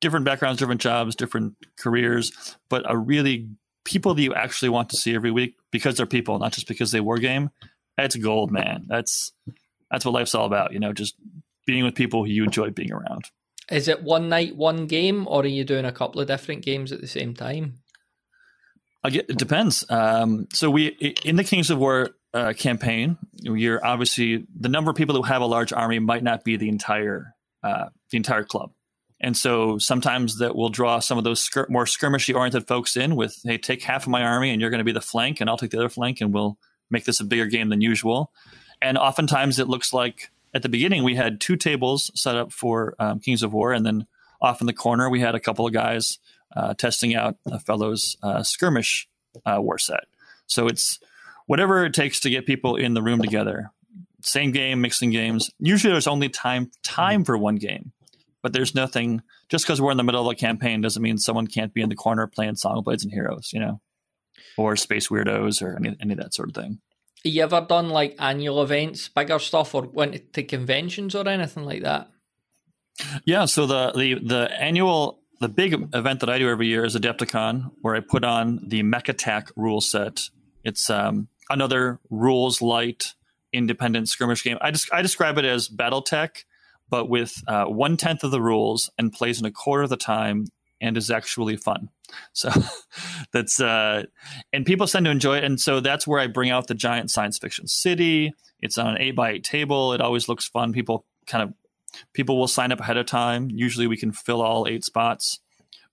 different 0.00 0.24
backgrounds, 0.24 0.58
different 0.58 0.80
jobs, 0.80 1.14
different 1.14 1.54
careers, 1.78 2.56
but 2.70 2.86
are 2.86 2.96
really 2.96 3.48
people 3.84 4.14
that 4.14 4.22
you 4.22 4.32
actually 4.34 4.70
want 4.70 4.88
to 4.90 4.96
see 4.96 5.14
every 5.14 5.30
week 5.30 5.56
because 5.70 5.96
they're 5.98 6.06
people, 6.06 6.38
not 6.38 6.52
just 6.52 6.66
because 6.66 6.90
they 6.90 7.00
war 7.00 7.18
game. 7.18 7.50
That's 7.98 8.16
gold, 8.16 8.50
man. 8.50 8.86
That's 8.88 9.32
that's 9.90 10.04
what 10.06 10.12
life's 10.14 10.34
all 10.34 10.46
about. 10.46 10.72
You 10.72 10.80
know, 10.80 10.94
just 10.94 11.14
being 11.66 11.84
with 11.84 11.94
people 11.94 12.24
who 12.24 12.30
you 12.30 12.44
enjoy 12.44 12.70
being 12.70 12.92
around. 12.92 13.26
Is 13.70 13.88
it 13.88 14.02
one 14.02 14.28
night, 14.28 14.56
one 14.56 14.86
game, 14.86 15.26
or 15.26 15.42
are 15.42 15.46
you 15.46 15.64
doing 15.64 15.84
a 15.84 15.92
couple 15.92 16.20
of 16.20 16.26
different 16.26 16.64
games 16.64 16.92
at 16.92 17.00
the 17.00 17.06
same 17.06 17.34
time? 17.34 17.74
Get, 19.08 19.28
it 19.28 19.38
depends. 19.38 19.84
Um, 19.90 20.48
so 20.52 20.70
we 20.70 20.88
in 21.24 21.36
the 21.36 21.44
Kings 21.44 21.70
of 21.70 21.78
War 21.78 22.10
uh, 22.32 22.54
campaign, 22.54 23.18
you're 23.34 23.84
obviously 23.84 24.46
the 24.58 24.68
number 24.68 24.90
of 24.90 24.96
people 24.96 25.14
who 25.14 25.22
have 25.22 25.42
a 25.42 25.46
large 25.46 25.72
army 25.72 25.98
might 25.98 26.22
not 26.22 26.42
be 26.42 26.56
the 26.56 26.68
entire 26.68 27.34
uh, 27.62 27.86
the 28.10 28.16
entire 28.16 28.44
club, 28.44 28.72
and 29.20 29.36
so 29.36 29.76
sometimes 29.78 30.38
that 30.38 30.56
will 30.56 30.70
draw 30.70 31.00
some 31.00 31.18
of 31.18 31.24
those 31.24 31.46
skir- 31.46 31.68
more 31.68 31.84
skirmishy 31.84 32.34
oriented 32.34 32.66
folks 32.66 32.96
in 32.96 33.14
with, 33.14 33.38
hey, 33.44 33.58
take 33.58 33.82
half 33.82 34.04
of 34.04 34.08
my 34.08 34.22
army 34.22 34.50
and 34.50 34.60
you're 34.60 34.70
going 34.70 34.78
to 34.78 34.84
be 34.84 34.92
the 34.92 35.00
flank, 35.00 35.40
and 35.40 35.50
I'll 35.50 35.58
take 35.58 35.70
the 35.70 35.78
other 35.78 35.88
flank, 35.90 36.20
and 36.20 36.32
we'll 36.32 36.58
make 36.90 37.04
this 37.04 37.20
a 37.20 37.24
bigger 37.24 37.46
game 37.46 37.68
than 37.68 37.80
usual. 37.80 38.32
And 38.80 38.98
oftentimes 38.98 39.58
it 39.58 39.68
looks 39.68 39.92
like 39.92 40.30
at 40.54 40.62
the 40.62 40.68
beginning 40.68 41.02
we 41.02 41.16
had 41.16 41.40
two 41.40 41.56
tables 41.56 42.10
set 42.14 42.36
up 42.36 42.52
for 42.52 42.94
um, 42.98 43.20
Kings 43.20 43.42
of 43.42 43.52
War, 43.52 43.72
and 43.72 43.84
then 43.84 44.06
off 44.40 44.60
in 44.60 44.66
the 44.66 44.72
corner 44.72 45.10
we 45.10 45.20
had 45.20 45.34
a 45.34 45.40
couple 45.40 45.66
of 45.66 45.72
guys 45.72 46.18
uh, 46.54 46.74
testing 46.74 47.14
out 47.14 47.36
a 47.46 47.58
fellow's 47.58 48.16
uh, 48.22 48.42
skirmish 48.42 49.08
uh, 49.44 49.58
war 49.60 49.78
set. 49.78 50.04
So 50.46 50.66
it's 50.68 51.00
whatever 51.46 51.84
it 51.84 51.94
takes 51.94 52.20
to 52.20 52.30
get 52.30 52.46
people 52.46 52.76
in 52.76 52.94
the 52.94 53.02
room 53.02 53.20
together. 53.20 53.70
Same 54.22 54.52
game, 54.52 54.80
mixing 54.80 55.10
games. 55.10 55.50
Usually 55.58 55.92
there's 55.92 56.06
only 56.06 56.28
time 56.28 56.70
time 56.82 57.24
for 57.24 57.36
one 57.36 57.56
game, 57.56 57.92
but 58.42 58.52
there's 58.52 58.74
nothing. 58.74 59.22
Just 59.48 59.64
because 59.64 59.80
we're 59.80 59.90
in 59.90 59.98
the 59.98 60.04
middle 60.04 60.26
of 60.26 60.32
a 60.32 60.34
campaign 60.34 60.80
doesn't 60.80 61.02
mean 61.02 61.18
someone 61.18 61.46
can't 61.46 61.74
be 61.74 61.82
in 61.82 61.90
the 61.90 61.94
corner 61.94 62.26
playing 62.26 62.54
Songblades 62.54 63.02
and 63.02 63.12
Heroes, 63.12 63.50
you 63.52 63.60
know, 63.60 63.80
or 64.56 64.76
Space 64.76 65.08
Weirdos 65.08 65.60
or 65.62 65.76
any 65.76 65.96
any 66.00 66.12
of 66.12 66.18
that 66.20 66.32
sort 66.32 66.48
of 66.48 66.54
thing. 66.54 66.80
You 67.24 67.42
ever 67.42 67.64
done 67.68 67.88
like 67.88 68.16
annual 68.18 68.62
events, 68.62 69.08
bigger 69.08 69.38
stuff, 69.38 69.74
or 69.74 69.82
went 69.82 70.32
to 70.32 70.42
conventions 70.42 71.14
or 71.14 71.26
anything 71.28 71.64
like 71.64 71.82
that? 71.82 72.10
Yeah, 73.24 73.46
so 73.46 73.66
the 73.66 73.92
the 73.92 74.14
the 74.14 74.50
annual 74.60 75.20
the 75.40 75.48
big 75.48 75.72
event 75.94 76.20
that 76.20 76.30
I 76.30 76.38
do 76.38 76.48
every 76.48 76.68
year 76.68 76.84
is 76.84 76.94
Adepticon, 76.94 77.70
where 77.80 77.96
I 77.96 78.00
put 78.00 78.24
on 78.24 78.60
the 78.66 78.82
Mech 78.82 79.08
rule 79.56 79.80
set. 79.80 80.30
It's 80.62 80.88
um, 80.88 81.28
another 81.50 82.00
rules 82.10 82.62
light 82.62 83.14
independent 83.52 84.08
skirmish 84.08 84.44
game. 84.44 84.58
I 84.60 84.70
just 84.70 84.92
I 84.92 85.02
describe 85.02 85.38
it 85.38 85.44
as 85.44 85.68
BattleTech, 85.68 86.44
but 86.88 87.08
with 87.08 87.42
uh, 87.46 87.64
one 87.64 87.96
tenth 87.96 88.24
of 88.24 88.30
the 88.30 88.42
rules 88.42 88.90
and 88.98 89.12
plays 89.12 89.40
in 89.40 89.46
a 89.46 89.50
quarter 89.50 89.84
of 89.84 89.90
the 89.90 89.96
time 89.96 90.46
and 90.84 90.96
is 90.96 91.10
actually 91.10 91.56
fun. 91.56 91.88
So 92.32 92.50
that's 93.32 93.60
uh, 93.60 94.04
and 94.52 94.66
people 94.66 94.86
tend 94.86 95.06
to 95.06 95.10
enjoy 95.10 95.38
it, 95.38 95.44
and 95.44 95.58
so 95.58 95.80
that's 95.80 96.06
where 96.06 96.20
I 96.20 96.26
bring 96.26 96.50
out 96.50 96.66
the 96.66 96.74
giant 96.74 97.10
science 97.10 97.38
fiction 97.38 97.66
city. 97.66 98.34
It's 98.60 98.78
on 98.78 98.88
an 98.88 99.02
eight 99.02 99.16
by 99.16 99.32
eight 99.32 99.44
table. 99.44 99.92
It 99.92 100.00
always 100.00 100.28
looks 100.28 100.46
fun. 100.46 100.72
People 100.72 101.06
kind 101.26 101.42
of 101.42 101.54
people 102.12 102.38
will 102.38 102.48
sign 102.48 102.72
up 102.72 102.80
ahead 102.80 102.96
of 102.96 103.06
time. 103.06 103.50
Usually 103.50 103.86
we 103.86 103.96
can 103.96 104.12
fill 104.12 104.42
all 104.42 104.66
eight 104.68 104.84
spots. 104.84 105.40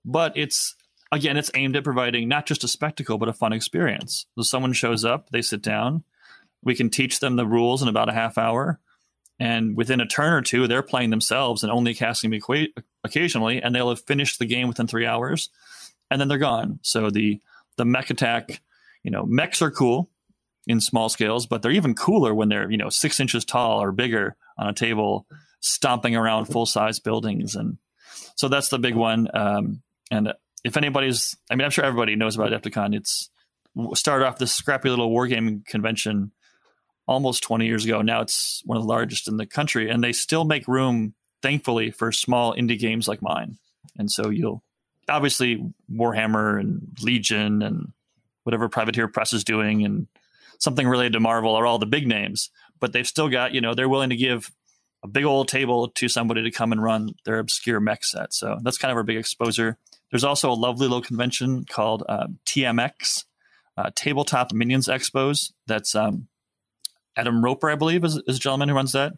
But 0.04 0.34
it's 0.36 0.76
again, 1.12 1.38
it's 1.38 1.52
aimed 1.56 1.76
at 1.76 1.84
providing 1.84 2.28
not 2.28 2.46
just 2.46 2.64
a 2.64 2.68
spectacle, 2.68 3.18
but 3.18 3.30
a 3.30 3.34
fun 3.34 3.54
experience. 3.54 4.26
So 4.36 4.44
someone 4.44 4.74
shows 4.74 5.06
up, 5.06 5.30
they 5.30 5.42
sit 5.42 5.62
down, 5.62 6.04
we 6.64 6.76
can 6.76 6.90
teach 6.90 7.20
them 7.20 7.36
the 7.36 7.48
rules 7.48 7.82
in 7.82 7.88
about 7.88 8.10
a 8.10 8.14
half 8.14 8.38
hour. 8.38 8.80
And 9.40 9.76
within 9.76 10.00
a 10.00 10.06
turn 10.06 10.34
or 10.34 10.42
two, 10.42 10.68
they're 10.68 10.84
playing 10.84 11.10
themselves 11.10 11.64
and 11.64 11.72
only 11.72 11.96
casting 11.96 12.30
me 12.30 12.40
qua- 12.40 12.68
occasionally, 13.04 13.62
and 13.62 13.74
they'll 13.74 13.90
have 13.90 14.02
finished 14.02 14.40
the 14.40 14.46
game 14.46 14.68
within 14.68 14.88
three 14.88 15.06
hours, 15.06 15.50
and 16.10 16.20
then 16.20 16.28
they're 16.28 16.38
gone. 16.38 16.80
So 16.82 17.10
the 17.10 17.40
the 17.78 17.86
mech 17.86 18.10
attack, 18.10 18.62
you 19.04 19.12
know, 19.12 19.26
mechs 19.26 19.62
are 19.62 19.72
cool 19.72 20.10
in 20.68 20.80
small 20.80 21.10
scales, 21.10 21.48
but 21.48 21.62
they're 21.62 21.72
even 21.72 21.96
cooler 21.96 22.34
when 22.34 22.50
they're 22.50 22.70
you 22.70 22.78
know 22.78 22.90
six 22.90 23.20
inches 23.20 23.46
tall 23.46 23.82
or 23.82 23.92
bigger 23.92 24.36
on 24.58 24.68
a 24.68 24.74
table, 24.74 25.26
stomping 25.60 26.16
around 26.16 26.46
full 26.46 26.66
size 26.66 27.00
buildings, 27.00 27.56
and 27.56 27.78
so 28.36 28.48
that's 28.48 28.70
the 28.70 28.80
big 28.80 28.96
one. 28.96 29.28
Um, 29.34 29.82
and 30.10 30.34
if 30.64 30.78
anybody's, 30.78 31.36
I 31.50 31.56
mean, 31.56 31.66
I'm 31.66 31.72
sure 31.72 31.86
everybody 31.86 32.16
knows 32.16 32.36
about 32.36 32.52
Adepticon. 32.52 32.96
It's 32.96 33.30
started 33.94 34.26
off 34.26 34.38
this 34.38 34.54
scrappy 34.54 34.90
little 34.90 35.10
wargaming 35.10 35.66
convention 35.66 36.32
almost 37.08 37.44
20 37.44 37.66
years 37.66 37.86
ago. 37.86 38.02
Now 38.02 38.22
it's 38.22 38.62
one 38.66 38.78
of 38.78 38.84
the 38.84 38.90
largest 38.90 39.28
in 39.28 39.38
the 39.38 39.46
country, 39.46 39.90
and 39.90 40.04
they 40.04 40.14
still 40.14 40.46
make 40.46 40.68
room, 40.68 41.14
thankfully, 41.42 41.92
for 41.92 42.12
small 42.12 42.54
indie 42.56 42.80
games 42.80 43.08
like 43.08 43.22
mine. 43.22 43.58
And 43.98 44.10
so 44.10 44.30
you'll 44.30 44.64
obviously 45.10 45.64
Warhammer 45.92 46.60
and 46.60 46.98
Legion 47.02 47.62
and 47.62 47.92
whatever 48.44 48.70
Privateer 48.70 49.08
Press 49.08 49.34
is 49.34 49.44
doing 49.44 49.84
and 49.86 50.08
something 50.60 50.88
related 50.88 51.14
to 51.14 51.20
Marvel 51.20 51.56
are 51.56 51.66
all 51.66 51.80
the 51.80 51.86
big 51.86 52.08
names, 52.08 52.50
but 52.80 52.94
they've 52.94 53.08
still 53.08 53.30
got, 53.30 53.54
you 53.54 53.62
know, 53.62 53.74
they're 53.74 53.90
willing 53.90 54.10
to 54.10 54.16
give 54.16 54.52
a 55.04 55.08
big 55.08 55.26
old 55.26 55.48
table 55.48 55.90
to 55.90 56.08
somebody 56.08 56.44
to 56.44 56.52
come 56.52 56.72
and 56.72 56.82
run 56.82 57.16
their 57.26 57.40
obscure 57.40 57.80
mech 57.80 58.04
set. 58.04 58.34
So 58.34 58.60
that's 58.62 58.78
kind 58.78 58.92
of 58.92 58.98
our 58.98 59.04
big 59.04 59.18
exposure. 59.18 59.78
There's 60.12 60.24
also 60.24 60.52
a 60.52 60.54
lovely 60.54 60.88
little 60.88 61.02
convention 61.02 61.66
called 61.66 62.04
uh, 62.08 62.28
TMX, 62.46 63.26
uh, 63.78 63.90
Tabletop 63.96 64.54
Minions 64.54 64.88
Expos. 64.88 65.54
That's 65.66 65.96
um, 65.96 66.28
Adam 67.16 67.42
Loper, 67.42 67.72
I 67.72 67.76
believe, 67.76 68.04
is, 68.04 68.22
is 68.28 68.38
a 68.38 68.40
gentleman 68.40 68.70
who 68.70 68.76
runs 68.76 68.92
that. 68.92 69.14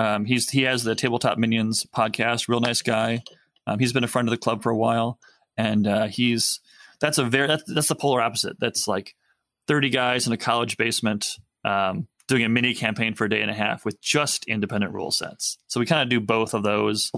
Um, 0.00 0.24
he's 0.24 0.48
he 0.48 0.62
has 0.62 0.82
the 0.82 0.94
Tabletop 0.94 1.36
Minions 1.36 1.84
podcast. 1.94 2.48
Real 2.48 2.60
nice 2.60 2.80
guy. 2.80 3.22
Um, 3.66 3.78
he's 3.78 3.92
been 3.92 4.04
a 4.04 4.08
friend 4.08 4.26
of 4.26 4.30
the 4.30 4.38
club 4.38 4.62
for 4.62 4.70
a 4.70 4.76
while, 4.76 5.18
and 5.58 5.86
uh, 5.86 6.06
he's 6.06 6.60
that's 7.00 7.18
a 7.18 7.24
very 7.24 7.48
that's, 7.48 7.64
that's 7.66 7.88
the 7.88 7.94
polar 7.94 8.22
opposite. 8.22 8.58
That's 8.58 8.88
like 8.88 9.14
thirty 9.66 9.90
guys 9.90 10.26
in 10.26 10.32
a 10.32 10.38
college 10.38 10.78
basement 10.78 11.36
um, 11.64 12.08
doing 12.28 12.44
a 12.44 12.48
mini 12.48 12.72
campaign 12.74 13.14
for 13.14 13.26
a 13.26 13.28
day 13.28 13.42
and 13.42 13.50
a 13.50 13.54
half 13.54 13.84
with 13.84 14.00
just 14.00 14.46
independent 14.46 14.94
rule 14.94 15.10
sets. 15.10 15.58
So 15.66 15.80
we 15.80 15.86
kind 15.86 16.02
of 16.02 16.08
do 16.08 16.18
both 16.18 16.54
of 16.54 16.62
those. 16.62 17.12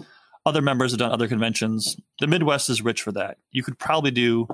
Other 0.44 0.60
members 0.60 0.90
have 0.90 0.98
done 0.98 1.12
other 1.12 1.28
conventions. 1.28 1.96
The 2.18 2.26
Midwest 2.26 2.68
is 2.68 2.82
rich 2.82 3.02
for 3.02 3.12
that. 3.12 3.36
You 3.52 3.62
could 3.62 3.78
probably 3.78 4.10
do 4.10 4.48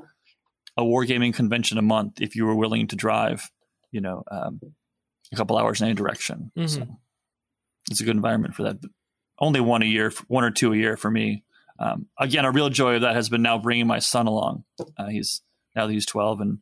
a 0.77 0.83
wargaming 0.83 1.33
convention 1.33 1.79
a 1.79 1.83
month 1.83 2.21
if 2.21 2.37
you 2.37 2.45
were 2.45 2.55
willing 2.55 2.89
to 2.89 2.97
drive, 2.97 3.51
you 3.91 4.03
know, 4.03 4.23
um, 4.31 4.61
a 5.33 5.37
couple 5.37 5.57
hours 5.57 5.81
in 5.81 5.87
any 5.87 5.95
direction. 5.95 6.53
Mhm. 6.57 6.69
So 6.69 6.87
it's 7.91 8.01
a 8.01 8.05
good 8.05 8.17
environment 8.17 8.55
for 8.55 8.65
that. 8.65 8.81
But 8.81 8.91
only 9.39 9.61
one 9.61 9.83
a 9.83 9.87
year, 9.87 10.13
one 10.27 10.45
or 10.45 10.51
two 10.51 10.73
a 10.73 10.77
year 10.77 10.97
for 10.97 11.11
me. 11.11 11.45
Um, 11.79 12.07
again, 12.19 12.45
a 12.45 12.51
real 12.51 12.71
joy 12.71 12.97
of 12.97 13.03
that 13.03 13.15
has 13.15 13.29
been 13.29 13.43
now 13.43 13.59
bringing 13.59 13.87
my 13.87 14.01
son 14.01 14.27
along. 14.27 14.65
Uh, 14.97 15.07
he's 15.07 15.43
now 15.77 15.87
that 15.87 15.93
he's 15.93 16.07
twelve 16.07 16.41
and 16.41 16.59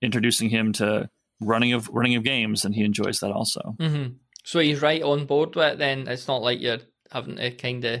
introducing 0.00 0.48
him 0.50 0.72
to 0.74 1.10
running 1.40 1.72
of 1.72 1.88
running 1.88 2.14
of 2.16 2.24
games, 2.24 2.64
and 2.64 2.74
he 2.74 2.82
enjoys 2.82 3.20
that 3.20 3.30
also. 3.30 3.76
hmm 3.78 4.06
So 4.44 4.60
he's 4.60 4.80
right 4.80 5.02
on 5.02 5.26
board 5.26 5.54
with 5.54 5.72
it. 5.74 5.78
Then 5.78 6.08
it's 6.08 6.28
not 6.28 6.42
like 6.42 6.60
you're 6.60 6.78
having 7.10 7.36
to 7.36 7.50
kind 7.50 7.84
of 7.84 8.00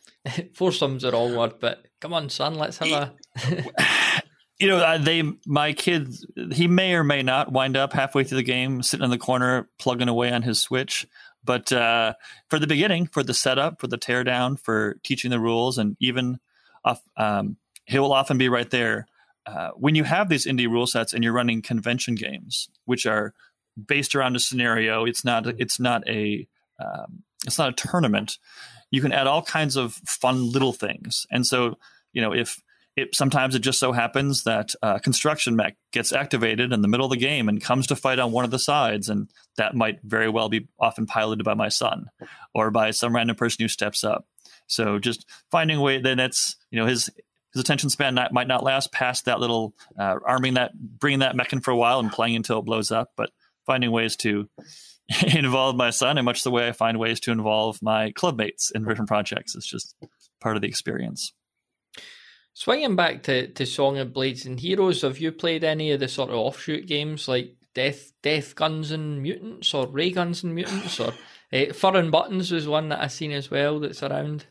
force 0.54 0.80
them's 0.80 1.02
the 1.02 1.12
wrong 1.12 1.34
word, 1.34 1.54
but 1.60 1.86
come 2.00 2.12
on, 2.12 2.28
son, 2.28 2.54
let's 2.56 2.78
have 2.78 2.88
a. 2.88 3.12
you 4.58 4.68
know, 4.68 4.98
they 4.98 5.22
my 5.46 5.72
kid 5.72 6.14
he 6.52 6.68
may 6.68 6.94
or 6.94 7.04
may 7.04 7.22
not 7.22 7.52
wind 7.52 7.76
up 7.76 7.92
halfway 7.92 8.24
through 8.24 8.36
the 8.36 8.42
game 8.42 8.82
sitting 8.82 9.04
in 9.04 9.10
the 9.10 9.18
corner 9.18 9.68
plugging 9.78 10.08
away 10.08 10.30
on 10.30 10.42
his 10.42 10.60
Switch. 10.60 11.06
But 11.44 11.72
uh, 11.72 12.14
for 12.48 12.58
the 12.58 12.66
beginning, 12.66 13.06
for 13.06 13.22
the 13.22 13.34
setup, 13.34 13.80
for 13.80 13.88
the 13.88 13.98
teardown, 13.98 14.58
for 14.58 14.98
teaching 15.02 15.30
the 15.30 15.40
rules, 15.40 15.78
and 15.78 15.96
even 16.00 16.38
um, 17.16 17.56
he 17.86 17.98
will 17.98 18.12
often 18.12 18.38
be 18.38 18.48
right 18.48 18.70
there. 18.70 19.06
Uh, 19.44 19.70
when 19.70 19.94
you 19.94 20.04
have 20.04 20.28
these 20.28 20.46
indie 20.46 20.70
rule 20.70 20.86
sets 20.86 21.12
and 21.12 21.24
you're 21.24 21.32
running 21.32 21.62
convention 21.62 22.14
games, 22.14 22.68
which 22.84 23.06
are 23.06 23.34
based 23.86 24.14
around 24.14 24.36
a 24.36 24.40
scenario, 24.40 25.04
it's 25.04 25.24
not 25.24 25.46
it's 25.58 25.80
not 25.80 26.06
a 26.08 26.46
um, 26.78 27.24
it's 27.44 27.58
not 27.58 27.70
a 27.70 27.88
tournament. 27.88 28.38
You 28.90 29.00
can 29.00 29.12
add 29.12 29.26
all 29.26 29.42
kinds 29.42 29.76
of 29.76 29.94
fun 30.06 30.52
little 30.52 30.72
things, 30.72 31.26
and 31.30 31.44
so 31.44 31.76
you 32.12 32.22
know 32.22 32.32
if 32.32 32.62
it 32.96 33.14
sometimes 33.14 33.54
it 33.54 33.60
just 33.60 33.78
so 33.78 33.92
happens 33.92 34.44
that 34.44 34.74
uh, 34.82 34.98
construction 34.98 35.56
mech 35.56 35.76
gets 35.92 36.12
activated 36.12 36.72
in 36.72 36.82
the 36.82 36.88
middle 36.88 37.06
of 37.06 37.10
the 37.10 37.16
game 37.16 37.48
and 37.48 37.62
comes 37.62 37.86
to 37.86 37.96
fight 37.96 38.18
on 38.18 38.32
one 38.32 38.44
of 38.44 38.50
the 38.50 38.58
sides, 38.58 39.08
and 39.08 39.28
that 39.56 39.74
might 39.74 40.00
very 40.02 40.28
well 40.28 40.48
be 40.48 40.68
often 40.78 41.06
piloted 41.06 41.44
by 41.44 41.54
my 41.54 41.68
son 41.68 42.06
or 42.54 42.70
by 42.70 42.90
some 42.90 43.14
random 43.14 43.36
person 43.36 43.62
who 43.62 43.68
steps 43.68 44.04
up. 44.04 44.26
So 44.66 44.98
just 44.98 45.26
finding 45.50 45.78
a 45.78 45.82
way 45.82 46.00
then 46.00 46.18
it's 46.18 46.56
you 46.70 46.78
know 46.78 46.86
his 46.86 47.10
his 47.52 47.60
attention 47.60 47.90
span 47.90 48.14
not, 48.14 48.32
might 48.32 48.48
not 48.48 48.62
last 48.62 48.92
past 48.92 49.24
that 49.24 49.40
little 49.40 49.74
uh, 49.98 50.16
arming 50.26 50.54
that 50.54 50.72
bringing 50.78 51.20
that 51.20 51.36
mech 51.36 51.52
in 51.52 51.60
for 51.60 51.70
a 51.70 51.76
while 51.76 51.98
and 51.98 52.12
playing 52.12 52.36
until 52.36 52.58
it 52.58 52.64
blows 52.64 52.90
up, 52.90 53.12
but 53.16 53.30
finding 53.64 53.90
ways 53.90 54.16
to 54.16 54.48
involve 55.34 55.76
my 55.76 55.90
son 55.90 56.18
in 56.18 56.24
much 56.24 56.44
the 56.44 56.50
way 56.50 56.68
I 56.68 56.72
find 56.72 56.98
ways 56.98 57.20
to 57.20 57.32
involve 57.32 57.80
my 57.82 58.12
clubmates 58.12 58.70
in 58.74 58.84
different 58.84 59.08
projects. 59.08 59.54
It's 59.54 59.66
just 59.66 59.94
part 60.40 60.56
of 60.56 60.62
the 60.62 60.68
experience. 60.68 61.32
Swinging 62.54 62.96
back 62.96 63.22
to, 63.24 63.48
to 63.48 63.64
Song 63.64 63.98
of 63.98 64.12
Blades 64.12 64.44
and 64.44 64.60
Heroes, 64.60 65.02
have 65.02 65.18
you 65.18 65.32
played 65.32 65.64
any 65.64 65.90
of 65.92 66.00
the 66.00 66.08
sort 66.08 66.30
of 66.30 66.36
offshoot 66.36 66.86
games 66.86 67.26
like 67.26 67.56
Death 67.74 68.12
Death 68.22 68.54
Guns 68.54 68.90
and 68.90 69.22
Mutants 69.22 69.72
or 69.72 69.86
Ray 69.86 70.10
Guns 70.10 70.42
and 70.42 70.54
Mutants 70.54 71.00
or 71.00 71.12
uh, 71.52 71.72
Fur 71.72 71.96
and 71.96 72.12
Buttons 72.12 72.52
was 72.52 72.68
one 72.68 72.90
that 72.90 73.00
I've 73.00 73.12
seen 73.12 73.32
as 73.32 73.50
well 73.50 73.80
that's 73.80 74.02
around? 74.02 74.44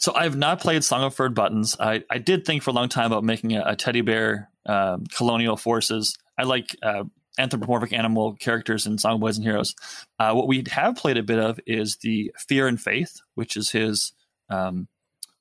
So 0.00 0.14
I've 0.14 0.36
not 0.36 0.60
played 0.60 0.82
Song 0.82 1.04
of 1.04 1.14
Furred 1.14 1.34
Buttons. 1.34 1.76
I, 1.78 2.02
I 2.10 2.18
did 2.18 2.44
think 2.44 2.62
for 2.62 2.70
a 2.70 2.74
long 2.74 2.88
time 2.88 3.06
about 3.06 3.24
making 3.24 3.52
a, 3.54 3.62
a 3.66 3.76
teddy 3.76 4.00
bear 4.00 4.50
um, 4.64 5.04
colonial 5.14 5.56
forces. 5.56 6.16
I 6.38 6.42
like 6.44 6.76
uh, 6.82 7.04
anthropomorphic 7.38 7.92
animal 7.92 8.34
characters 8.34 8.86
in 8.86 8.98
Song 8.98 9.14
of 9.14 9.20
Blades 9.20 9.38
and 9.38 9.46
Heroes. 9.46 9.74
Uh, 10.18 10.32
what 10.32 10.48
we 10.48 10.64
have 10.70 10.96
played 10.96 11.18
a 11.18 11.22
bit 11.22 11.38
of 11.38 11.60
is 11.66 11.98
the 11.98 12.32
Fear 12.48 12.66
and 12.66 12.80
Faith, 12.80 13.20
which 13.34 13.56
is 13.56 13.70
his 13.70 14.12
um, 14.50 14.88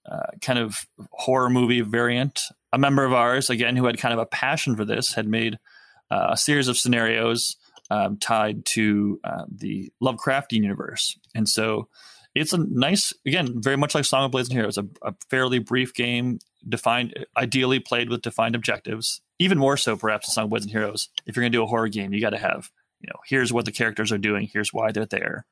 uh, 0.10 0.28
kind 0.42 0.60
of 0.60 0.86
horror 1.12 1.50
movie 1.50 1.82
variant. 1.82 2.44
A 2.74 2.78
member 2.78 3.06
of 3.06 3.14
ours, 3.14 3.50
again, 3.50 3.76
who 3.76 3.86
had 3.86 3.98
kind 3.98 4.14
of 4.14 4.20
a 4.20 4.26
passion 4.26 4.76
for 4.76 4.86
this, 4.86 5.14
had 5.14 5.28
made 5.28 5.58
uh, 6.12 6.30
a 6.32 6.38
series 6.38 6.68
of 6.68 6.78
scenarios 6.78 7.56
um, 7.90 8.18
tied 8.18 8.66
to 8.66 9.20
uh, 9.24 9.46
the 9.50 9.92
Lovecraftian 10.04 10.64
universe. 10.64 11.18
And 11.34 11.48
so 11.48 11.88
it's 12.34 12.54
a 12.54 12.58
nice, 12.58 13.14
again, 13.26 13.62
very 13.62 13.78
much 13.78 13.96
like 13.96 14.06
Song 14.06 14.26
of 14.26 14.32
Blades 14.32 14.50
and 14.50 14.58
Heroes, 14.58 14.78
a, 14.78 14.86
a 15.02 15.14
fairly 15.30 15.60
brief 15.60 15.94
game, 15.94 16.40
defined, 16.68 17.26
ideally 17.38 17.80
played 17.80 18.10
with 18.10 18.22
defined 18.22 18.56
objectives. 18.56 19.22
Even 19.40 19.58
more 19.58 19.78
so, 19.78 19.96
perhaps, 19.96 20.28
in 20.28 20.34
Song 20.34 20.46
of 20.46 20.50
Blades 20.50 20.66
and 20.66 20.72
Heroes. 20.72 21.10
If 21.26 21.36
you're 21.36 21.44
going 21.44 21.52
to 21.52 21.58
do 21.58 21.64
a 21.64 21.68
horror 21.68 21.88
game, 21.88 22.14
you 22.14 22.22
got 22.22 22.32
to 22.32 22.38
have, 22.38 22.70
you 23.00 23.08
know, 23.08 23.20
here's 23.26 23.54
what 23.54 23.66
the 23.66 23.72
characters 23.72 24.12
are 24.12 24.18
doing, 24.18 24.50
here's 24.52 24.74
why 24.74 24.92
they're 24.92 25.06
there. 25.06 25.46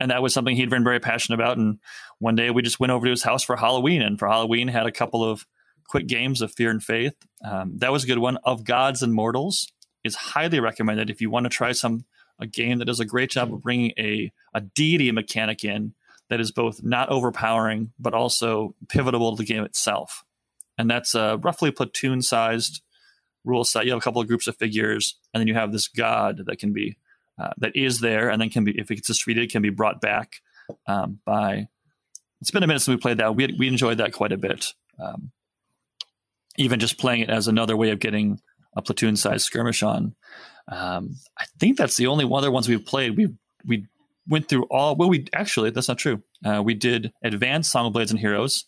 And 0.00 0.10
that 0.10 0.22
was 0.22 0.34
something 0.34 0.56
he'd 0.56 0.70
been 0.70 0.84
very 0.84 1.00
passionate 1.00 1.36
about. 1.36 1.58
And 1.58 1.78
one 2.18 2.36
day 2.36 2.50
we 2.50 2.62
just 2.62 2.80
went 2.80 2.92
over 2.92 3.06
to 3.06 3.10
his 3.10 3.22
house 3.22 3.42
for 3.42 3.56
Halloween, 3.56 4.02
and 4.02 4.18
for 4.18 4.28
Halloween 4.28 4.68
had 4.68 4.86
a 4.86 4.92
couple 4.92 5.24
of 5.24 5.46
quick 5.88 6.06
games 6.06 6.42
of 6.42 6.52
Fear 6.52 6.70
and 6.70 6.82
Faith. 6.82 7.14
Um, 7.44 7.78
that 7.78 7.92
was 7.92 8.04
a 8.04 8.06
good 8.06 8.18
one. 8.18 8.36
Of 8.44 8.64
Gods 8.64 9.02
and 9.02 9.12
Mortals 9.12 9.72
is 10.04 10.14
highly 10.14 10.60
recommended 10.60 11.10
if 11.10 11.20
you 11.20 11.30
want 11.30 11.44
to 11.44 11.50
try 11.50 11.72
some 11.72 12.04
a 12.38 12.46
game 12.46 12.78
that 12.78 12.84
does 12.84 13.00
a 13.00 13.04
great 13.04 13.30
job 13.30 13.52
of 13.52 13.62
bringing 13.62 13.92
a 13.98 14.32
a 14.54 14.60
deity 14.60 15.10
mechanic 15.10 15.64
in 15.64 15.94
that 16.28 16.40
is 16.40 16.52
both 16.52 16.82
not 16.82 17.08
overpowering 17.08 17.92
but 17.98 18.14
also 18.14 18.74
pivotal 18.88 19.34
to 19.34 19.42
the 19.42 19.46
game 19.46 19.64
itself. 19.64 20.24
And 20.76 20.88
that's 20.88 21.14
a 21.14 21.38
roughly 21.38 21.72
platoon 21.72 22.22
sized 22.22 22.82
rule 23.44 23.64
set. 23.64 23.86
You 23.86 23.92
have 23.92 23.98
a 23.98 24.02
couple 24.02 24.22
of 24.22 24.28
groups 24.28 24.46
of 24.46 24.56
figures, 24.56 25.16
and 25.32 25.40
then 25.40 25.48
you 25.48 25.54
have 25.54 25.72
this 25.72 25.88
god 25.88 26.42
that 26.46 26.58
can 26.58 26.72
be 26.72 26.96
uh, 27.38 27.50
that 27.58 27.76
is 27.76 28.00
there, 28.00 28.30
and 28.30 28.40
then 28.40 28.50
can 28.50 28.64
be 28.64 28.78
if 28.78 28.90
it 28.90 28.96
gets 28.96 29.08
defeated, 29.08 29.50
can 29.50 29.62
be 29.62 29.70
brought 29.70 30.00
back 30.00 30.40
um, 30.86 31.20
by. 31.24 31.68
It's 32.40 32.50
been 32.50 32.62
a 32.62 32.66
minute 32.66 32.80
since 32.80 32.96
we 32.96 33.00
played 33.00 33.18
that. 33.18 33.34
We 33.34 33.54
we 33.58 33.68
enjoyed 33.68 33.98
that 33.98 34.12
quite 34.12 34.32
a 34.32 34.36
bit. 34.36 34.74
Um, 34.98 35.32
even 36.56 36.80
just 36.80 36.98
playing 36.98 37.22
it 37.22 37.30
as 37.30 37.48
another 37.48 37.76
way 37.76 37.90
of 37.90 38.00
getting 38.00 38.40
a 38.76 38.82
platoon 38.82 39.16
sized 39.16 39.44
skirmish 39.44 39.82
on. 39.82 40.14
Um, 40.70 41.16
I 41.38 41.46
think 41.58 41.78
that's 41.78 41.96
the 41.96 42.08
only 42.08 42.28
other 42.30 42.50
ones 42.50 42.68
we've 42.68 42.84
played. 42.84 43.16
We 43.16 43.34
we 43.64 43.86
went 44.28 44.48
through 44.48 44.64
all. 44.64 44.96
Well, 44.96 45.08
we 45.08 45.26
actually 45.32 45.70
that's 45.70 45.88
not 45.88 45.98
true. 45.98 46.22
Uh, 46.44 46.62
we 46.62 46.74
did 46.74 47.12
Advanced 47.22 47.70
Song 47.70 47.86
of 47.86 47.92
Blades 47.92 48.10
and 48.10 48.20
Heroes, 48.20 48.64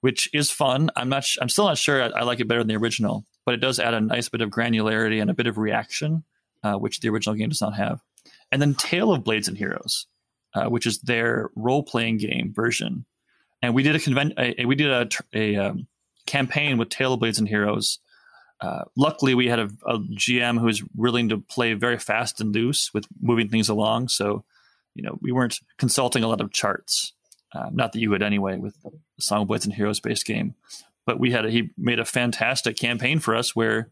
which 0.00 0.28
is 0.32 0.50
fun. 0.50 0.90
I'm 0.96 1.08
not. 1.08 1.26
I'm 1.40 1.48
still 1.48 1.66
not 1.66 1.78
sure. 1.78 2.02
I, 2.02 2.06
I, 2.06 2.22
like 2.22 2.40
it 2.40 2.48
better 2.48 2.60
than 2.60 2.68
the 2.68 2.76
original, 2.76 3.26
but 3.44 3.54
it 3.54 3.60
does 3.60 3.78
add 3.78 3.94
a 3.94 4.00
nice 4.00 4.28
bit 4.28 4.40
of 4.40 4.50
granularity 4.50 5.20
and 5.20 5.30
a 5.30 5.34
bit 5.34 5.46
of 5.46 5.58
reaction, 5.58 6.24
uh, 6.62 6.74
which 6.74 7.00
the 7.00 7.08
original 7.08 7.34
game 7.34 7.48
does 7.48 7.60
not 7.60 7.74
have. 7.74 8.00
And 8.50 8.60
then 8.60 8.74
Tale 8.74 9.12
of 9.12 9.24
Blades 9.24 9.48
and 9.48 9.56
Heroes, 9.56 10.06
uh, 10.54 10.66
which 10.66 10.86
is 10.86 11.00
their 11.00 11.50
role 11.56 11.82
playing 11.82 12.18
game 12.18 12.52
version. 12.54 13.04
And 13.62 13.74
we 13.74 13.82
did 13.82 13.96
a 13.96 14.00
convent. 14.00 14.34
A, 14.38 14.62
a, 14.62 14.64
we 14.64 14.74
did 14.74 14.90
a, 14.90 15.08
a 15.32 15.56
um, 15.56 15.86
campaign 16.26 16.78
with 16.78 16.88
Tale 16.88 17.14
of 17.14 17.20
Blades 17.20 17.38
and 17.38 17.48
Heroes. 17.48 17.98
Uh, 18.60 18.84
luckily, 18.96 19.34
we 19.34 19.48
had 19.48 19.58
a, 19.58 19.70
a, 19.86 19.98
GM 19.98 20.58
who 20.58 20.66
was 20.66 20.84
willing 20.94 21.28
to 21.30 21.38
play 21.38 21.74
very 21.74 21.98
fast 21.98 22.40
and 22.40 22.54
loose 22.54 22.92
with 22.94 23.06
moving 23.20 23.48
things 23.48 23.68
along. 23.68 24.08
So 24.08 24.44
you 24.94 25.02
know, 25.02 25.18
we 25.20 25.32
weren't 25.32 25.60
consulting 25.78 26.22
a 26.22 26.28
lot 26.28 26.40
of 26.40 26.52
charts. 26.52 27.12
Um, 27.54 27.76
not 27.76 27.92
that 27.92 28.00
you 28.00 28.10
would 28.10 28.22
anyway 28.22 28.56
with 28.56 28.76
Song 29.18 29.42
of 29.42 29.48
Blades 29.48 29.64
and 29.64 29.74
Heroes 29.74 30.00
based 30.00 30.26
game, 30.26 30.54
but 31.06 31.20
we 31.20 31.30
had 31.30 31.44
a, 31.44 31.50
he 31.50 31.70
made 31.76 31.98
a 31.98 32.04
fantastic 32.04 32.76
campaign 32.76 33.18
for 33.18 33.34
us 33.34 33.54
where 33.54 33.90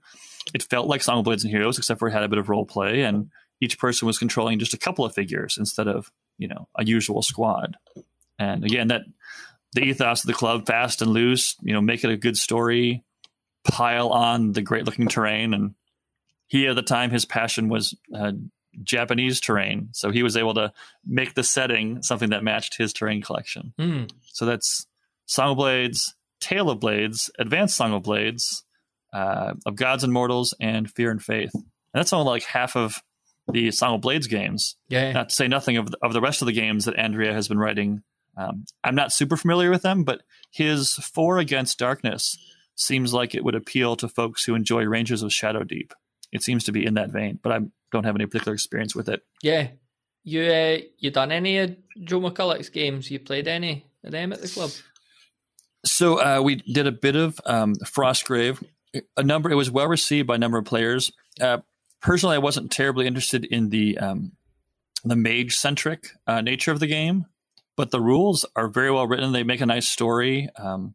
it 0.55 0.63
felt 0.63 0.87
like 0.87 1.03
Song 1.03 1.19
of 1.19 1.25
Blades 1.25 1.45
and 1.45 1.51
Heroes, 1.51 1.79
except 1.79 1.99
for 1.99 2.09
it 2.09 2.13
had 2.13 2.23
a 2.23 2.29
bit 2.29 2.39
of 2.39 2.49
role 2.49 2.67
play, 2.67 3.03
and 3.03 3.31
each 3.61 3.79
person 3.79 4.07
was 4.07 4.19
controlling 4.19 4.59
just 4.59 4.75
a 4.75 4.79
couple 4.79 5.05
of 5.05 5.15
figures 5.15 5.57
instead 5.59 5.87
of 5.87 6.11
you 6.39 6.49
know 6.49 6.69
a 6.77 6.85
usual 6.85 7.23
squad. 7.23 7.77
And 8.39 8.65
again, 8.65 8.89
that 8.89 9.03
the 9.73 9.83
ethos 9.83 10.25
of 10.25 10.27
the 10.27 10.35
club, 10.35 10.67
fast 10.67 11.03
and 11.03 11.13
loose, 11.13 11.57
you 11.63 11.73
know, 11.73 11.81
make 11.81 12.03
it 12.03 12.11
a 12.11 12.17
good 12.17 12.37
story, 12.37 13.05
pile 13.65 14.09
on 14.09 14.53
the 14.53 14.63
great 14.63 14.85
looking 14.85 15.09
terrain, 15.09 15.55
and 15.55 15.75
he 16.47 16.67
at 16.67 16.75
the 16.75 16.83
time 16.83 17.11
his 17.11 17.25
passion 17.25 17.69
was 17.69 17.95
uh, 18.15 18.33
Japanese 18.83 19.41
terrain. 19.41 19.91
So 19.93 20.11
he 20.11 20.23
was 20.23 20.37
able 20.37 20.55
to 20.55 20.73
make 21.07 21.35
the 21.35 21.45
setting 21.45 22.03
something 22.03 22.31
that 22.31 22.43
matched 22.43 22.77
his 22.77 22.93
terrain 22.93 23.23
collection. 23.23 23.73
Mm. 23.79 24.11
So 24.33 24.47
that's 24.47 24.87
Song 25.27 25.53
of 25.53 25.57
Blades, 25.59 26.15
Tale 26.41 26.71
of 26.71 26.81
Blades, 26.81 27.31
Advanced 27.39 27.77
Song 27.77 27.93
of 27.93 28.03
Blades, 28.03 28.65
uh, 29.13 29.55
of 29.67 29.77
Gods 29.77 30.05
and 30.05 30.13
Mortals, 30.13 30.55
and 30.61 30.91
Fear 30.91 31.11
and 31.11 31.23
Faith. 31.23 31.51
And 31.55 31.65
that's 31.93 32.13
only 32.13 32.27
like 32.27 32.45
half 32.45 32.77
of 32.77 33.03
the 33.53 33.71
Song 33.71 33.97
of 33.97 34.01
Blades 34.01 34.27
games. 34.27 34.77
Yeah. 34.89 35.13
Not 35.13 35.31
to 35.31 35.35
say 35.35 35.49
nothing 35.49 35.77
of 35.77 35.91
the, 35.91 35.99
of 36.03 36.13
the 36.13 36.21
rest 36.21 36.43
of 36.43 36.47
the 36.47 36.53
games 36.53 36.85
that 36.85 36.97
Andrea 36.97 37.33
has 37.33 37.49
been 37.49 37.59
writing. 37.59 38.03
Um, 38.37 38.65
I'm 38.85 38.95
not 38.95 39.13
super 39.13 39.37
familiar 39.37 39.71
with 39.71 39.83
them, 39.83 40.05
but 40.05 40.23
his 40.51 40.93
Four 40.95 41.39
Against 41.39 41.79
Darkness 41.79 42.37
seems 42.77 43.13
like 43.13 43.35
it 43.35 43.45
would 43.45 43.55
appeal 43.55 43.97
to 43.97 44.09
folks 44.09 44.45
who 44.45 44.55
enjoy 44.55 44.85
Rangers 44.85 45.23
of 45.23 45.33
Shadow 45.33 45.65
Deep. 45.65 45.93
It 46.33 46.43
seems 46.43 46.65
to 46.65 46.73
be 46.73 46.87
in 46.87 46.95
that 46.95 47.11
vein, 47.11 47.41
but 47.43 47.53
I'm 47.53 47.73
don't 47.91 48.05
have 48.05 48.15
any 48.15 48.27
particular 48.27 48.55
experience 48.55 48.95
with 48.95 49.09
it. 49.09 49.23
Yeah. 49.43 49.69
You 50.23 50.43
uh, 50.43 50.79
you 50.99 51.11
done 51.11 51.33
any 51.33 51.59
of 51.59 51.77
Joe 52.05 52.21
McCullough's 52.21 52.69
games? 52.69 53.11
You 53.11 53.19
played 53.19 53.49
any 53.49 53.87
of 54.05 54.13
them 54.13 54.33
at 54.33 54.43
the 54.43 54.49
club? 54.49 54.71
So 55.85 56.21
uh, 56.21 56.43
we 56.43 56.57
did 56.57 56.87
a 56.87 56.93
bit 56.93 57.17
of 57.17 57.41
um, 57.47 57.75
Frostgrave. 57.85 58.63
A 59.17 59.23
number. 59.23 59.51
It 59.51 59.57
was 59.57 59.71
well 59.71 59.87
received 59.87 60.27
by 60.27 60.35
a 60.35 60.39
number 60.39 60.59
of 60.59 60.65
players. 60.65 61.13
Uh, 61.41 61.59
personally, 62.01 62.37
I 62.37 62.41
wasn't 62.41 62.73
terribly 62.73 63.07
interested 63.07 63.45
in 63.45 63.71
the 63.71 63.99
um, 63.99 64.33
the 65.05 65.17
mage 65.17 65.57
centric 65.57 66.09
uh, 66.27 66.41
nature 66.41 66.73
of 66.73 66.81
the 66.81 66.87
game, 66.87 67.27
but 67.77 67.91
the 67.91 68.01
rules 68.01 68.45
are 68.57 68.69
very 68.69 68.91
well 68.91 69.07
written. 69.07 69.33
They 69.33 69.45
make 69.45 69.61
a 69.61 69.67
nice 69.67 69.89
story. 69.89 70.49
Um, 70.57 70.95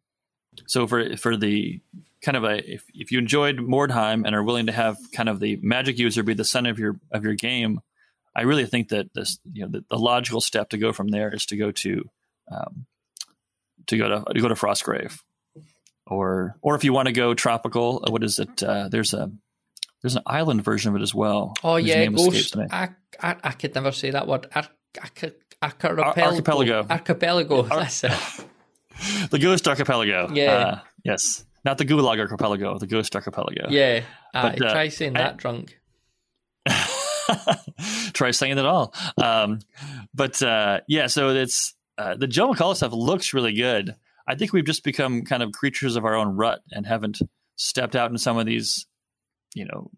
so 0.68 0.88
for 0.88 1.16
for 1.18 1.38
the 1.38 1.80
kind 2.22 2.38
of 2.38 2.44
a 2.44 2.74
if, 2.74 2.84
if 2.94 3.12
you 3.12 3.20
enjoyed 3.20 3.58
Mordheim 3.58 4.26
and 4.26 4.36
are 4.36 4.44
willing 4.44 4.66
to 4.66 4.72
have 4.72 4.98
kind 5.14 5.30
of 5.30 5.40
the 5.40 5.58
magic 5.62 6.00
user 6.00 6.24
be 6.24 6.34
the 6.34 6.44
center 6.44 6.72
of 6.72 6.80
your 6.80 7.00
of 7.12 7.24
your 7.24 7.34
game, 7.34 7.82
I 8.36 8.42
really 8.42 8.66
think 8.66 8.90
that 8.90 9.14
this 9.14 9.40
you 9.52 9.64
know 9.64 9.72
the, 9.72 9.86
the 9.90 9.98
logical 9.98 10.42
step 10.42 10.70
to 10.70 10.78
go 10.78 10.92
from 10.92 11.10
there 11.10 11.34
is 11.34 11.46
to 11.48 11.58
go 11.58 11.72
to 11.72 12.10
um, 12.52 12.86
to 13.88 13.98
go 13.98 14.10
to 14.10 14.34
to 14.34 14.42
go 14.42 14.48
to 14.48 14.56
Frostgrave, 14.56 15.22
or 16.08 16.58
or 16.62 16.76
if 16.76 16.84
you 16.84 16.94
want 16.94 17.08
to 17.08 17.14
go 17.14 17.34
tropical, 17.34 18.04
uh, 18.08 18.12
what 18.12 18.24
is 18.24 18.40
it? 18.40 18.62
Uh, 18.62 18.90
there's 18.90 19.14
a 19.14 19.32
there's 20.02 20.16
an 20.16 20.24
island 20.26 20.64
version 20.64 20.90
of 20.94 21.00
it 21.00 21.04
as 21.04 21.14
well. 21.14 21.54
Oh 21.64 21.78
yeah, 21.78 22.06
Ghost. 22.08 22.56
I, 22.58 22.90
I, 23.20 23.36
I 23.44 23.52
could 23.52 23.74
never 23.76 23.92
say 23.92 24.12
that 24.12 24.28
word. 24.28 24.48
Ar- 24.54 24.68
Ar- 25.22 25.74
archipelago. 26.18 26.86
Archipelago. 26.90 27.64
That's 27.64 28.04
it. 28.04 28.12
the 29.32 29.40
Ghost 29.40 29.68
Archipelago. 29.68 30.30
Yeah. 30.34 30.52
Uh, 30.52 30.80
yes. 31.04 31.46
Not 31.64 31.78
the 31.80 31.86
Gulag 31.86 32.20
Archipelago, 32.20 32.78
the 32.78 32.88
Ghost 32.88 33.16
Archipelago. 33.16 33.68
Yeah. 33.70 34.02
But, 34.34 34.62
uh, 34.62 34.72
try 34.72 34.90
saying 34.90 35.18
I, 35.18 35.22
that 35.22 35.38
drunk. 35.38 35.80
try 38.14 38.32
saying 38.32 38.58
it 38.58 38.66
all. 38.66 38.94
Um, 39.18 39.60
but 40.14 40.42
uh, 40.42 40.82
yeah, 40.88 41.08
so 41.08 41.30
it's 41.30 41.74
uh, 41.98 42.16
the 42.16 42.28
Joe 42.28 42.52
McCullough 42.52 42.76
stuff 42.76 42.94
looks 42.94 43.34
really 43.34 43.54
good. 43.54 43.96
I 44.28 44.36
think 44.36 44.54
we've 44.54 44.66
just 44.66 44.84
become 44.84 45.24
kind 45.24 45.44
of 45.44 45.52
creatures 45.52 45.96
of 45.96 46.06
our 46.06 46.16
own 46.16 46.36
rut 46.36 46.62
and 46.72 46.86
haven't 46.86 47.20
stepped 47.56 47.96
out 47.96 48.12
in 48.12 48.18
some 48.18 48.38
of 48.38 48.46
these, 48.46 48.86
you 49.54 49.66
know, 49.66 49.92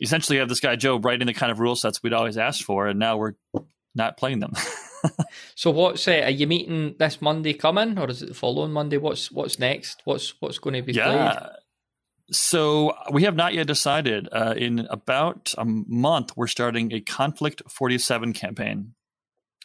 essentially 0.00 0.38
have 0.38 0.48
this 0.48 0.60
guy 0.60 0.76
Joe 0.76 0.98
writing 0.98 1.26
the 1.26 1.34
kind 1.34 1.52
of 1.52 1.60
rule 1.60 1.76
sets 1.76 2.02
we'd 2.02 2.12
always 2.12 2.36
asked 2.36 2.64
for, 2.64 2.86
and 2.86 2.98
now 2.98 3.16
we're 3.16 3.34
not 3.94 4.16
playing 4.16 4.40
them. 4.40 4.52
so 5.54 5.70
what's 5.70 6.06
uh, 6.06 6.22
are 6.24 6.30
you 6.30 6.46
meeting 6.46 6.94
this 6.98 7.20
Monday 7.20 7.54
coming, 7.54 7.98
or 7.98 8.08
is 8.08 8.22
it 8.22 8.28
the 8.28 8.34
following 8.34 8.72
Monday? 8.72 8.96
What's 8.96 9.30
what's 9.30 9.58
next? 9.58 10.02
What's 10.04 10.34
what's 10.40 10.58
going 10.58 10.74
to 10.74 10.82
be 10.82 10.92
yeah. 10.92 11.32
played? 11.32 11.50
So 12.32 12.94
we 13.10 13.24
have 13.24 13.34
not 13.34 13.54
yet 13.54 13.66
decided. 13.66 14.28
Uh, 14.30 14.54
in 14.56 14.86
about 14.90 15.52
a 15.58 15.64
month, 15.64 16.36
we're 16.36 16.46
starting 16.46 16.92
a 16.92 17.00
Konflikt 17.00 17.68
47 17.68 18.32
campaign, 18.34 18.94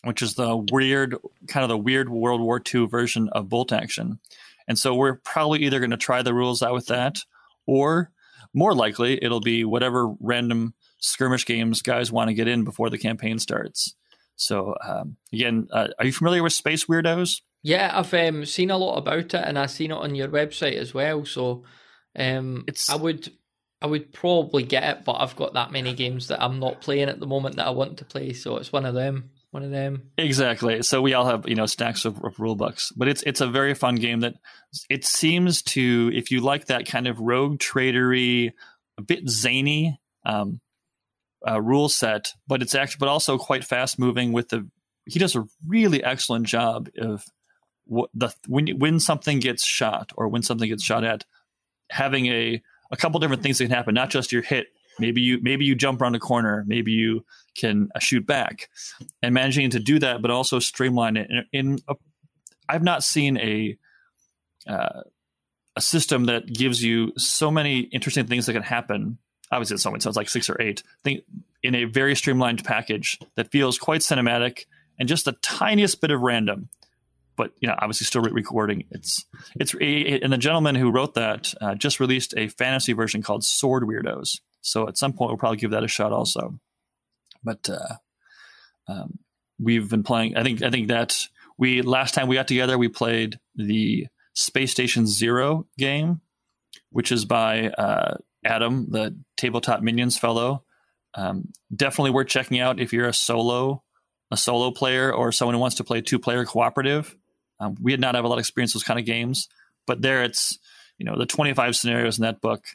which 0.05 0.21
is 0.21 0.35
the 0.35 0.55
weird, 0.71 1.15
kind 1.47 1.63
of 1.63 1.69
the 1.69 1.77
weird 1.77 2.09
World 2.09 2.41
War 2.41 2.61
II 2.73 2.87
version 2.87 3.29
of 3.29 3.49
Bolt 3.49 3.71
Action. 3.71 4.19
And 4.67 4.79
so 4.79 4.95
we're 4.95 5.15
probably 5.15 5.63
either 5.63 5.79
going 5.79 5.91
to 5.91 5.97
try 5.97 6.21
the 6.21 6.33
rules 6.33 6.63
out 6.63 6.73
with 6.73 6.87
that, 6.87 7.19
or 7.65 8.11
more 8.53 8.73
likely 8.73 9.23
it'll 9.23 9.41
be 9.41 9.63
whatever 9.65 10.13
random 10.19 10.73
skirmish 10.99 11.45
games 11.45 11.81
guys 11.81 12.11
want 12.11 12.29
to 12.29 12.33
get 12.33 12.47
in 12.47 12.63
before 12.63 12.89
the 12.89 12.97
campaign 12.97 13.37
starts. 13.37 13.95
So 14.35 14.75
um, 14.85 15.17
again, 15.31 15.67
uh, 15.71 15.89
are 15.99 16.05
you 16.05 16.13
familiar 16.13 16.41
with 16.43 16.53
Space 16.53 16.85
Weirdos? 16.85 17.41
Yeah, 17.63 17.91
I've 17.93 18.13
um, 18.13 18.45
seen 18.45 18.69
a 18.71 18.77
lot 18.77 18.97
about 18.97 19.19
it, 19.19 19.33
and 19.35 19.57
I've 19.57 19.71
seen 19.71 19.91
it 19.91 19.95
on 19.95 20.13
your 20.15 20.27
website 20.27 20.75
as 20.77 20.93
well. 20.93 21.25
So 21.25 21.63
um, 22.15 22.63
It's- 22.67 22.89
I 22.89 22.95
would 22.95 23.31
I 23.81 23.87
would 23.87 24.13
probably 24.13 24.63
get 24.63 24.83
it, 24.83 25.05
but 25.05 25.17
I've 25.19 25.35
got 25.35 25.53
that 25.53 25.71
many 25.71 25.93
games 25.93 26.29
that 26.29 26.41
I'm 26.41 26.59
not 26.59 26.81
playing 26.81 27.09
at 27.09 27.19
the 27.19 27.27
moment 27.27 27.57
that 27.57 27.67
I 27.67 27.71
want 27.71 27.97
to 27.97 28.05
play. 28.05 28.33
So 28.33 28.57
it's 28.57 28.71
one 28.71 28.85
of 28.85 28.95
them. 28.95 29.29
One 29.55 29.63
of 29.63 29.71
them. 29.71 30.11
Exactly. 30.17 30.83
So 30.83 31.01
we 31.01 31.13
all 31.13 31.25
have 31.27 31.47
you 31.47 31.55
know 31.55 31.65
stacks 31.65 32.03
of, 32.03 32.21
of 32.25 32.41
rule 32.41 32.57
books, 32.57 32.91
but 32.91 33.07
it's 33.07 33.23
it's 33.23 33.39
a 33.39 33.47
very 33.47 33.73
fun 33.73 33.95
game 33.95 34.19
that 34.19 34.33
it 34.89 35.05
seems 35.05 35.61
to 35.61 36.11
if 36.13 36.29
you 36.29 36.41
like 36.41 36.65
that 36.65 36.85
kind 36.85 37.07
of 37.07 37.21
rogue 37.21 37.59
tradery, 37.59 38.51
a 38.97 39.01
bit 39.01 39.29
zany 39.29 39.97
um, 40.25 40.59
uh, 41.47 41.61
rule 41.61 41.87
set, 41.87 42.33
but 42.49 42.61
it's 42.61 42.75
actually 42.75 42.97
but 42.99 43.07
also 43.07 43.37
quite 43.37 43.63
fast 43.63 43.97
moving. 43.97 44.33
With 44.33 44.49
the 44.49 44.69
he 45.05 45.19
does 45.19 45.37
a 45.37 45.45
really 45.65 46.03
excellent 46.03 46.47
job 46.47 46.89
of 46.97 47.23
what 47.85 48.09
the 48.13 48.33
when 48.49 48.67
when 48.77 48.99
something 48.99 49.39
gets 49.39 49.65
shot 49.65 50.11
or 50.17 50.27
when 50.27 50.43
something 50.43 50.67
gets 50.67 50.83
shot 50.83 51.05
at, 51.05 51.23
having 51.89 52.25
a 52.25 52.61
a 52.91 52.97
couple 52.97 53.21
different 53.21 53.41
things 53.41 53.59
that 53.59 53.63
can 53.63 53.73
happen, 53.73 53.95
not 53.95 54.09
just 54.09 54.33
your 54.33 54.41
hit. 54.41 54.67
Maybe 54.99 55.21
you 55.21 55.39
maybe 55.41 55.65
you 55.65 55.75
jump 55.75 56.01
around 56.01 56.15
a 56.15 56.19
corner. 56.19 56.63
Maybe 56.67 56.91
you 56.91 57.25
can 57.55 57.89
uh, 57.95 57.99
shoot 57.99 58.25
back 58.25 58.69
and 59.21 59.33
managing 59.33 59.69
to 59.71 59.79
do 59.79 59.99
that, 59.99 60.21
but 60.21 60.31
also 60.31 60.59
streamline 60.59 61.17
it. 61.17 61.29
In, 61.29 61.45
in 61.51 61.79
a, 61.87 61.95
I've 62.67 62.83
not 62.83 63.03
seen 63.03 63.37
a 63.37 63.77
uh, 64.67 65.01
a 65.75 65.81
system 65.81 66.25
that 66.25 66.51
gives 66.51 66.81
you 66.81 67.11
so 67.17 67.51
many 67.51 67.79
interesting 67.79 68.27
things 68.27 68.45
that 68.45 68.53
can 68.53 68.63
happen. 68.63 69.17
Obviously, 69.51 69.75
it's 69.75 69.83
so 69.83 69.91
many, 69.91 70.01
so 70.01 70.09
it's 70.09 70.17
like 70.17 70.29
six 70.29 70.49
or 70.49 70.59
eight. 70.61 70.83
Think 71.03 71.23
in 71.61 71.75
a 71.75 71.85
very 71.85 72.15
streamlined 72.15 72.63
package 72.63 73.19
that 73.35 73.51
feels 73.51 73.77
quite 73.77 74.01
cinematic 74.01 74.65
and 74.97 75.09
just 75.09 75.25
the 75.25 75.33
tiniest 75.41 76.01
bit 76.01 76.11
of 76.11 76.21
random. 76.21 76.69
But 77.35 77.51
you 77.59 77.67
know, 77.67 77.75
obviously, 77.77 78.05
still 78.05 78.21
recording. 78.21 78.85
It's 78.91 79.25
it's 79.59 79.73
and 79.73 80.31
the 80.31 80.37
gentleman 80.37 80.75
who 80.75 80.89
wrote 80.89 81.15
that 81.15 81.53
uh, 81.59 81.75
just 81.75 81.99
released 81.99 82.33
a 82.37 82.47
fantasy 82.47 82.93
version 82.93 83.21
called 83.21 83.43
Sword 83.43 83.83
Weirdos. 83.83 84.39
So 84.65 84.87
at 84.87 84.97
some 84.97 85.13
point, 85.13 85.29
we'll 85.29 85.37
probably 85.37 85.57
give 85.57 85.71
that 85.71 85.83
a 85.83 85.87
shot 85.87 86.11
also 86.11 86.59
but 87.45 87.69
uh, 87.69 87.95
um, 88.91 89.19
we've 89.61 89.89
been 89.89 90.03
playing. 90.03 90.35
I 90.35 90.43
think 90.43 90.61
I 90.61 90.71
think 90.71 90.89
that 90.89 91.17
we 91.57 91.81
last 91.81 92.13
time 92.13 92.27
we 92.27 92.35
got 92.35 92.49
together, 92.49 92.77
we 92.77 92.89
played 92.89 93.39
the 93.55 94.07
Space 94.33 94.71
Station 94.71 95.07
Zero 95.07 95.67
game, 95.77 96.19
which 96.89 97.11
is 97.11 97.23
by 97.23 97.69
uh, 97.69 98.17
Adam, 98.43 98.87
the 98.89 99.15
tabletop 99.37 99.81
minions 99.81 100.17
fellow. 100.17 100.63
Um, 101.13 101.53
definitely 101.73 102.11
worth 102.11 102.27
checking 102.27 102.59
out 102.59 102.81
if 102.81 102.91
you're 102.91 103.07
a 103.07 103.13
solo 103.13 103.83
a 104.31 104.37
solo 104.37 104.71
player 104.71 105.13
or 105.13 105.31
someone 105.31 105.53
who 105.53 105.61
wants 105.61 105.77
to 105.77 105.83
play 105.83 106.01
two 106.01 106.19
player 106.19 106.43
cooperative. 106.45 107.15
Um, 107.59 107.77
we 107.79 107.91
did 107.91 108.01
not 108.01 108.15
have 108.15 108.25
a 108.25 108.27
lot 108.27 108.35
of 108.35 108.39
experience 108.39 108.73
with 108.73 108.81
those 108.81 108.87
kind 108.87 108.99
of 108.99 109.05
games, 109.05 109.47
but 109.87 110.01
there 110.01 110.23
it's 110.23 110.57
you 110.97 111.05
know 111.05 111.17
the 111.17 111.25
25 111.25 111.75
scenarios 111.75 112.17
in 112.17 112.23
that 112.23 112.41
book 112.41 112.65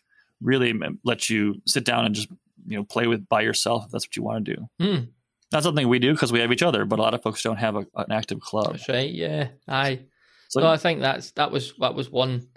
really 0.40 0.74
let 1.04 1.28
you 1.30 1.60
sit 1.66 1.84
down 1.84 2.04
and 2.06 2.14
just 2.14 2.28
you 2.66 2.76
know 2.76 2.84
play 2.84 3.06
with 3.06 3.28
by 3.28 3.40
yourself 3.40 3.84
if 3.86 3.90
that's 3.90 4.06
what 4.06 4.16
you 4.16 4.22
want 4.22 4.44
to 4.44 4.54
do. 4.54 4.68
Hmm. 4.78 5.04
Not 5.52 5.64
something 5.64 5.88
we 5.88 5.98
do 5.98 6.12
because 6.12 6.32
we 6.32 6.40
have 6.40 6.52
each 6.52 6.62
other, 6.62 6.84
but 6.84 6.98
a 6.98 7.02
lot 7.02 7.14
of 7.14 7.22
folks 7.22 7.42
don't 7.42 7.56
have 7.56 7.74
a, 7.74 7.84
an 7.96 8.12
active 8.12 8.40
club. 8.40 8.72
That's 8.72 8.88
right. 8.88 9.10
Yeah. 9.10 9.48
Aye. 9.66 10.00
So 10.48 10.60
no, 10.60 10.68
I 10.68 10.76
think 10.76 11.00
that's 11.00 11.32
that 11.32 11.50
was 11.50 11.74
that 11.78 11.94
was 11.94 12.10
one 12.10 12.48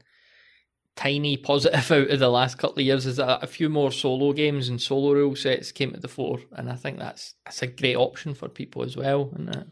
tiny 0.95 1.37
positive 1.37 1.91
out 1.91 2.09
of 2.09 2.19
the 2.19 2.29
last 2.29 2.57
couple 2.57 2.79
of 2.79 2.85
years 2.85 3.05
is 3.05 3.17
that 3.17 3.43
a 3.43 3.47
few 3.47 3.67
more 3.69 3.91
solo 3.91 4.31
games 4.31 4.69
and 4.69 4.79
solo 4.79 5.13
rule 5.13 5.35
sets 5.35 5.71
came 5.71 5.91
to 5.93 5.99
the 5.99 6.07
fore, 6.07 6.39
and 6.51 6.69
I 6.69 6.75
think 6.75 6.99
that's 6.99 7.35
that's 7.45 7.61
a 7.61 7.67
great 7.67 7.95
option 7.95 8.33
for 8.35 8.47
people 8.47 8.83
as 8.83 8.95
well. 8.95 9.31
Isn't 9.33 9.55
it? 9.55 9.67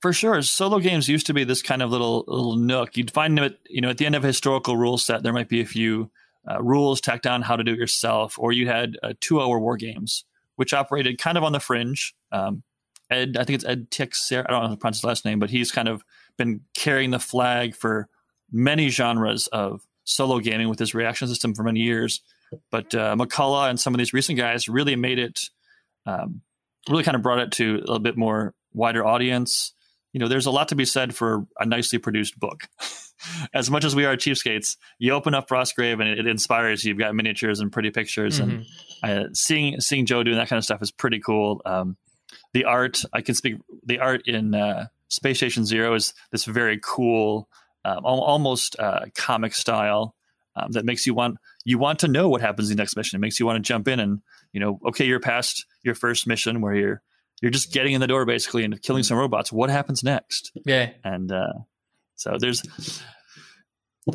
for 0.00 0.12
sure, 0.12 0.40
solo 0.42 0.78
games 0.78 1.08
used 1.08 1.26
to 1.26 1.34
be 1.34 1.44
this 1.44 1.62
kind 1.62 1.82
of 1.82 1.90
little 1.90 2.24
little 2.26 2.56
nook. 2.56 2.96
You'd 2.96 3.10
find 3.10 3.38
it, 3.38 3.58
you 3.68 3.80
know, 3.80 3.90
at 3.90 3.98
the 3.98 4.06
end 4.06 4.14
of 4.14 4.24
a 4.24 4.28
historical 4.28 4.76
rule 4.76 4.98
set, 4.98 5.22
there 5.22 5.32
might 5.32 5.48
be 5.48 5.60
a 5.60 5.66
few 5.66 6.10
uh, 6.48 6.62
rules 6.62 7.00
tacked 7.00 7.26
on 7.26 7.42
how 7.42 7.56
to 7.56 7.64
do 7.64 7.72
it 7.72 7.78
yourself, 7.78 8.38
or 8.38 8.52
you 8.52 8.68
had 8.68 8.96
uh, 9.02 9.14
two-hour 9.20 9.58
war 9.58 9.76
games, 9.76 10.24
which 10.56 10.72
operated 10.74 11.18
kind 11.18 11.36
of 11.36 11.44
on 11.44 11.52
the 11.52 11.60
fringe. 11.60 12.14
Um, 12.32 12.62
Ed, 13.10 13.36
I 13.38 13.44
think 13.44 13.56
it's 13.56 13.64
Ed 13.64 13.90
Teixeira. 13.90 14.44
I 14.48 14.50
don't 14.50 14.60
know 14.62 14.68
how 14.68 14.74
to 14.74 14.78
pronounce 14.78 14.98
his 14.98 15.04
last 15.04 15.24
name, 15.24 15.38
but 15.38 15.50
he's 15.50 15.70
kind 15.70 15.88
of 15.88 16.02
been 16.36 16.60
carrying 16.74 17.10
the 17.10 17.18
flag 17.18 17.74
for 17.74 18.08
many 18.50 18.88
genres 18.88 19.46
of 19.48 19.86
solo 20.04 20.38
gaming 20.38 20.68
with 20.68 20.78
his 20.78 20.94
reaction 20.94 21.28
system 21.28 21.54
for 21.54 21.62
many 21.62 21.80
years. 21.80 22.20
But 22.70 22.94
uh, 22.94 23.16
McCullough 23.16 23.70
and 23.70 23.78
some 23.78 23.94
of 23.94 23.98
these 23.98 24.12
recent 24.12 24.38
guys 24.38 24.68
really 24.68 24.96
made 24.96 25.18
it, 25.18 25.40
um, 26.04 26.42
really 26.88 27.02
kind 27.02 27.16
of 27.16 27.22
brought 27.22 27.40
it 27.40 27.52
to 27.52 27.76
a 27.76 27.78
little 27.78 27.98
bit 27.98 28.16
more 28.16 28.54
wider 28.72 29.04
audience. 29.04 29.72
You 30.12 30.20
know, 30.20 30.28
there's 30.28 30.46
a 30.46 30.50
lot 30.50 30.68
to 30.68 30.76
be 30.76 30.84
said 30.84 31.14
for 31.14 31.46
a 31.58 31.66
nicely 31.66 31.98
produced 31.98 32.38
book. 32.38 32.68
as 33.54 33.70
much 33.70 33.84
as 33.84 33.94
we 33.96 34.04
are 34.04 34.16
cheapskates, 34.16 34.76
you 34.98 35.12
open 35.12 35.34
up 35.34 35.48
Frostgrave 35.48 36.00
and 36.00 36.08
it, 36.08 36.18
it 36.20 36.26
inspires 36.26 36.84
you. 36.84 36.90
You've 36.90 36.98
got 36.98 37.14
miniatures 37.14 37.60
and 37.60 37.70
pretty 37.72 37.90
pictures, 37.90 38.40
Mhm. 38.40 38.64
and 39.02 39.26
uh, 39.26 39.28
seeing 39.32 39.80
seeing 39.80 40.06
Joe 40.06 40.22
doing 40.22 40.36
that 40.36 40.48
kind 40.48 40.58
of 40.58 40.64
stuff 40.64 40.82
is 40.82 40.90
pretty 40.90 41.20
cool. 41.20 41.60
Um, 41.64 41.96
the 42.52 42.64
art, 42.64 43.02
I 43.12 43.20
can 43.20 43.34
speak. 43.34 43.56
The 43.84 43.98
art 44.00 44.26
in 44.26 44.54
uh, 44.54 44.86
Space 45.08 45.36
Station 45.38 45.64
Zero 45.64 45.94
is 45.94 46.14
this 46.32 46.44
very 46.44 46.78
cool, 46.82 47.48
um, 47.84 47.98
al- 48.04 48.22
almost 48.22 48.76
uh, 48.78 49.06
comic 49.14 49.54
style 49.54 50.14
um, 50.56 50.72
that 50.72 50.84
makes 50.84 51.06
you 51.06 51.14
want 51.14 51.36
you 51.64 51.78
want 51.78 51.98
to 52.00 52.08
know 52.08 52.28
what 52.28 52.40
happens 52.40 52.70
in 52.70 52.76
the 52.76 52.80
next 52.80 52.96
mission. 52.96 53.16
It 53.16 53.20
makes 53.20 53.38
you 53.40 53.46
want 53.46 53.56
to 53.56 53.66
jump 53.66 53.88
in 53.88 54.00
and 54.00 54.20
you 54.52 54.60
know, 54.60 54.80
okay, 54.88 55.04
you're 55.04 55.20
past 55.20 55.66
your 55.82 55.94
first 55.94 56.26
mission 56.26 56.60
where 56.60 56.74
you're 56.74 57.02
you're 57.42 57.50
just 57.50 57.72
getting 57.72 57.92
in 57.92 58.00
the 58.00 58.06
door 58.06 58.24
basically 58.24 58.64
and 58.64 58.80
killing 58.80 59.02
some 59.02 59.18
robots. 59.18 59.52
What 59.52 59.68
happens 59.68 60.02
next? 60.02 60.52
Yeah. 60.64 60.90
and 61.04 61.30
uh, 61.30 61.52
so 62.16 62.36
there's 62.40 62.62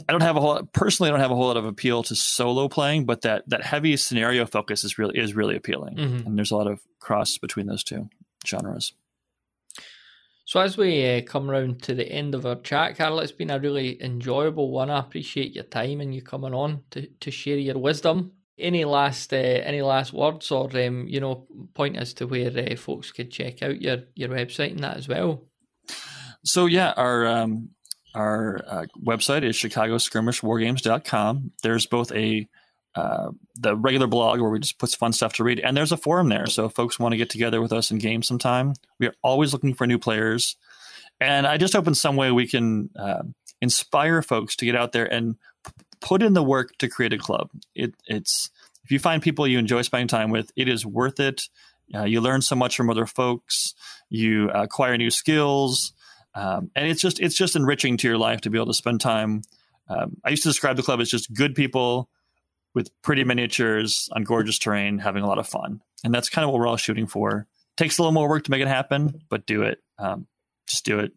i 0.08 0.12
don't 0.12 0.22
have 0.22 0.38
a 0.38 0.42
whole 0.42 0.62
personally 0.74 1.10
i 1.10 1.12
don't 1.12 1.20
have 1.22 1.32
a 1.32 1.36
whole 1.36 1.48
lot 1.48 1.58
of 1.58 1.66
appeal 1.66 2.02
to 2.04 2.16
solo 2.16 2.68
playing 2.68 3.06
but 3.06 3.22
that 3.22 3.44
that 3.48 3.64
heavy 3.64 3.96
scenario 3.98 4.46
focus 4.46 4.84
is 4.84 4.98
really 4.98 5.18
is 5.18 5.34
really 5.36 5.56
appealing 5.56 5.96
Mhm. 5.96 6.26
and 6.26 6.38
there's 6.38 6.52
a 6.52 6.56
lot 6.56 6.68
of 6.68 6.80
cross 7.00 7.38
between 7.38 7.68
those 7.68 7.84
two 7.84 8.10
genres 8.46 8.94
So 10.46 10.60
as 10.60 10.76
we 10.78 11.08
uh, 11.10 11.22
come 11.22 11.50
round 11.50 11.82
to 11.84 11.94
the 11.96 12.12
end 12.12 12.36
of 12.36 12.46
our 12.46 12.56
chat, 12.60 12.98
Karl, 12.98 13.20
it's 13.22 13.32
been 13.32 13.52
a 13.52 13.60
really 13.60 14.02
enjoyable 14.04 14.70
one. 14.72 14.90
I 14.90 15.00
appreciate 15.00 15.56
your 15.56 15.64
time 15.64 16.02
and 16.02 16.14
you 16.14 16.22
coming 16.22 16.54
on 16.54 16.84
to, 16.92 17.08
to 17.22 17.32
share 17.32 17.58
your 17.58 17.78
wisdom. 17.78 18.34
Any 18.58 18.84
last 18.84 19.32
uh, 19.34 19.38
any 19.38 19.82
last 19.82 20.12
words 20.14 20.52
or 20.52 20.66
um, 20.78 21.08
you 21.08 21.22
know 21.22 21.48
point 21.74 21.96
as 21.96 22.14
to 22.16 22.26
where 22.28 22.52
uh, 22.52 22.76
folks 22.76 23.12
could 23.14 23.32
check 23.32 23.64
out 23.64 23.82
your 23.82 24.00
your 24.16 24.30
website 24.30 24.72
and 24.72 24.84
that 24.84 24.98
as 24.98 25.08
well? 25.08 25.46
so 26.44 26.66
yeah 26.66 26.92
our 26.98 27.26
um 27.28 27.70
our 28.14 28.60
uh, 28.68 28.86
website 29.04 29.44
is 29.44 29.56
chicagoskirmishwargames.com 29.56 31.52
there's 31.64 31.86
both 31.86 32.12
a 32.12 32.48
uh, 32.96 33.32
the 33.56 33.76
regular 33.76 34.08
blog 34.08 34.42
where 34.42 34.50
we 34.50 34.60
just 34.60 34.78
put 34.78 34.92
fun 34.92 35.14
stuff 35.14 35.34
to 35.34 35.44
read 35.44 35.60
and 35.60 35.78
there's 35.78 35.94
a 35.94 35.98
forum 35.98 36.28
there. 36.28 36.46
So 36.46 36.66
if 36.66 36.74
folks 36.74 37.00
want 37.00 37.14
to 37.14 37.18
get 37.18 37.30
together 37.30 37.62
with 37.62 37.72
us 37.72 37.90
and 37.90 38.02
game 38.02 38.22
sometime 38.22 38.74
we 39.00 39.08
are 39.08 39.14
always 39.24 39.54
looking 39.54 39.74
for 39.74 39.88
new 39.88 39.98
players. 39.98 40.58
And 41.20 41.48
i 41.48 41.58
just 41.58 41.74
hope 41.74 41.88
in 41.88 41.96
some 41.96 42.16
way 42.16 42.32
we 42.32 42.48
can 42.48 42.90
uh, 42.98 43.24
inspire 43.62 44.22
folks 44.22 44.56
to 44.58 44.66
get 44.66 44.76
out 44.76 44.92
there 44.92 45.06
and 45.06 45.38
p- 45.64 45.72
put 46.02 46.22
in 46.22 46.34
the 46.34 46.44
work 46.44 46.78
to 46.80 46.90
create 46.90 47.14
a 47.14 47.18
club. 47.18 47.50
It, 47.76 47.94
it's 48.08 48.50
if 48.84 48.92
you 48.92 49.00
find 49.00 49.22
people 49.22 49.48
you 49.48 49.60
enjoy 49.60 49.84
spending 49.84 50.08
time 50.08 50.32
with 50.32 50.52
it 50.58 50.68
is 50.68 50.86
worth 50.86 51.20
it. 51.20 51.44
Uh, 51.94 52.04
you 52.04 52.20
learn 52.20 52.42
so 52.42 52.56
much 52.56 52.76
from 52.76 52.90
other 52.90 53.06
folks. 53.06 53.74
You 54.10 54.50
acquire 54.50 54.98
new 54.98 55.12
skills 55.12 55.94
um, 56.34 56.72
and 56.76 56.88
it's 56.88 57.02
just 57.02 57.20
it's 57.20 57.36
just 57.36 57.56
enriching 57.56 57.98
to 57.98 58.08
your 58.08 58.18
life 58.18 58.42
to 58.42 58.50
be 58.50 58.58
able 58.58 58.68
to 58.68 58.74
spend 58.74 59.02
time 59.02 59.42
um, 59.90 60.18
i 60.24 60.30
used 60.30 60.44
to 60.44 60.50
describe 60.50 60.76
the 60.76 60.84
club 60.84 61.02
as 61.02 61.10
just 61.10 61.34
good 61.34 61.56
people 61.56 62.10
with 62.74 62.90
pretty 63.02 63.24
miniatures 63.24 64.10
on 64.14 64.24
gorgeous 64.24 64.58
terrain 64.58 65.00
having 65.00 65.24
a 65.24 65.28
lot 65.28 65.40
of 65.40 65.48
fun. 65.48 65.82
And 66.04 66.14
that's 66.14 66.30
kind 66.30 66.46
of 66.46 66.52
what 66.52 66.60
we're 66.60 66.68
all 66.68 66.78
shooting 66.78 67.08
for. 67.08 67.48
Takes 67.78 67.98
a 67.98 68.02
little 68.02 68.14
more 68.14 68.30
work 68.30 68.44
to 68.46 68.52
make 68.52 68.62
it 68.62 68.68
happen 68.68 69.22
but 69.30 69.46
do 69.46 69.64
it. 69.64 69.80
Um, 69.98 70.28
just 70.68 70.86
do 70.86 71.00
it. 71.00 71.12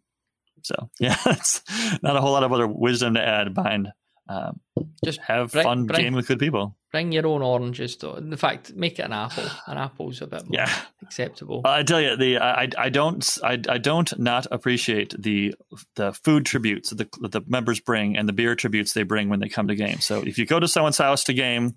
So 0.63 0.91
yeah 1.01 1.17
it's 1.27 1.63
not 2.03 2.17
a 2.17 2.21
whole 2.21 2.33
lot 2.33 2.45
of 2.45 2.53
other 2.53 2.67
wisdom 2.67 3.15
to 3.15 3.27
add 3.27 3.55
behind 3.55 3.93
um, 4.29 4.61
Just 5.05 5.21
have 5.21 5.53
bring- 5.53 5.65
fun 5.65 5.87
bring- 5.87 6.01
gaming 6.01 6.15
with 6.17 6.29
good 6.29 6.39
people 6.39 6.77
Bring 6.93 7.11
your 7.11 7.27
own 7.27 7.43
oranges. 7.43 7.97
Though. 7.97 8.15
In 8.15 8.37
fact, 8.37 8.73
make 8.77 9.01
it 9.01 9.03
an 9.03 9.13
apple. 9.13 9.43
An 9.67 9.79
apple's 9.79 10.23
a 10.23 10.29
bit 10.29 10.45
more 10.45 10.61
yeah 10.61 10.73
acceptable. 11.03 11.63
I 11.65 11.83
tell 11.83 12.01
you, 12.01 12.17
the 12.17 12.39
I, 12.39 12.69
I 12.79 12.89
don't 12.89 13.39
I, 13.43 13.59
I 13.69 13.79
don't 13.79 14.17
not 14.17 14.47
appreciate 14.53 15.13
the 15.21 15.57
the 15.97 16.13
food 16.13 16.47
tributes 16.47 16.91
that 16.91 16.99
the, 16.99 17.09
that 17.23 17.33
the 17.33 17.41
members 17.49 17.81
bring 17.81 18.17
and 18.17 18.29
the 18.29 18.33
beer 18.33 18.55
tributes 18.55 18.93
they 18.93 19.03
bring 19.03 19.29
when 19.29 19.41
they 19.41 19.49
come 19.49 19.67
to 19.67 19.75
game. 19.75 19.99
So 19.99 20.23
if 20.25 20.39
you 20.39 20.47
go 20.47 20.61
to 20.61 20.69
someone's 20.69 20.99
house 20.99 21.25
to 21.25 21.35
game, 21.35 21.75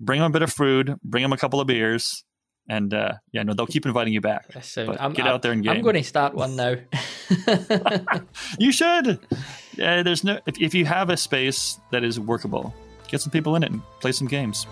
bring 0.00 0.20
them 0.20 0.30
a 0.30 0.32
bit 0.32 0.40
of 0.40 0.50
food, 0.50 0.94
bring 1.04 1.22
them 1.22 1.34
a 1.34 1.36
couple 1.36 1.60
of 1.60 1.66
beers, 1.66 2.24
and 2.66 2.94
uh, 2.94 3.12
yeah, 3.32 3.42
no, 3.42 3.52
they'll 3.52 3.66
keep 3.66 3.84
inviting 3.84 4.14
you 4.14 4.22
back. 4.22 4.46
But 4.50 4.98
I'm, 4.98 5.12
get 5.12 5.26
I'm- 5.26 5.34
out 5.34 5.42
there 5.42 5.52
and 5.52 5.68
I'm 5.68 5.82
going 5.82 5.96
to 5.96 6.02
start 6.02 6.32
one 6.34 6.56
now. 6.56 6.76
You 8.58 8.72
should. 8.72 9.20
Yeah, 9.76 10.02
there's 10.02 10.24
no 10.24 10.40
if, 10.46 10.60
if 10.60 10.74
you 10.74 10.84
have 10.86 11.10
a 11.10 11.16
space 11.16 11.78
that 11.90 12.04
is 12.04 12.18
workable, 12.18 12.74
get 13.08 13.20
some 13.20 13.30
people 13.30 13.56
in 13.56 13.62
it 13.62 13.70
and 13.70 13.82
play 14.00 14.12
some 14.12 14.28
games. 14.28 14.66